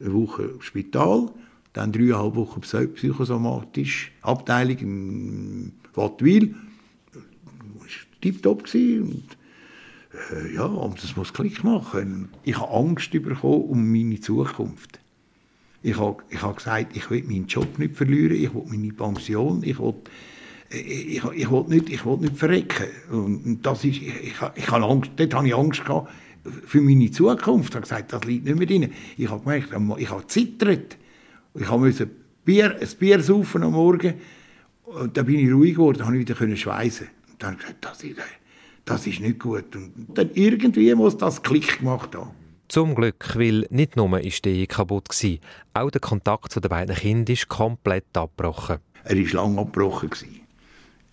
eine 0.00 0.12
Woche 0.12 0.44
im 0.44 0.60
Spital, 0.60 1.30
dann 1.72 1.92
dreieinhalb 1.92 2.34
Wochen 2.34 2.60
psychosomatisch, 2.60 4.12
Abteilung 4.22 4.78
in 4.78 5.72
Wattwil. 5.94 6.54
Das 7.12 7.22
war 7.22 8.20
tiptop. 8.20 8.62
Und 8.74 9.36
äh, 10.12 10.54
ja, 10.54 10.64
und 10.64 11.02
das 11.02 11.16
muss 11.16 11.32
Klick 11.32 11.62
machen. 11.64 12.28
Ich 12.44 12.58
habe 12.58 12.72
Angst 12.72 13.10
bekommen 13.10 13.62
um 13.64 13.92
meine 13.92 14.20
Zukunft. 14.20 14.98
Ich 15.82 15.98
habe, 15.98 16.22
ich 16.28 16.42
habe 16.42 16.54
gesagt, 16.54 16.96
ich 16.96 17.10
will 17.10 17.22
meinen 17.24 17.46
Job 17.46 17.78
nicht 17.78 17.96
verlieren, 17.96 18.36
ich 18.36 18.52
will 18.54 18.64
meine 18.66 18.92
Pension, 18.92 19.62
ich 19.62 19.78
will, 19.78 19.94
äh, 20.70 20.78
ich, 20.78 21.24
ich 21.24 21.50
will, 21.50 21.64
nicht, 21.68 21.88
ich 21.88 22.04
will 22.04 22.18
nicht 22.18 22.36
verrecken. 22.36 22.86
Und 23.10 23.62
das 23.62 23.84
ist, 23.84 23.96
ich, 23.96 24.08
ich, 24.08 24.34
ich 24.56 24.70
habe 24.70 24.84
Angst, 24.84 25.12
dort 25.16 25.34
habe 25.34 25.48
ich 25.48 25.54
Angst 25.54 25.84
gehabt 25.84 26.10
für 26.66 26.80
meine 26.80 27.10
Zukunft. 27.10 27.70
Ich 27.70 27.74
habe 27.74 27.82
gesagt, 27.82 28.12
das 28.12 28.24
liegt 28.24 28.44
nicht 28.44 28.58
mehr 28.58 28.66
drin. 28.66 28.92
Ich 29.16 29.28
habe 29.30 29.42
gemerkt, 29.42 29.68
ich 29.98 30.10
habe 30.10 30.26
zittert. 30.26 30.96
Ich 31.54 31.70
musste 31.70 32.08
Bier, 32.44 32.76
ein 32.80 32.88
Bier 32.98 33.22
saufen 33.22 33.62
am 33.62 33.72
Morgen. 33.72 34.14
Und 34.84 35.16
dann 35.16 35.26
bin 35.26 35.38
ich 35.38 35.52
ruhig 35.52 35.74
geworden, 35.74 36.02
konnte 36.02 36.18
ich 36.18 36.40
wieder 36.40 36.56
schweißen. 36.56 37.06
Und 37.30 37.42
dann 37.42 37.52
habe 37.52 37.60
ich 37.60 37.66
gesagt, 37.66 37.84
das 37.84 38.02
ist, 38.02 38.16
das 38.90 39.06
ist 39.06 39.20
nicht 39.20 39.38
gut. 39.38 39.76
Und 39.76 39.92
dann 40.14 40.30
irgendwie 40.34 40.94
muss 40.94 41.16
das 41.16 41.42
Klick 41.42 41.78
gemacht 41.78 42.14
haben. 42.14 42.30
Zum 42.68 42.94
Glück, 42.94 43.36
weil 43.36 43.66
nicht 43.70 43.96
nur 43.96 44.20
ist 44.20 44.44
die 44.44 44.50
Ehe 44.50 44.66
kaputt 44.66 45.08
war, 45.08 45.82
auch 45.82 45.90
der 45.90 46.00
Kontakt 46.00 46.52
zu 46.52 46.60
den 46.60 46.68
beiden 46.68 46.94
Kindern 46.94 47.32
ist 47.32 47.48
komplett 47.48 48.16
abgebrochen. 48.16 48.78
Er 49.04 49.16
war 49.16 49.32
lange 49.32 49.60
abgebrochen. 49.60 50.10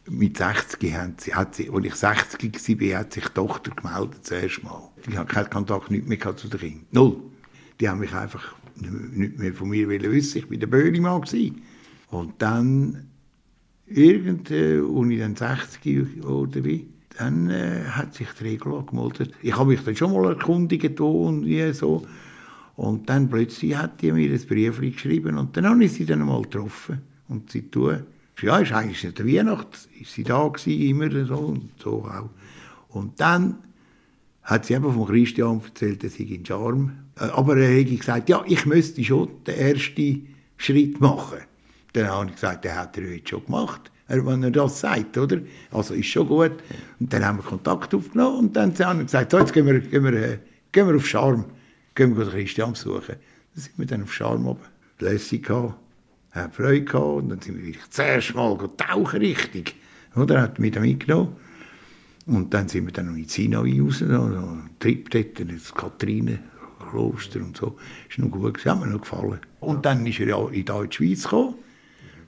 Mit 0.10 0.38
60 0.38 0.94
hat 0.94 1.22
sie, 1.22 1.34
hat 1.34 1.56
sie, 1.56 1.70
als 1.70 1.86
ich 1.86 1.96
60 1.96 2.80
war, 2.80 3.00
hat 3.00 3.14
sich 3.14 3.28
die 3.28 3.34
Tochter 3.34 3.72
gemeldet, 3.72 4.26
zuerst 4.26 4.64
mal. 4.64 4.90
Ich 5.08 5.18
hatte 5.18 5.34
keinen 5.34 5.50
Kontakt 5.50 5.92
nicht 5.92 6.08
mehr 6.08 6.36
zu 6.36 6.48
den 6.48 6.60
Kindern. 6.60 6.86
Null. 6.92 7.18
Die 7.80 7.90
haben 7.90 8.00
mich 8.00 8.14
einfach 8.14 8.56
nicht 8.76 9.38
mehr 9.38 9.54
von 9.54 9.70
mir 9.70 9.90
wissen. 9.90 10.38
Ich 10.38 10.50
war 10.50 10.58
der 10.58 10.68
Böhlimann. 10.68 11.24
Und 12.10 12.34
dann, 12.38 13.08
irgendwie, 13.86 14.30
als 14.90 15.12
ich 15.12 15.20
dann 15.20 15.36
60 15.36 16.24
oder 16.24 16.64
wie, 16.64 16.88
dann 17.18 17.50
äh, 17.50 17.84
hat 17.86 18.14
sich 18.14 18.28
die 18.40 18.44
Regel 18.44 18.84
gemeldet. 18.84 19.34
Ich 19.42 19.56
habe 19.56 19.72
mich 19.72 19.84
dann 19.84 19.96
schon 19.96 20.14
mal 20.14 20.30
erkundigt 20.30 21.00
und 21.00 21.46
wie 21.46 21.74
so. 21.74 22.06
Und 22.76 23.10
dann 23.10 23.30
plötzlich 23.30 23.76
hat 23.76 24.02
die 24.02 24.12
mir 24.12 24.32
ein 24.32 24.48
Brief 24.48 24.80
geschrieben 24.80 25.38
und 25.38 25.58
dann 25.58 25.68
habe 25.68 25.84
ich 25.84 25.94
sie 25.94 26.06
dann 26.06 26.20
mal 26.20 26.44
getroffen. 26.44 27.02
Und 27.28 27.52
sie 27.52 27.70
tun, 27.70 28.04
ja, 28.42 28.60
ist 28.60 28.72
eigentlich 28.72 29.04
in 29.04 29.16
der 29.16 29.26
Weihnacht, 29.26 29.90
ist 30.00 30.14
sie 30.14 30.24
da 30.24 30.48
gewesen, 30.48 30.82
immer 30.82 31.26
so 31.26 31.38
und 31.38 31.72
so 31.82 32.06
auch. 32.06 32.30
Und 32.90 33.20
dann 33.20 33.58
hat 34.44 34.66
sie 34.66 34.76
eben 34.76 34.94
von 34.94 35.08
Christian 35.08 35.62
erzählt, 35.62 36.04
dass 36.04 36.20
ich 36.20 36.32
in 36.32 36.46
Charme. 36.46 36.92
Äh, 37.20 37.26
aber 37.26 37.58
er 37.58 37.80
hat 37.80 37.90
gesagt, 37.90 38.30
ja, 38.30 38.44
ich 38.48 38.66
müsste 38.66 39.04
schon 39.04 39.44
den 39.46 39.56
ersten 39.56 40.28
Schritt 40.58 41.02
machen. 41.02 41.40
Dann 41.94 42.08
habe 42.08 42.28
ich 42.28 42.34
gesagt, 42.34 42.64
der 42.64 42.76
hat 42.80 42.98
er 42.98 43.12
heute 43.12 43.28
schon 43.28 43.46
gemacht 43.46 43.92
wenn 44.08 44.44
er 44.44 44.52
das 44.52 44.80
sagt, 44.80 45.18
oder? 45.18 45.40
Also 45.72 45.94
ist 45.94 46.08
schon 46.08 46.28
gut. 46.28 46.54
Und 47.00 47.12
dann 47.12 47.26
haben 47.26 47.40
wir 47.40 47.44
Kontakt 47.44 47.94
aufgenommen 47.94 48.40
und 48.40 48.56
dann 48.56 48.78
haben 48.80 49.00
wir 49.00 49.06
gesagt, 49.06 49.32
so, 49.32 49.40
jetzt 49.40 49.54
gehen 49.54 49.66
wir, 49.66 49.80
gehen 49.80 50.04
wir, 50.04 50.14
äh, 50.14 50.40
gehen 50.72 50.88
wir 50.88 50.96
auf 50.96 51.06
Charme, 51.06 51.46
gehen 51.96 52.18
wir 52.18 52.26
Christian 52.26 52.72
besuchen. 52.72 53.16
Dann 53.54 53.62
sind 53.62 53.78
wir 53.78 53.86
dann 53.86 54.04
auf 54.04 54.14
Charme 54.14 54.48
oben. 54.48 54.62
Lässig 55.00 55.46
gehabt, 55.46 55.76
haben 56.32 56.52
Freude 56.52 56.84
gehabt 56.84 57.06
und 57.06 57.30
dann 57.30 57.42
sind 57.42 57.58
wir 57.58 57.66
wirklich 57.66 57.90
zuerst 57.90 58.34
mal 58.34 58.58
tauchen 58.78 59.20
richtig. 59.20 59.76
Oder? 60.16 60.36
Er 60.36 60.42
hat 60.44 60.60
mich 60.60 60.72
dann 60.72 60.84
mitgenommen. 60.84 61.36
Und 62.26 62.54
dann 62.54 62.68
sind 62.68 62.86
wir 62.86 62.94
dann 62.94 63.08
noch 63.08 63.16
in 63.16 63.28
Sinai 63.28 63.80
raus, 63.80 64.02
einen 64.02 64.70
Trip 64.80 65.10
dort, 65.10 65.40
ins 65.40 65.74
Kathrinen-Kloster 65.74 67.40
und 67.40 67.56
so. 67.56 67.78
Ist 68.10 68.20
noch 68.20 68.30
gut, 68.30 68.66
hat 68.66 68.80
mir 68.80 68.88
noch 68.88 69.02
gefallen. 69.02 69.40
Und 69.62 69.86
dann 69.86 70.06
ist 70.06 70.20
er 70.20 70.28
ja 70.28 70.48
in 70.50 70.66
die 70.66 70.94
Schweiz 70.96 71.24
gekommen. 71.24 71.56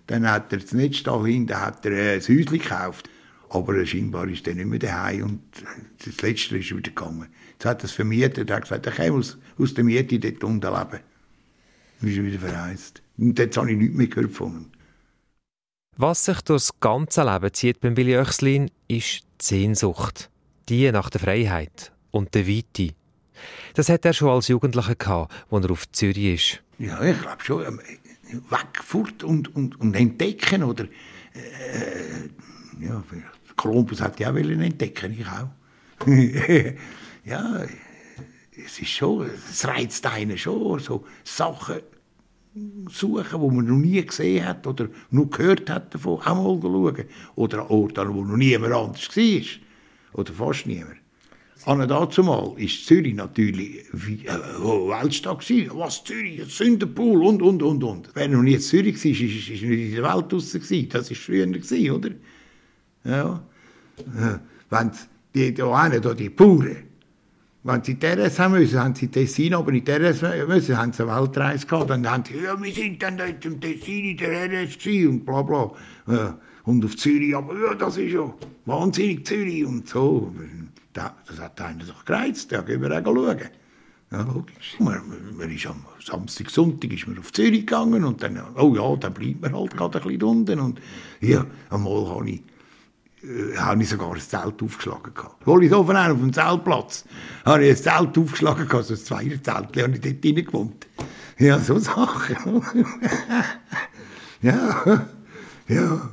Dann 0.09 0.27
hat 0.27 0.51
er 0.51 0.57
das 0.57 0.73
Netzstall 0.73 1.23
hin, 1.27 1.45
dann 1.45 1.61
hat 1.61 1.85
er 1.85 1.91
äh, 1.91 2.13
ein 2.15 2.19
Häuschen 2.19 2.45
gekauft. 2.45 3.07
Aber 3.49 3.85
scheinbar 3.85 4.27
ist 4.27 4.47
er 4.47 4.55
nicht 4.55 4.65
mehr 4.65 4.79
daheim 4.79 5.23
und 5.23 5.41
das 6.03 6.21
Letzte 6.21 6.57
ist 6.57 6.71
wieder 6.71 6.81
gegangen. 6.81 7.27
Jetzt 7.51 7.65
hat 7.65 7.81
er 7.81 7.85
es 7.85 7.91
vermietet, 7.91 8.49
er 8.49 8.55
hat 8.55 8.63
gesagt, 8.63 8.87
er 8.87 8.91
kann 8.91 9.11
aus, 9.11 9.37
aus 9.59 9.75
der 9.75 9.83
Miete 9.83 10.17
dort 10.19 10.43
unten 10.43 10.65
leben. 10.65 10.99
Dann 11.99 12.09
ist 12.09 12.17
er 12.17 12.23
wieder 12.23 12.39
verreist. 12.39 13.03
Und 13.19 13.37
jetzt 13.37 13.55
habe 13.55 13.71
ich 13.71 13.77
nichts 13.77 13.95
mehr 13.95 14.07
gehört 14.07 14.31
von 14.31 14.53
ihm. 14.53 14.71
Was 15.95 16.25
sich 16.25 16.41
durch 16.41 16.63
das 16.63 16.79
ganze 16.79 17.23
Leben 17.23 17.53
zieht 17.53 17.79
beim 17.79 17.95
Willi 17.95 18.17
Oechslin, 18.17 18.71
ist 18.87 19.21
die 19.21 19.45
Sehnsucht. 19.45 20.31
Die 20.69 20.91
nach 20.91 21.11
der 21.11 21.21
Freiheit 21.21 21.91
und 22.09 22.33
der 22.33 22.47
Weite. 22.47 22.95
Das 23.75 23.89
hat 23.89 24.05
er 24.05 24.13
schon 24.13 24.29
als 24.29 24.47
Jugendlicher 24.47 24.95
gehabt, 24.95 25.33
als 25.51 25.65
er 25.65 25.71
auf 25.71 25.91
Zürich 25.91 26.17
ist. 26.17 26.63
Ja, 26.79 26.99
ich 27.03 27.21
glaube 27.21 27.43
schon. 27.43 27.79
Weg, 28.31 28.83
fort 28.83 29.23
und, 29.23 29.55
und, 29.55 29.79
und 29.79 29.95
entdecken. 29.95 30.63
Oder, 30.63 30.85
äh, 30.85 32.83
ja, 32.83 33.03
Kolumbus 33.55 34.01
hat 34.01 34.19
ja 34.19 34.31
auch 34.31 34.35
entdecken, 34.35 35.17
ich 35.19 35.27
auch. 35.27 35.49
ja, 37.25 37.65
es 38.65 38.79
ist 38.79 38.89
schon, 38.89 39.29
es 39.49 39.67
reizt 39.67 40.05
einen 40.05 40.37
schon, 40.37 40.79
so 40.79 41.05
Sachen 41.23 41.81
suchen, 42.89 43.41
die 43.41 43.55
man 43.55 43.65
noch 43.65 43.77
nie 43.77 44.05
gesehen 44.05 44.45
hat 44.45 44.65
oder 44.65 44.87
nur 45.11 45.29
gehört 45.29 45.69
hat 45.69 45.93
davon, 45.93 46.19
auch 46.21 46.61
mal 46.61 46.61
schauen. 46.61 47.05
Oder 47.35 47.61
an 47.61 47.67
Orten, 47.67 48.13
wo 48.13 48.23
noch 48.23 48.37
niemand 48.37 48.73
anders 48.73 49.15
war. 49.15 49.43
Oder 50.13 50.33
fast 50.33 50.65
niemand. 50.65 50.97
An 51.69 51.87
dazu 51.87 52.23
mal 52.23 52.53
ist 52.57 52.87
Zürich 52.87 53.13
natürlich 53.13 53.85
wie, 53.93 54.25
äh, 54.25 54.33
Weltstadt 54.33 55.41
gewesen. 55.41 55.69
Was 55.75 56.03
Zürich, 56.03 56.41
Sündenpool 56.51 57.21
und 57.23 57.43
und 57.43 57.61
und 57.61 57.83
und. 57.83 58.09
Wer 58.15 58.27
noch 58.27 58.41
nie 58.41 58.55
in 58.55 58.59
Zürich 58.59 58.95
war, 58.95 59.11
ist, 59.11 59.21
ist, 59.21 59.49
nicht 59.49 59.63
in 59.63 59.91
der 59.93 60.03
Welt 60.03 60.31
draussen 60.31 60.61
gewesen. 60.61 60.89
Das 60.89 61.11
ist 61.11 61.21
früher 61.21 61.45
gewesen, 61.45 61.91
oder? 61.91 62.09
Ja. 63.03 63.43
Äh, 63.99 64.39
Wenn 64.71 64.91
die 65.35 65.53
da 65.53 65.71
einen, 65.75 66.01
da 66.01 66.15
die 66.15 66.29
Bauern, 66.29 66.77
wenn 67.61 67.83
sie 67.83 67.99
Teres 67.99 68.39
haben 68.39 68.53
müssen, 68.53 68.79
haben 68.79 68.95
sie 68.95 69.09
Tessin, 69.09 69.53
aber 69.53 69.71
nicht 69.71 69.85
Teres 69.85 70.23
müssen, 70.23 70.75
haben 70.75 70.91
sie 70.91 71.03
eine 71.03 71.21
Weltreise 71.21 71.67
gehabt. 71.67 71.91
Dann 71.91 72.09
haben 72.09 72.23
sie, 72.25 72.43
ja, 72.43 72.59
wir 72.59 72.73
sind 72.73 73.03
dann 73.03 73.15
dort 73.15 73.45
im 73.45 73.61
Tessin 73.61 74.05
in 74.05 74.17
der 74.17 74.49
RS 74.49 74.75
und 75.07 75.23
bla 75.23 75.43
bla. 75.43 75.71
Ja, 76.07 76.39
und 76.63 76.83
auf 76.83 76.97
Zürich, 76.97 77.35
aber 77.35 77.53
ja, 77.59 77.75
das 77.75 77.97
ist 77.97 78.11
ja 78.11 78.33
wahnsinnig 78.65 79.23
Zürich 79.27 79.65
und 79.65 79.87
so. 79.87 80.33
Das, 80.99 81.11
das 81.27 81.39
hat 81.39 81.61
einen 81.61 81.79
doch 81.87 82.03
gereizt, 82.03 82.51
da 82.51 82.61
gehen 82.61 82.81
wir 82.81 82.91
auch 82.91 83.03
schauen. 83.03 83.49
Ja, 84.11 84.21
logisch. 84.21 84.75
Man, 84.79 85.01
man 85.37 85.51
ist 85.51 85.67
am 85.67 85.85
Samstag, 86.03 86.49
Sonntag 86.49 86.91
ist 86.91 87.07
man 87.07 87.19
auf 87.19 87.31
Zürich 87.31 87.67
gegangen 87.67 88.03
und 88.03 88.23
dann, 88.23 88.41
oh 88.55 88.75
ja, 88.75 88.95
dann 88.95 89.13
bleibt 89.13 89.41
man 89.41 89.55
halt 89.55 89.77
gerade 89.77 89.99
ein 89.99 90.03
bisschen 90.03 90.23
unten. 90.23 90.59
Und 90.59 90.81
ja, 91.21 91.45
einmal 91.69 92.09
habe 92.09 92.29
ich 92.29 92.41
äh, 93.23 93.55
habe 93.55 93.83
ich 93.83 93.89
sogar 93.89 94.13
ein 94.13 94.19
Zelt 94.19 94.61
aufgeschlagen. 94.63 95.13
Hol 95.45 95.63
ich 95.63 95.73
oben 95.73 95.95
auf 95.95 96.17
dem 96.17 96.33
Zeltplatz, 96.33 97.05
habe 97.45 97.65
ich 97.65 97.71
ein 97.71 97.83
Zelt 97.83 98.17
aufgeschlagen, 98.17 98.67
so 98.83 98.93
ein 98.93 98.99
Zweierzelt, 98.99 99.47
habe 99.47 99.91
ich 99.93 100.01
dort 100.01 100.23
drin 100.23 100.45
gewohnt. 100.45 100.87
Ja, 101.37 101.59
so 101.59 101.77
Sachen. 101.77 102.35
ja, 104.41 105.05
ja. 105.67 106.09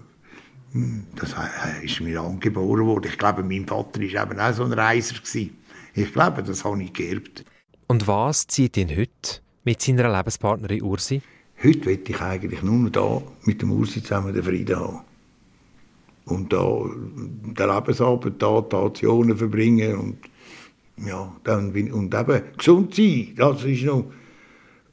Das 1.14 1.34
ist 1.82 2.00
mir 2.00 2.20
angeboren 2.20 2.86
worden. 2.86 3.08
Ich 3.10 3.18
glaube, 3.18 3.42
mein 3.42 3.66
Vater 3.66 4.00
war 4.00 4.22
eben 4.22 4.40
auch 4.40 4.52
so 4.52 4.64
ein 4.64 4.72
Reiser. 4.72 5.14
Gewesen. 5.14 5.56
Ich 5.94 6.12
glaube, 6.12 6.42
das 6.42 6.64
habe 6.64 6.82
ich 6.82 6.92
geerbt. 6.92 7.44
Und 7.86 8.06
was 8.06 8.46
zieht 8.46 8.76
ihn 8.76 8.90
heute 8.90 9.40
mit 9.64 9.80
seiner 9.80 10.14
Lebenspartnerin 10.14 10.82
Ursi? 10.82 11.22
Heute 11.62 11.86
will 11.86 12.00
ich 12.06 12.20
eigentlich 12.20 12.62
nur 12.62 12.74
noch 12.74 12.90
da 12.90 13.22
mit 13.44 13.62
dem 13.62 13.72
Ursi 13.72 14.02
zusammen 14.02 14.34
den 14.34 14.42
Frieden 14.42 14.76
haben. 14.78 15.00
Und 16.26 16.52
da 16.52 16.84
den 16.84 17.54
Lebensabend 17.56 18.42
da 18.42 18.60
die 18.60 18.76
Aktionen 18.76 19.36
verbringen 19.36 19.96
und 19.96 20.18
ja, 21.06 21.34
dann, 21.44 21.68
und 21.92 22.14
eben 22.14 22.42
gesund 22.56 22.94
sein, 22.94 23.32
das 23.36 23.64
ist 23.64 23.84
noch 23.84 24.06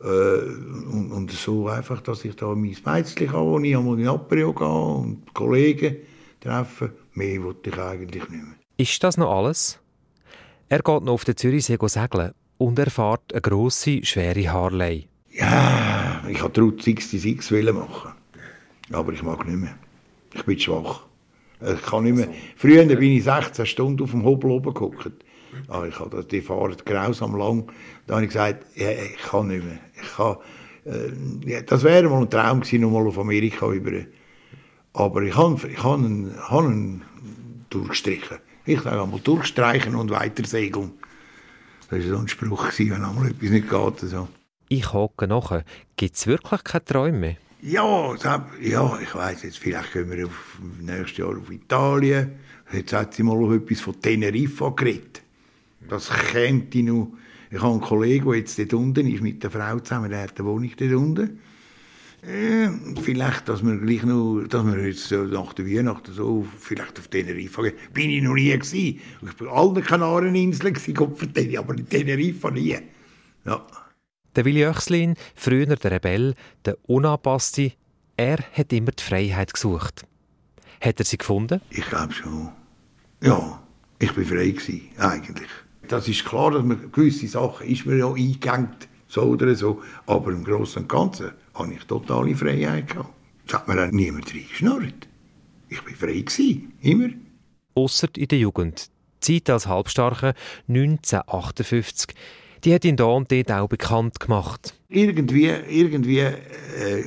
und, 0.04 1.12
und 1.12 1.32
so 1.32 1.68
einfach, 1.68 2.02
dass 2.02 2.26
ich 2.26 2.36
da 2.36 2.48
mein 2.48 2.76
Mädchen 2.86 3.32
habe, 3.32 3.46
wo 3.46 3.60
ich 3.60 3.76
einmal 3.76 4.00
in 4.00 4.08
Apero 4.08 4.54
gehe 4.54 4.68
und 4.68 5.34
Kollegen 5.34 5.98
treffe. 6.42 6.94
Mehr 7.14 7.44
wollte 7.44 7.70
ich 7.70 7.78
eigentlich 7.78 8.30
nicht 8.30 8.44
mehr. 8.44 8.56
Ist 8.78 9.04
das 9.04 9.18
noch 9.18 9.32
alles? 9.32 9.80
Er 10.68 10.80
geht 10.80 11.04
noch 11.04 11.14
auf 11.14 11.26
den 11.26 11.38
Zürichsee 11.38 11.78
segeln 11.82 12.32
und 12.58 12.80
er 12.80 12.90
fährt 12.90 13.32
eine 13.32 13.42
grosse, 13.42 14.04
schwere 14.04 14.52
Harley. 14.52 15.08
Ja, 15.32 16.24
ich 16.28 16.42
wollte 16.42 16.62
Route 16.62 16.84
66 16.84 17.52
wollen 17.52 17.76
machen. 17.76 18.12
Aber 18.92 19.14
ich 19.14 19.24
mag 19.24 19.46
nicht 19.48 19.60
mehr. 19.60 19.76
Ich 20.34 20.44
bin 20.44 20.60
schwach. 20.60 21.04
Ich 21.62 21.82
kann 21.82 22.04
nicht 22.04 22.16
mehr. 22.16 22.28
Früher 22.56 22.86
bin 22.86 23.02
ich 23.04 23.24
16 23.24 23.66
Stunden 23.66 24.04
auf 24.04 24.12
dem 24.12 24.24
Hobel 24.26 24.52
oben 24.52 24.74
geguckt. 24.74 25.12
Ah, 25.68 25.86
ich 25.88 26.00
habe 26.00 26.24
die 26.24 26.42
fahren 26.42 26.76
grausam 26.86 27.36
lang. 27.36 27.72
Da 28.08 28.16
habe 28.16 28.26
ich 28.26 28.30
gesagt, 28.30 28.66
ja, 28.76 28.90
ich 28.92 29.18
kann 29.18 29.48
nicht 29.48 29.64
mehr. 29.64 29.80
Ich 30.02 30.16
kann, 30.16 30.38
äh, 30.86 31.50
ja, 31.50 31.62
das 31.62 31.84
wäre 31.84 32.10
mal 32.10 32.22
ein 32.22 32.30
Traum 32.30 32.62
gewesen, 32.62 32.82
noch 32.82 32.92
mal 32.92 33.08
auf 33.08 33.18
Amerika 33.18 33.72
über. 33.72 33.92
Aber 34.94 35.22
ich 35.24 35.36
habe, 35.36 35.68
ich 35.68 35.84
habe, 35.84 36.04
einen, 36.04 36.36
habe 36.50 36.68
einen 36.68 37.06
durchgestrichen. 37.70 38.38
Ich 38.66 38.82
sage 38.82 39.02
einmal 39.02 39.20
durchstreichen 39.20 39.96
und 39.96 40.10
weiter 40.12 40.46
segeln. 40.46 40.92
Das 41.90 42.00
war 42.00 42.10
so 42.10 42.18
ein 42.18 42.28
Spruch, 42.28 42.70
gewesen, 42.70 42.92
wenn 42.92 43.04
einmal 43.04 43.28
etwas 43.28 43.50
nicht 43.50 43.70
geht. 43.70 44.00
So. 44.00 44.28
Ich 44.70 44.94
hake 44.94 45.28
nach. 45.28 45.64
Gibt 45.96 46.16
es 46.16 46.28
wirklich 46.28 46.64
keine 46.64 46.86
Träume 46.86 47.18
mehr? 47.18 47.36
Ja, 47.62 48.14
ja, 48.62 49.00
ich 49.02 49.16
weiß 49.16 49.44
jetzt, 49.44 49.58
vielleicht 49.58 49.94
gehen 49.94 50.12
wir 50.12 50.26
auf, 50.26 50.60
nächstes 50.82 51.18
Jahr 51.18 51.38
auf 51.38 51.50
Italien. 51.50 52.34
Jetzt 52.72 52.92
hat 52.94 53.14
sie 53.14 53.24
mal 53.24 53.38
noch 53.38 53.54
etwas 53.54 53.80
von 53.80 54.00
Teneriffa 54.02 54.70
geredet. 54.70 55.23
Das 55.90 56.10
käme 56.32 56.64
noch. 56.84 57.14
Ich 57.52 57.62
habe 57.62 57.74
einen 57.74 57.82
Kollegen, 57.82 58.26
der 58.26 58.36
jetzt 58.36 58.58
dort 58.58 58.74
unten 58.74 59.08
ist, 59.08 59.22
mit 59.22 59.44
der 59.44 59.52
Frau 59.52 59.80
zusammen, 59.80 60.10
der 60.10 60.24
hat 60.24 60.40
eine 60.40 60.48
Wohnung 60.48 60.72
dort 60.76 60.94
unten. 60.94 61.40
Äh, 62.26 62.70
vielleicht, 63.02 63.50
dass 63.50 63.64
wir 63.64 63.78
gleich 63.78 64.04
noch, 64.04 64.46
dass 64.48 64.66
wir 64.66 64.88
jetzt 64.88 65.10
so 65.10 65.24
nach 65.24 65.54
der 65.54 65.68
Weihnachten 65.68 66.14
so 66.14 66.48
vielleicht 66.58 66.98
auf 66.98 67.10
Teneriffa 67.10 67.64
gehen. 67.64 67.74
Bin 67.94 68.10
ich 68.10 68.24
noch 68.24 68.34
nie 68.34 68.50
gewesen. 68.52 69.02
Ich 69.22 69.34
bin 69.36 69.48
allen 69.50 69.84
Kanareninseln 69.84 70.74
gewesen, 70.74 70.94
Gott 70.94 71.18
vertelle, 71.18 71.60
aber 71.60 71.78
in 71.78 71.88
Teneriffa 71.88 72.50
nie. 72.50 72.78
Ja. 73.46 73.68
Der 74.36 74.46
Willi 74.46 74.66
Oechslin, 74.66 75.16
früher 75.36 75.76
der 75.76 75.92
Rebell, 75.92 76.34
der 76.66 76.78
Unangepasste, 76.88 77.74
er 78.16 78.40
hat 78.54 78.72
immer 78.72 78.92
die 78.92 79.04
Freiheit 79.04 79.54
gesucht. 79.54 80.06
Hat 80.82 81.00
er 81.00 81.06
sie 81.06 81.18
gefunden? 81.18 81.62
Ich 81.70 81.86
glaube 81.86 82.14
schon. 82.14 82.50
Ja, 83.22 83.62
ich 84.00 84.12
bin 84.14 84.26
frei 84.26 84.50
gewesen, 84.50 84.90
eigentlich. 84.98 85.50
Das 85.88 86.08
ist 86.08 86.26
klar, 86.26 86.52
dass 86.52 86.64
man 86.64 86.92
gewisse 86.92 87.28
Sachen 87.28 87.68
ist 87.68 87.86
mir 87.86 87.98
ja 87.98 88.12
eingegangen, 88.12 88.76
so 89.08 89.24
oder 89.24 89.54
so. 89.56 89.82
Aber 90.06 90.32
im 90.32 90.44
Großen 90.44 90.84
und 90.84 90.90
Ganzen 90.90 91.32
habe 91.54 91.74
ich 91.74 91.84
totale 91.84 92.36
Freiheit 92.36 92.90
gehabt. 92.90 93.14
Das 93.46 93.60
hat 93.60 93.68
mir 93.68 93.84
auch 93.84 93.92
niemand 93.92 94.34
reingeschnurrt. 94.34 95.08
Ich 95.70 95.82
bin 95.82 95.96
frei 95.96 96.20
gewesen, 96.20 96.74
immer. 96.82 97.10
Ausser 97.76 98.08
in 98.16 98.28
der 98.28 98.40
Jugend. 98.40 98.90
Die 99.24 99.42
Zeit 99.42 99.50
als 99.50 99.68
Halbstarke 99.68 100.34
1958, 100.68 102.16
die 102.64 102.74
hat 102.74 102.86
ihn 102.86 102.96
da 102.96 103.06
und 103.06 103.32
dort 103.32 103.52
auch 103.52 103.68
bekannt 103.68 104.20
gemacht. 104.20 104.76
Irgendwie, 104.90 105.48
irgendwie 105.48 106.20
äh, 106.20 107.06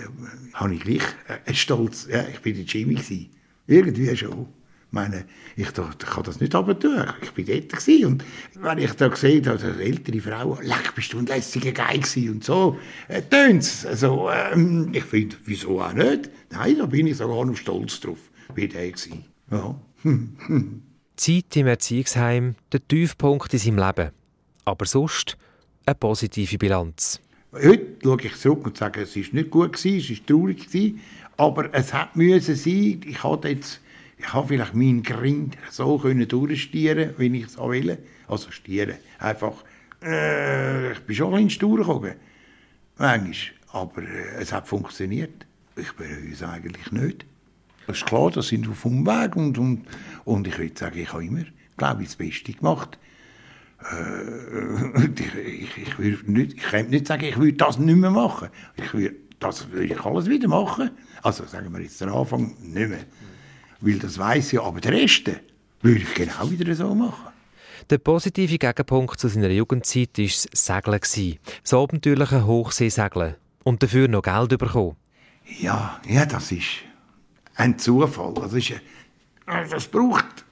habe 0.54 0.74
ich 0.74 0.80
gleich 0.80 1.02
äh, 1.46 1.54
Stolz. 1.54 2.08
Ja, 2.10 2.26
ich 2.26 2.40
bin 2.40 2.54
der 2.54 2.64
Jimmy 2.64 2.94
gewesen. 2.94 3.30
Irgendwie 3.66 4.16
schon. 4.16 4.48
Ich 4.88 4.92
meine, 4.92 5.26
ich, 5.56 5.70
dachte, 5.70 6.06
ich 6.06 6.14
kann 6.14 6.22
das 6.22 6.40
nicht 6.40 6.52
tun. 6.52 6.76
Ich 7.22 7.30
bin 7.32 7.46
dort 7.46 7.68
gewesen. 7.68 8.06
und 8.06 8.24
wenn 8.54 8.78
ich 8.78 8.92
da 8.92 9.08
gesehen 9.08 9.46
habe, 9.46 9.62
eine 9.62 9.82
ältere 9.82 10.20
Frau, 10.20 10.58
leck, 10.62 10.94
bist 10.94 11.12
du 11.12 11.18
ein 11.18 11.26
lässiger 11.26 11.72
Geil 11.72 11.98
gewesen 11.98 12.30
und 12.30 12.44
so, 12.44 12.78
äh, 13.08 13.20
tönt's. 13.22 13.84
Also, 13.84 14.30
ähm, 14.30 14.90
ich 14.92 15.04
finde, 15.04 15.36
wieso 15.44 15.80
auch 15.82 15.92
nicht? 15.92 16.30
Nein, 16.50 16.78
da 16.78 16.86
bin 16.86 17.06
ich 17.06 17.16
sogar 17.16 17.44
noch 17.44 17.56
stolz 17.56 18.00
drauf. 18.00 18.18
Bin 18.54 18.70
der 18.70 18.90
gewesen. 18.90 19.24
Ja. 19.50 19.78
Zeit 21.16 21.56
im 21.56 21.66
Erziehungsheim, 21.66 22.54
der 22.72 22.86
Tiefpunkt 22.86 23.52
in 23.52 23.58
seinem 23.58 23.78
Leben. 23.78 24.10
Aber 24.64 24.86
sonst 24.86 25.36
eine 25.86 25.94
positive 25.94 26.58
Bilanz. 26.58 27.20
Heute 27.52 27.96
schaue 28.02 28.22
ich 28.22 28.36
zurück 28.36 28.66
und 28.66 28.76
sage, 28.76 29.02
es 29.02 29.16
war 29.16 29.24
nicht 29.32 29.50
gut, 29.50 29.72
gewesen, 29.72 29.98
es 29.98 30.10
war 30.10 30.26
traurig, 30.26 30.66
gewesen, 30.66 31.00
aber 31.36 31.72
es 31.72 31.94
hat 31.94 32.16
müssen 32.16 32.54
sein. 32.54 33.00
Ich 33.06 33.22
habe 33.22 33.48
jetzt, 33.48 33.80
ich 34.18 34.32
habe 34.32 34.48
vielleicht 34.48 34.74
meinen 34.74 35.02
Grind 35.02 35.56
so 35.70 35.98
können 35.98 36.26
durchstieren, 36.26 37.14
wie 37.18 37.38
ich 37.38 37.46
es 37.46 37.58
auch 37.58 37.70
will. 37.70 37.98
Also 38.28 38.50
stieren, 38.50 38.96
einfach, 39.18 39.64
äh, 40.02 40.92
ich 40.92 41.00
bin 41.00 41.16
schon 41.16 41.34
ein 41.34 41.50
stur 41.50 41.78
gekommen, 41.78 42.14
manchmal, 42.96 43.34
aber 43.72 44.02
äh, 44.02 44.40
es 44.40 44.52
hat 44.52 44.66
funktioniert. 44.66 45.46
Ich 45.76 45.92
bereue 45.92 46.32
es 46.32 46.42
eigentlich 46.42 46.90
nicht. 46.92 47.26
Es 47.86 47.98
ist 47.98 48.06
klar, 48.06 48.30
das 48.30 48.48
sind 48.48 48.68
auf 48.68 48.84
Umweg 48.84 49.36
und, 49.36 49.58
und, 49.58 49.84
und 50.24 50.48
ich 50.48 50.58
würde 50.58 50.76
sagen, 50.76 50.98
ich 50.98 51.12
habe 51.12 51.24
immer, 51.24 51.44
glaube 51.76 52.02
ich, 52.02 52.08
das 52.08 52.16
Beste 52.16 52.52
gemacht. 52.52 52.98
Äh, 53.92 55.06
ich, 55.44 55.76
ich, 55.76 55.98
ich, 55.98 56.22
nicht, 56.26 56.54
ich 56.54 56.88
nicht 56.88 57.06
sagen, 57.06 57.24
ich 57.24 57.36
würde 57.36 57.52
das 57.52 57.78
nicht 57.78 57.96
mehr 57.96 58.10
machen. 58.10 58.48
Ich 58.76 58.92
würde, 58.94 59.14
das 59.38 59.70
würde 59.70 59.84
ich 59.84 60.00
alles 60.00 60.28
wieder 60.28 60.48
machen. 60.48 60.90
Also 61.22 61.44
sagen 61.44 61.72
wir 61.72 61.80
jetzt 61.80 62.00
den 62.00 62.08
Anfang 62.08 62.56
nicht 62.60 62.88
mehr. 62.88 63.04
Weil 63.80 63.98
das 63.98 64.18
weiß 64.18 64.52
ich, 64.52 64.60
aber 64.60 64.80
den 64.80 64.94
Rest 64.94 65.30
würde 65.82 66.00
ich 66.00 66.14
genau 66.14 66.50
wieder 66.50 66.74
so 66.74 66.94
machen. 66.94 67.32
Der 67.90 67.98
positive 67.98 68.58
Gegenpunkt 68.58 69.20
zu 69.20 69.28
seiner 69.28 69.50
Jugendzeit 69.50 70.18
war 70.18 70.24
das 70.24 70.48
Segeln. 70.52 71.38
Das 71.62 71.74
abenteuerliche 71.74 72.44
Hochseesegeln. 72.46 73.36
Und 73.62 73.82
dafür 73.82 74.08
noch 74.08 74.22
Geld 74.22 74.58
bekommen. 74.58 74.96
Ja, 75.60 76.00
ja, 76.08 76.26
das 76.26 76.50
ist 76.50 76.66
ein 77.54 77.78
Zufall. 77.78 78.34
Das, 78.34 78.52
ist, 78.52 78.70
äh, 78.70 78.80
das 79.70 79.86
braucht 79.86 80.44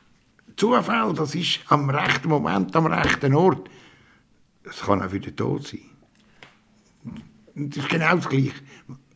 Zufall. 0.57 1.15
Das 1.15 1.35
ist 1.35 1.61
am 1.69 1.91
rechten 1.91 2.29
Moment, 2.29 2.75
am 2.77 2.87
rechten 2.87 3.35
Ort. 3.35 3.69
Es 4.63 4.81
kann 4.81 5.03
auch 5.03 5.13
wieder 5.13 5.35
tot 5.35 5.67
sein. 5.67 5.81
Das 7.55 7.85
ist 7.85 7.89
genau 7.89 8.17
das 8.17 8.29
Gleiche. 8.29 8.53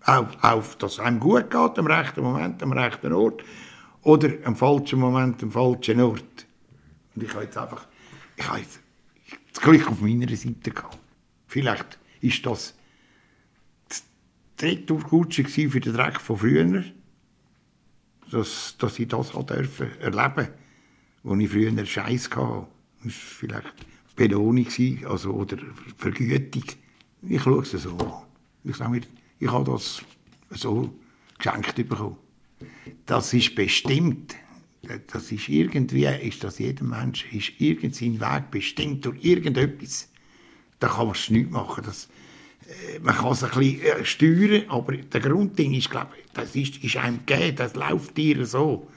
Auf, 0.04 0.42
auf, 0.42 0.76
dass 0.76 0.92
es 0.94 1.00
einem 1.00 1.20
gut 1.20 1.50
geht, 1.50 1.78
am 1.78 1.86
rechten 1.86 2.22
Moment, 2.22 2.62
am 2.62 2.72
rechten 2.72 3.12
Ort. 3.12 3.42
Oder 4.02 4.30
am 4.44 4.56
falschen 4.56 5.00
Moment, 5.00 5.42
am 5.42 5.50
falschen 5.50 6.00
Ort. 6.00 6.46
Und 7.14 7.22
ich 7.22 7.32
habe 7.34 7.44
jetzt 7.44 7.56
einfach, 7.58 7.86
ich 8.36 8.48
habe 8.48 8.60
jetzt 8.60 8.80
das 9.52 9.62
Glück 9.62 9.88
auf 9.88 10.00
meiner 10.00 10.34
Seite 10.36 10.70
gehabt. 10.70 10.98
Vielleicht 11.46 11.98
ist 12.20 12.44
das 12.46 12.74
die 14.60 14.66
Retourkutsche 14.66 15.44
für 15.44 15.80
den 15.80 15.94
Dreck 15.94 16.20
von 16.20 16.36
früher, 16.36 16.84
dass, 18.30 18.76
dass 18.78 18.98
ich 18.98 19.08
das 19.08 19.34
hat 19.34 19.50
dürfen 19.50 19.98
erleben, 20.00 20.48
wo 21.22 21.34
ich 21.36 21.48
früher 21.48 21.86
Scheiß 21.86 22.30
hatte. 22.30 22.66
Das 23.04 23.04
war 23.04 23.10
vielleicht 23.12 23.74
Belohnung, 24.16 24.66
also, 25.06 25.32
oder 25.32 25.58
Vergütung. 25.96 26.64
Ich 27.22 27.42
schaue 27.42 27.62
es 27.62 27.70
so 27.70 27.96
an. 27.98 28.24
Ich 28.64 28.76
sage 28.76 28.90
mir, 28.90 29.02
ich 29.38 29.50
habe 29.50 29.70
das 29.70 30.02
so 30.50 30.92
geschenkt 31.38 31.76
bekommen. 31.76 32.16
Das 33.08 33.32
ist 33.32 33.54
bestimmt. 33.54 34.36
Das 35.06 35.32
ist 35.32 35.48
irgendwie, 35.48 36.04
ist 36.04 36.44
das 36.44 36.58
jedem 36.58 36.90
Mensch, 36.90 37.24
ist 37.32 37.52
irgend 37.58 37.96
sein 37.96 38.20
Weg 38.20 38.50
bestimmt 38.50 39.04
durch 39.06 39.24
irgendetwas. 39.24 40.10
Da 40.78 40.88
kann 40.88 41.06
man 41.06 41.16
es 41.16 41.30
nicht 41.30 41.50
machen. 41.50 41.84
Das, 41.84 42.08
äh, 42.66 42.98
man 43.00 43.14
kann 43.14 43.32
es 43.32 43.42
ein 43.42 43.50
bisschen 43.50 43.80
äh, 43.80 44.04
steuern, 44.04 44.62
aber 44.68 44.98
der 44.98 45.20
Grundding 45.22 45.72
ist, 45.72 45.90
glaube 45.90 46.10
ich, 46.18 46.30
das 46.34 46.54
ist, 46.54 46.84
ist 46.84 46.96
einem 46.98 47.24
gegeben, 47.24 47.56
das 47.56 47.74
läuft 47.74 48.14
dir 48.16 48.44
so. 48.44 48.88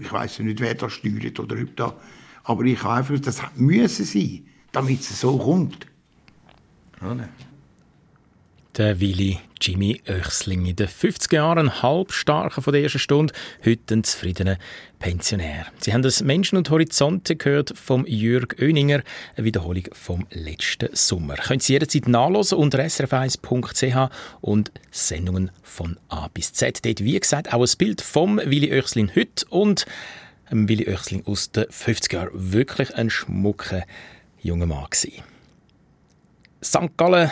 Ich 0.00 0.12
weiß 0.12 0.40
nicht, 0.40 0.60
wer 0.60 0.74
das 0.74 0.92
steuert 0.92 1.38
oder 1.38 1.56
ob 1.62 1.76
da, 1.76 1.96
aber 2.42 2.64
ich 2.64 2.82
habe 2.82 2.94
einfach, 2.94 3.20
das 3.20 3.40
müssen 3.54 4.04
sein, 4.04 4.46
damit 4.72 5.00
es 5.00 5.20
so 5.20 5.38
kommt. 5.38 5.86
Ja, 7.00 7.14
ne? 7.14 7.28
Der 8.76 8.98
Willi 8.98 9.38
Jimmy 9.60 10.00
Oechsling 10.08 10.66
in 10.66 10.76
den 10.76 10.88
50 10.88 11.32
Jahren, 11.32 11.58
ein 11.58 11.82
halbstarker 11.82 12.62
von 12.62 12.72
der 12.72 12.82
ersten 12.82 12.98
Stunde, 12.98 13.34
heute 13.64 13.94
ein 13.94 14.04
zufriedener 14.04 14.58
Pensionär. 14.98 15.66
Sie 15.80 15.92
haben 15.92 16.02
das 16.02 16.22
Menschen 16.22 16.58
und 16.58 16.70
Horizonte 16.70 17.36
gehört 17.36 17.76
vom 17.76 18.04
Jürg 18.06 18.56
Oeninger, 18.60 19.02
eine 19.36 19.44
Wiederholung 19.44 19.84
vom 19.92 20.26
letzten 20.30 20.94
Sommer. 20.94 21.36
Können 21.36 21.60
Sie 21.60 21.72
jederzeit 21.72 22.08
nachlesen 22.08 22.58
unter 22.58 22.78
srf1.ch 22.78 24.10
und 24.40 24.72
Sendungen 24.90 25.50
von 25.62 25.98
A 26.08 26.28
bis 26.28 26.52
Z. 26.52 26.84
Dort, 26.84 27.04
wie 27.04 27.18
gesagt, 27.18 27.52
auch 27.52 27.62
ein 27.62 27.78
Bild 27.78 28.00
vom 28.00 28.38
Willi 28.38 28.72
Oechsling 28.72 29.10
heute 29.14 29.46
und 29.50 29.86
Willi 30.50 30.88
Oechsling 30.88 31.24
aus 31.26 31.52
den 31.52 31.66
50 31.68 32.12
Jahren. 32.12 32.30
Wirklich 32.32 32.94
ein 32.94 33.10
schmucker 33.10 33.84
junger 34.40 34.66
Mann. 34.66 34.86
St. 34.92 35.22
Gallen 36.96 37.30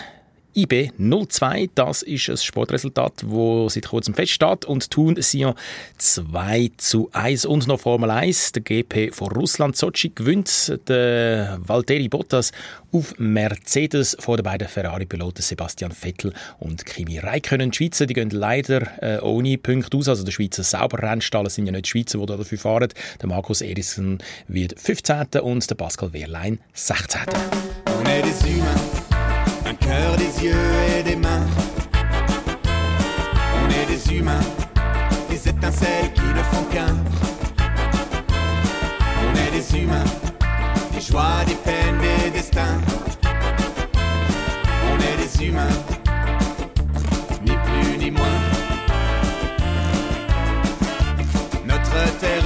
IB 0.56 0.90
02, 0.98 1.68
das 1.74 2.02
ist 2.02 2.30
ein 2.30 2.36
Sportresultat, 2.38 3.24
das 3.30 3.74
seit 3.74 3.88
kurzem 3.88 4.14
feststeht. 4.14 4.64
Und 4.64 4.90
Thun 4.90 5.20
Sion 5.20 5.54
2 5.98 6.70
zu 6.78 7.10
1. 7.12 7.44
Und 7.44 7.66
noch 7.66 7.80
Formel 7.80 8.10
1. 8.10 8.52
Der 8.52 8.62
GP 8.62 9.14
von 9.14 9.28
Russland 9.32 9.76
Sochi 9.76 10.12
gewinnt 10.14 10.78
der 10.88 11.58
Valtteri 11.60 12.08
Bottas 12.08 12.52
auf 12.90 13.14
Mercedes 13.18 14.16
vor 14.18 14.38
den 14.38 14.44
beiden 14.44 14.66
Ferrari-Piloten 14.66 15.42
Sebastian 15.42 15.92
Vettel 15.92 16.32
und 16.58 16.86
Kimi 16.86 17.18
Räikkönen. 17.18 17.70
Die 17.70 17.76
Schweizer 17.76 18.06
die 18.06 18.14
gehen 18.14 18.30
leider 18.30 19.02
äh, 19.02 19.20
ohne 19.20 19.58
Punkte 19.58 19.98
aus. 19.98 20.08
Also 20.08 20.24
der 20.24 20.32
Schweizer 20.32 20.62
Sauberrennstall 20.62 21.50
sind 21.50 21.66
ja 21.66 21.72
nicht 21.72 21.84
die 21.84 21.90
Schweizer, 21.90 22.18
die 22.18 22.26
dafür 22.26 22.58
fahren. 22.58 22.88
Der 23.20 23.28
Markus 23.28 23.60
Eriksson 23.60 24.18
wird 24.48 24.80
15. 24.80 25.26
und 25.42 25.68
der 25.68 25.74
Pascal 25.74 26.12
Wehrlein 26.14 26.60
16. 26.72 27.20
Des 30.16 30.44
yeux 30.44 30.98
et 30.98 31.02
des 31.02 31.16
mains. 31.16 31.46
On 33.54 33.68
est 33.70 33.86
des 33.86 34.14
humains, 34.14 34.46
des 35.28 35.48
étincelles 35.48 36.12
qui 36.12 36.22
ne 36.22 36.42
font 36.50 36.64
qu'un. 36.72 36.96
On 39.24 39.34
est 39.34 39.50
des 39.52 39.78
humains, 39.78 40.10
des 40.92 41.00
joies, 41.00 41.44
des 41.46 41.54
peines, 41.54 41.98
des 42.00 42.30
destins. 42.30 42.80
On 44.90 44.96
est 44.98 45.16
des 45.22 45.46
humains, 45.46 45.76
ni 47.44 47.52
plus 47.66 47.98
ni 47.98 48.10
moins. 48.10 48.40
Notre 51.64 52.18
terre 52.18 52.45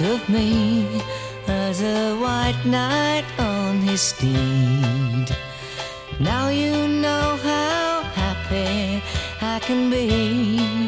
Of 0.00 0.28
me 0.28 1.00
as 1.46 1.82
a 1.82 2.16
white 2.16 2.60
knight 2.64 3.24
on 3.38 3.80
his 3.80 4.00
steed. 4.00 5.28
Now 6.20 6.48
you 6.48 6.88
know 6.88 7.36
how 7.42 8.02
happy 8.02 9.02
I 9.40 9.58
can 9.60 9.90
be. 9.90 10.83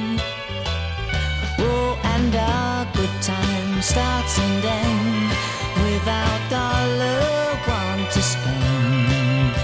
Starts 3.87 4.37
and 4.41 4.64
ends 4.64 5.37
without 5.84 6.41
a 6.41 6.51
dollar 6.51 7.20
one 7.68 8.03
to 8.11 8.20
spend. 8.20 9.55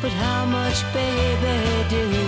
But 0.00 0.12
how 0.12 0.46
much, 0.46 0.78
baby, 0.94 1.58
do 1.90 2.27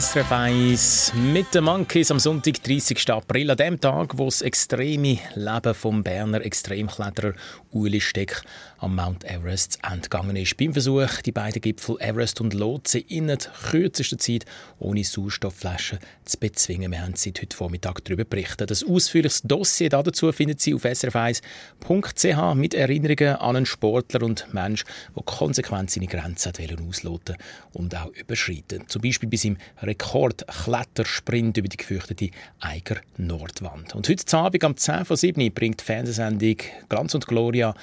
SRF 0.00 0.32
1 0.32 1.12
mit 1.14 1.54
den 1.54 1.64
Monkeys 1.64 2.10
am 2.10 2.18
Sonntag, 2.18 2.62
30. 2.62 3.10
April, 3.10 3.50
an 3.50 3.56
dem 3.58 3.78
Tag, 3.78 4.16
wo 4.16 4.24
das 4.24 4.40
extreme 4.40 5.18
Leben 5.34 5.74
vom 5.74 6.02
Berner 6.02 6.40
Extremkletterer 6.40 7.34
Uli 7.70 8.00
Steck 8.00 8.40
am 8.78 8.96
Mount 8.96 9.24
Everest 9.24 9.78
gegangen 9.82 10.36
ist. 10.36 10.56
Beim 10.56 10.72
Versuch, 10.72 11.20
die 11.24 11.32
beiden 11.32 11.60
Gipfel 11.60 11.96
Everest 12.00 12.40
und 12.40 12.54
Lhotse 12.54 12.98
in 12.98 13.26
der 13.26 13.36
kürzesten 13.36 14.18
Zeit 14.18 14.46
ohne 14.78 15.04
Sauerstoffflaschen 15.04 15.98
zu 16.24 16.38
bezwingen. 16.38 16.92
Wir 16.92 17.02
haben 17.02 17.14
seit 17.14 17.42
heute 17.42 17.54
Vormittag 17.54 18.02
darüber 18.04 18.24
berichtet. 18.24 18.70
Das 18.70 18.82
ausführliches 18.82 19.42
Dossier 19.42 19.90
dazu 19.90 20.32
finden 20.32 20.58
Sie 20.58 20.72
auf 20.72 20.84
srf1.ch 20.84 22.54
mit 22.54 22.72
Erinnerungen 22.72 23.36
an 23.36 23.56
einen 23.56 23.66
Sportler 23.66 24.22
und 24.22 24.52
Mensch, 24.54 24.84
der 25.14 25.22
konsequent 25.24 25.90
seine 25.90 26.06
Grenzen 26.06 26.52
ausloten 26.88 27.36
und 27.74 27.94
auch 27.94 28.10
überschreiten. 28.14 28.88
Zum 28.88 29.02
Beispiel 29.02 29.28
bis 29.28 29.44
im 29.44 29.58
Rekordklettersprint 29.90 31.56
über 31.56 31.68
die 31.68 31.76
gefürchtete 31.76 32.30
Eiger 32.60 32.96
Nordwand. 33.16 33.94
Und 33.94 34.08
heute 34.08 34.36
Abend 34.36 34.64
am 34.64 34.76
10 34.76 35.04
vor 35.04 35.16
7 35.16 35.52
bringt 35.52 35.80
die 35.80 35.84
Fernsehsendung 35.84 36.56
Glanz 36.88 37.14
und 37.14 37.26
Gloria 37.26 37.74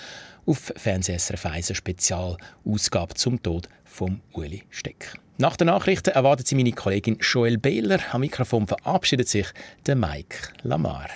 auf 0.45 0.71
Fernseh 0.75 1.17
SRF 1.17 1.45
1 1.45 1.69
eine 1.69 1.75
Spezialausgabe 1.75 3.15
zum 3.15 3.43
Tod 3.43 3.67
von 3.83 4.21
Uli 4.33 4.63
Steck. 4.69 5.13
Nach 5.37 5.57
den 5.57 5.67
Nachrichten 5.67 6.11
erwartet 6.11 6.47
sie 6.47 6.55
meine 6.55 6.71
Kollegin 6.71 7.17
Joel 7.19 7.57
Behler. 7.57 7.99
Am 8.11 8.21
Mikrofon 8.21 8.67
verabschiedet 8.67 9.27
sich 9.27 9.47
der 9.85 9.95
Mike 9.95 10.37
Lamar. 10.63 11.09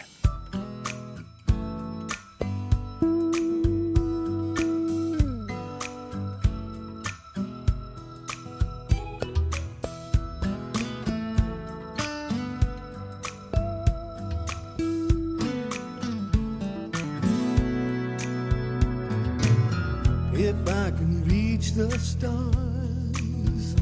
If 20.44 20.58
I 20.68 20.90
can 20.90 21.24
reach 21.26 21.74
the 21.74 21.88
stars, 22.00 23.76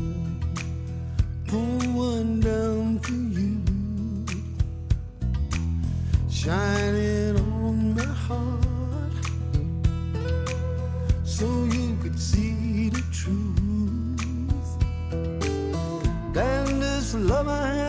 pull 1.48 1.80
one 1.96 2.42
down 2.42 3.00
for 3.00 3.14
you, 3.14 3.62
shine 6.30 6.96
it 6.96 7.40
on 7.40 7.96
my 7.96 8.04
heart, 8.04 9.26
so 11.24 11.46
you 11.72 11.98
could 12.02 12.20
see 12.20 12.90
the 12.90 13.04
truth. 13.14 14.70
Then 16.34 16.82
this 16.82 17.14
love 17.16 17.48
I 17.48 17.68
have 17.68 17.89